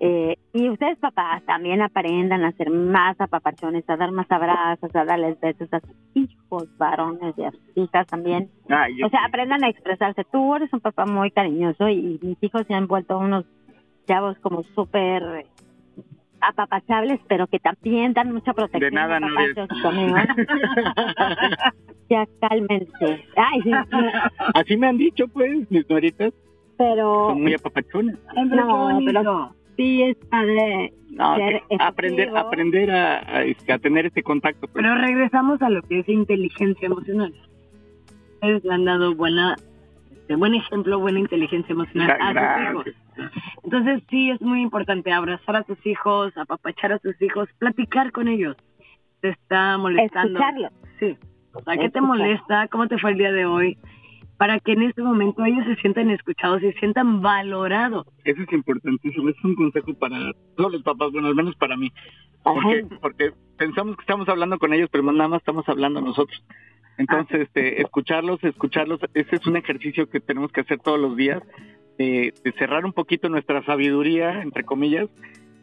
eh, 0.00 0.36
y 0.52 0.68
ustedes 0.68 0.98
papás 0.98 1.42
también 1.44 1.80
aprendan 1.80 2.44
a 2.44 2.52
ser 2.52 2.68
más 2.70 3.18
apapachones, 3.20 3.88
a 3.88 3.96
dar 3.96 4.10
más 4.10 4.26
abrazos, 4.30 4.94
a 4.94 5.04
darles 5.04 5.38
besos 5.40 5.72
a 5.72 5.80
sus 5.80 5.94
hijos, 6.14 6.68
varones 6.78 7.32
y 7.38 7.44
a 7.44 7.50
sus 7.52 7.60
hijas 7.76 8.06
también. 8.08 8.50
Yo- 8.68 9.06
O 9.06 9.08
sea, 9.10 9.20
aprendan 9.26 9.62
a 9.64 9.68
expresarse. 9.68 10.24
Tú 10.30 10.56
eres 10.56 10.72
un 10.72 10.80
papá 10.80 11.06
muy 11.06 11.30
cariñoso 11.30 11.88
y 11.88 12.18
mis 12.22 12.42
hijos 12.42 12.66
se 12.66 12.74
han 12.74 12.86
vuelto 12.86 13.16
unos 13.18 13.44
chavos 14.06 14.36
como 14.40 14.62
súper 14.74 15.46
apapachables, 16.48 17.20
pero 17.28 17.46
que 17.46 17.58
también 17.58 18.12
dan 18.12 18.32
mucha 18.32 18.52
protección. 18.52 18.90
De 18.90 18.92
nada, 18.94 19.20
no. 19.20 19.28
Ya 22.10 22.26
cálmense. 22.38 23.24
Ay, 23.34 23.62
sí, 23.62 23.70
sí, 23.70 23.96
Así 24.54 24.76
me 24.76 24.88
han 24.88 24.98
dicho, 24.98 25.26
pues, 25.28 25.70
mis 25.70 25.88
nueritas 25.88 26.34
pero 26.76 27.30
son 27.30 27.42
muy 27.42 27.52
qué 27.52 27.58
No, 28.44 29.00
pero 29.04 29.54
sí 29.76 30.02
es 30.02 30.16
padre 30.28 30.92
No, 31.10 31.36
ser 31.36 31.62
que 31.68 31.76
aprender, 31.78 32.36
aprender 32.36 32.90
a, 32.90 33.38
a, 33.38 33.44
este, 33.44 33.72
a 33.72 33.78
tener 33.78 34.06
ese 34.06 34.22
contacto. 34.22 34.66
pues. 34.68 34.72
Pero 34.74 34.94
regresamos 34.96 35.60
a 35.62 35.70
lo 35.70 35.82
que 35.82 36.00
es 36.00 36.08
inteligencia 36.08 36.86
emocional. 36.86 37.32
Ustedes 38.34 38.64
le 38.64 38.74
han 38.74 38.84
dado 38.84 39.14
buena, 39.14 39.56
este, 40.24 40.36
buen 40.36 40.54
ejemplo, 40.54 40.98
buena 40.98 41.18
inteligencia 41.18 41.74
emocional 41.74 42.16
a 42.18 42.72
sus 42.72 42.86
hijos. 42.86 42.96
Entonces 43.62 44.02
sí 44.08 44.30
es 44.30 44.40
muy 44.40 44.62
importante 44.62 45.12
abrazar 45.12 45.56
a 45.56 45.64
tus 45.64 45.84
hijos, 45.86 46.34
apapachar 46.38 46.92
a 46.92 46.98
tus 46.98 47.20
hijos, 47.20 47.46
platicar 47.58 48.10
con 48.10 48.28
ellos. 48.28 48.56
Te 49.20 49.28
está 49.28 49.76
molestando. 49.76 50.38
escucharlo. 50.38 50.68
Sí. 50.98 51.18
O 51.52 51.62
sea, 51.62 51.76
¿qué 51.76 51.90
te 51.90 52.00
molesta? 52.00 52.68
¿Cómo 52.68 52.88
te 52.88 52.96
fue 52.98 53.12
el 53.12 53.18
día 53.18 53.32
de 53.32 53.44
hoy? 53.44 53.76
Para 54.38 54.58
que 54.60 54.72
en 54.72 54.82
este 54.82 55.02
momento 55.02 55.44
ellos 55.44 55.64
se 55.66 55.76
sientan 55.76 56.08
escuchados 56.10 56.62
y 56.62 56.72
se 56.72 56.78
sientan 56.78 57.20
valorados. 57.20 58.06
Eso 58.24 58.42
es 58.42 58.52
importantísimo. 58.52 59.28
Es 59.28 59.44
un 59.44 59.54
consejo 59.54 59.92
para 59.92 60.32
todos 60.56 60.72
los 60.72 60.82
papás, 60.82 61.12
bueno, 61.12 61.28
al 61.28 61.34
menos 61.34 61.54
para 61.56 61.76
mí. 61.76 61.92
Porque, 62.42 62.86
porque 63.00 63.32
pensamos 63.58 63.96
que 63.96 64.02
estamos 64.02 64.28
hablando 64.28 64.58
con 64.58 64.72
ellos, 64.72 64.88
pero 64.90 65.04
nada 65.04 65.28
más 65.28 65.40
estamos 65.40 65.68
hablando 65.68 66.00
nosotros. 66.00 66.42
Entonces, 66.98 67.42
este, 67.42 67.80
escucharlos, 67.82 68.42
escucharlos, 68.44 69.00
ese 69.14 69.36
es 69.36 69.46
un 69.46 69.56
ejercicio 69.56 70.08
que 70.08 70.20
tenemos 70.20 70.52
que 70.52 70.60
hacer 70.60 70.78
todos 70.78 70.98
los 71.00 71.16
días, 71.16 71.42
de, 71.98 72.32
de 72.44 72.52
cerrar 72.52 72.84
un 72.84 72.92
poquito 72.92 73.28
nuestra 73.28 73.62
sabiduría, 73.64 74.42
entre 74.42 74.64
comillas, 74.64 75.08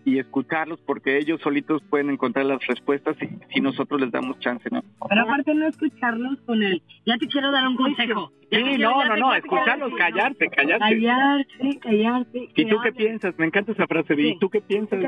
y 0.03 0.17
escucharlos, 0.17 0.81
porque 0.81 1.19
ellos 1.19 1.39
solitos 1.41 1.83
pueden 1.83 2.09
encontrar 2.09 2.45
las 2.45 2.65
respuestas 2.65 3.15
y 3.21 3.27
si 3.53 3.61
nosotros 3.61 4.01
les 4.01 4.09
damos 4.11 4.39
chance, 4.39 4.67
¿no? 4.71 4.81
Pero 5.07 5.21
aparte 5.21 5.53
no 5.53 5.67
escucharlos 5.67 6.39
con 6.47 6.63
el, 6.63 6.81
ya 7.05 7.17
te 7.19 7.27
quiero 7.27 7.51
dar 7.51 7.67
un 7.67 7.75
consejo. 7.75 8.31
Sí, 8.49 8.63
quiero- 8.63 8.89
no, 8.91 9.05
no, 9.05 9.15
no, 9.17 9.33
escucharlos, 9.35 9.93
callarte, 9.93 10.47
callarte. 10.47 10.79
Callarse, 10.85 11.79
callarse. 11.81 12.49
¿Y 12.55 12.65
tú 12.65 12.77
qué 12.83 12.91
piensas? 12.93 13.37
Me 13.37 13.45
encanta 13.45 13.73
esa 13.73 13.85
frase, 13.85 14.15
¿y 14.19 14.31
Sí. 14.31 14.37
tú 14.39 14.49
qué 14.49 14.61
piensas? 14.61 14.99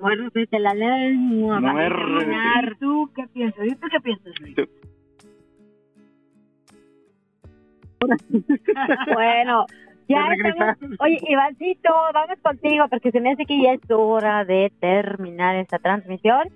Muérdete 0.00 0.58
la 0.60 0.72
lengua. 0.74 1.60
No 1.60 1.72
para 1.74 1.86
es- 1.86 1.92
terminar. 1.92 2.72
¿Y 2.72 2.78
tú 2.80 3.10
qué 3.14 3.26
piensas? 3.28 3.66
¿Y 3.66 3.74
tú 3.74 3.86
qué 3.90 4.00
piensas, 4.00 4.32
Luis? 4.40 4.56
Bueno, 9.14 9.66
ya 10.08 10.20
estamos. 10.32 10.76
Oye, 11.00 11.18
Ivancito, 11.28 11.90
vamos 12.14 12.38
contigo 12.42 12.86
porque 12.88 13.10
se 13.10 13.20
me 13.20 13.32
hace 13.32 13.44
que 13.44 13.62
ya 13.62 13.72
es 13.72 13.80
hora 13.90 14.44
de 14.44 14.72
terminar 14.80 15.56
esta 15.56 15.78
transmisión. 15.78 16.48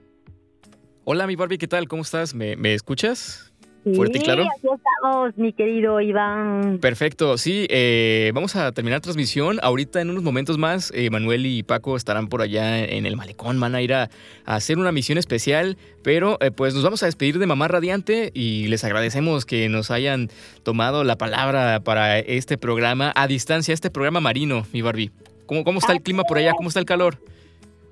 Hola, 1.05 1.27
mi 1.27 1.37
Barbie, 1.37 1.59
¿qué 1.59 1.69
tal? 1.69 1.89
¿Cómo 1.89 2.03
estás? 2.03 2.35
¿Me, 2.35 2.57
me 2.57 2.75
escuchas? 2.75 3.52
Fuerte 3.85 4.19
y 4.19 4.21
claro. 4.21 4.45
aquí 4.45 4.69
estamos, 4.73 5.37
mi 5.37 5.53
querido 5.53 6.01
Iván. 6.01 6.79
Perfecto, 6.81 7.37
sí, 7.37 7.67
eh, 7.69 8.31
vamos 8.33 8.55
a 8.55 8.71
terminar 8.71 9.01
transmisión. 9.01 9.59
Ahorita 9.61 10.01
en 10.01 10.11
unos 10.11 10.23
momentos 10.23 10.57
más, 10.57 10.93
eh, 10.95 11.11
Manuel 11.11 11.47
y 11.47 11.65
Paco 11.65 11.97
estarán 11.97 12.29
por 12.29 12.43
allá 12.43 12.79
en 12.85 13.07
el 13.07 13.17
malecón, 13.17 13.59
van 13.59 13.75
a 13.75 13.83
ir 13.83 13.93
a, 13.93 14.09
a 14.45 14.55
hacer 14.55 14.79
una 14.79 14.93
misión 14.93 15.19
especial, 15.19 15.77
pero 16.05 16.39
eh, 16.41 16.53
pues 16.53 16.75
nos 16.75 16.85
vamos 16.85 17.03
a 17.03 17.07
despedir 17.07 17.41
de 17.41 17.47
Mamá 17.47 17.67
Radiante 17.67 18.31
y 18.35 18.69
les 18.69 18.85
agradecemos 18.85 19.45
que 19.45 19.69
nos 19.69 19.91
hayan 19.91 20.31
tomado 20.63 21.03
la 21.03 21.19
palabra 21.19 21.81
para 21.81 22.21
este 22.21 22.59
programa 22.59 23.13
a 23.17 23.27
distancia, 23.27 23.75
este 23.75 23.91
programa 23.91 24.21
marino, 24.21 24.65
mi 24.73 24.83
Barbie. 24.83 25.11
¿Cómo, 25.47 25.65
cómo 25.65 25.81
está 25.81 25.93
el 25.93 26.03
clima 26.03 26.23
por 26.23 26.39
allá? 26.39 26.53
¿Cómo 26.53 26.69
está 26.69 26.79
el 26.79 26.87
calor? 26.87 27.19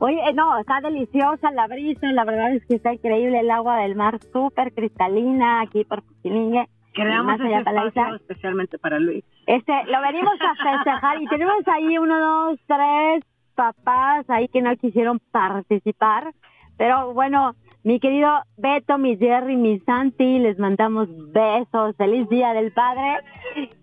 Oye, 0.03 0.18
eh, 0.26 0.32
no, 0.32 0.59
está 0.59 0.80
deliciosa 0.80 1.51
la 1.51 1.66
brisa, 1.66 2.11
la 2.12 2.24
verdad 2.24 2.55
es 2.55 2.64
que 2.64 2.76
está 2.76 2.94
increíble 2.94 3.40
el 3.40 3.51
agua 3.51 3.76
del 3.76 3.94
mar, 3.94 4.18
súper 4.32 4.72
cristalina 4.72 5.61
aquí 5.61 5.84
por 5.84 6.03
Pichilingue. 6.03 6.66
Creamos 6.94 7.38
la 7.38 7.59
espacio 7.61 8.16
especialmente 8.16 8.78
para 8.78 8.98
Luis. 8.98 9.22
Este, 9.46 9.72
lo 9.84 10.01
venimos 10.01 10.34
a 10.40 10.55
festejar 10.55 11.20
y 11.22 11.26
tenemos 11.26 11.68
ahí 11.68 11.98
uno, 11.98 12.18
dos, 12.18 12.59
tres 12.66 13.24
papás 13.55 14.24
ahí 14.30 14.48
que 14.48 14.62
no 14.62 14.74
quisieron 14.76 15.20
participar. 15.30 16.32
Pero 16.78 17.12
bueno, 17.12 17.55
mi 17.82 17.98
querido 17.98 18.28
Beto, 18.56 18.98
mi 18.98 19.16
Jerry, 19.16 19.56
mi 19.56 19.80
Santi, 19.80 20.38
les 20.38 20.58
mandamos 20.58 21.08
besos. 21.32 21.96
Feliz 21.96 22.28
Día 22.28 22.52
del 22.52 22.72
Padre. 22.72 23.20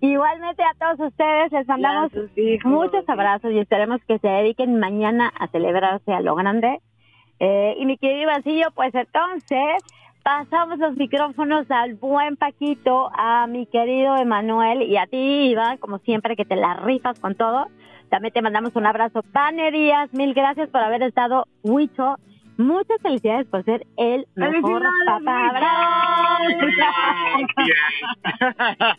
Igualmente 0.01 0.63
a 0.63 0.73
todos 0.79 1.07
ustedes 1.09 1.51
les 1.51 1.67
mandamos 1.67 2.11
hijos. 2.35 2.71
muchos 2.71 3.07
abrazos 3.09 3.51
y 3.51 3.59
esperemos 3.59 3.99
que 4.07 4.19
se 4.19 4.27
dediquen 4.27 4.79
mañana 4.79 5.31
a 5.39 5.47
celebrarse 5.47 6.13
a 6.13 6.21
lo 6.21 6.35
grande. 6.35 6.79
Eh, 7.39 7.75
y 7.79 7.85
mi 7.85 7.97
querido 7.97 8.23
Ivancillo, 8.23 8.67
pues 8.75 8.93
entonces 8.93 9.83
pasamos 10.23 10.77
los 10.77 10.95
micrófonos 10.95 11.69
al 11.71 11.95
buen 11.95 12.35
Paquito, 12.35 13.09
a 13.13 13.47
mi 13.47 13.65
querido 13.65 14.15
Emanuel 14.17 14.83
y 14.83 14.97
a 14.97 15.07
ti, 15.07 15.49
Iván, 15.49 15.77
como 15.77 15.99
siempre 15.99 16.35
que 16.35 16.45
te 16.45 16.55
la 16.55 16.75
rifas 16.75 17.19
con 17.19 17.35
todo. 17.35 17.67
También 18.09 18.33
te 18.33 18.41
mandamos 18.41 18.75
un 18.75 18.85
abrazo. 18.85 19.23
Panerías, 19.33 20.13
mil 20.13 20.33
gracias 20.33 20.69
por 20.69 20.81
haber 20.81 21.01
estado, 21.01 21.45
Huicho. 21.63 22.17
Muchas 22.57 22.99
felicidades 23.01 23.45
por 23.47 23.63
ser 23.63 23.85
el 23.97 24.25
mejor 24.35 24.81
¡Felicidades, 24.81 25.05
papá. 25.05 25.51
¡Bravo! 25.51 25.77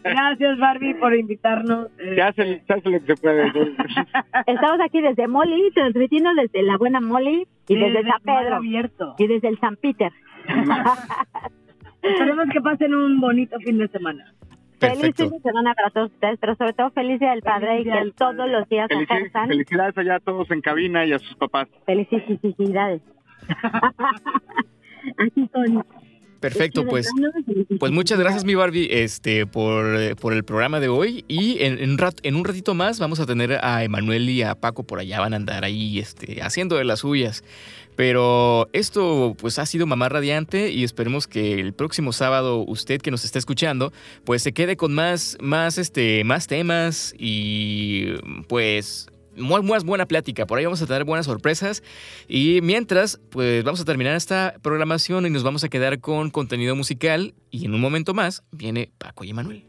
Gracias, 0.05 0.59
Barbie, 0.59 0.95
por 0.95 1.15
invitarnos. 1.15 1.89
Se 1.99 2.23
hace, 2.23 2.63
se 2.67 2.73
hace 2.73 2.91
lo 2.91 3.01
que 3.01 3.15
se 3.17 3.21
puede. 3.23 3.47
Estamos 4.47 4.81
aquí 4.85 5.01
desde 5.01 5.27
Molly, 5.29 5.71
transmitiendo 5.75 6.31
desde 6.35 6.63
la 6.63 6.77
buena 6.77 7.01
Molly 7.01 7.47
y 7.69 7.75
desde 7.77 8.03
San 8.03 8.21
Pedro 8.23 8.57
abierto. 8.57 9.15
y 9.19 9.27
desde 9.27 9.49
el 9.49 9.59
San 9.59 9.77
Peter. 9.77 10.13
Esperemos 12.03 12.47
que 12.53 12.61
pasen 12.61 12.95
un 12.95 13.21
bonito 13.21 13.59
fin 13.61 13.79
de 13.79 13.89
semana. 13.89 14.33
Feliz 14.79 15.17
fin 15.17 15.31
de 15.31 15.41
semana 15.41 15.75
para 15.75 15.91
todos 15.91 16.13
ustedes, 16.13 16.39
pero 16.39 16.55
sobre 16.55 16.73
todo 16.73 16.91
feliz 16.93 17.19
día 17.19 17.31
del 17.33 17.43
padre 17.43 17.81
y 17.81 17.85
que 17.85 18.13
todos 18.17 18.49
los 18.49 18.69
días 18.69 18.89
Felici- 18.89 19.03
ejerzan 19.11 19.49
felicidades 19.49 19.99
allá 19.99 20.15
a 20.17 20.21
todos 20.21 20.49
en 20.53 20.61
cabina 20.61 21.05
y 21.05 21.13
a 21.13 21.19
sus 21.19 21.35
papás. 21.35 21.69
felicidades. 21.85 23.03
Aquí 25.19 25.49
con 25.53 25.85
Perfecto, 26.41 26.87
pues 26.87 27.09
Pues 27.81 27.91
muchas 27.91 28.17
gracias, 28.17 28.45
mi 28.45 28.55
Barbie, 28.55 28.87
este, 28.93 29.45
por, 29.45 30.15
por 30.21 30.33
el 30.33 30.45
programa 30.45 30.79
de 30.79 30.87
hoy. 30.87 31.25
Y 31.27 31.61
en, 31.65 31.81
en 31.81 31.91
un 31.91 31.99
rat- 31.99 32.21
en 32.23 32.37
un 32.37 32.45
ratito 32.45 32.75
más 32.75 33.01
vamos 33.01 33.19
a 33.19 33.27
tener 33.27 33.59
a 33.65 33.83
Emanuel 33.83 34.31
y 34.31 34.43
a 34.43 34.55
Paco 34.55 34.85
por 34.85 35.01
allá. 35.01 35.19
Van 35.19 35.33
a 35.33 35.37
andar 35.37 35.65
ahí 35.65 35.99
este, 35.99 36.41
haciendo 36.41 36.77
de 36.77 36.85
las 36.85 37.01
suyas. 37.01 37.43
Pero 37.97 38.69
esto 38.73 39.35
pues 39.37 39.59
ha 39.59 39.67
sido 39.67 39.85
Mamá 39.89 40.09
Radiante 40.09 40.71
y 40.71 40.85
esperemos 40.85 41.27
que 41.27 41.55
el 41.59 41.73
próximo 41.73 42.13
sábado 42.13 42.61
usted 42.65 43.01
que 43.01 43.11
nos 43.11 43.25
está 43.25 43.41
escuchando 43.41 43.93
pues 44.23 44.41
se 44.45 44.53
quede 44.53 44.77
con 44.77 44.95
más, 44.95 45.37
más, 45.41 45.77
este, 45.79 46.23
más 46.23 46.47
temas 46.47 47.13
y 47.19 48.13
pues 48.47 49.09
muy, 49.39 49.63
muy 49.63 49.79
buena 49.81 50.07
plática. 50.07 50.47
Por 50.47 50.59
ahí 50.59 50.65
vamos 50.65 50.83
a 50.83 50.87
tener 50.87 51.05
buenas 51.05 51.27
sorpresas. 51.27 51.83
Y 52.29 52.61
mientras, 52.63 53.21
pues 53.31 53.65
vamos 53.65 53.81
a 53.81 53.85
terminar 53.85 54.15
esta 54.17 54.55
programación 54.63 55.27
y 55.27 55.31
nos 55.31 55.43
vamos 55.43 55.65
a 55.65 55.69
quedar 55.69 56.01
con 56.01 56.31
contenido 56.31 56.77
musical. 56.77 57.35
Y 57.51 57.65
en 57.65 57.75
un 57.75 57.81
momento 57.81 58.15
más 58.15 58.43
viene 58.51 58.91
Paco 58.99 59.25
y 59.25 59.33
Manuel. 59.33 59.65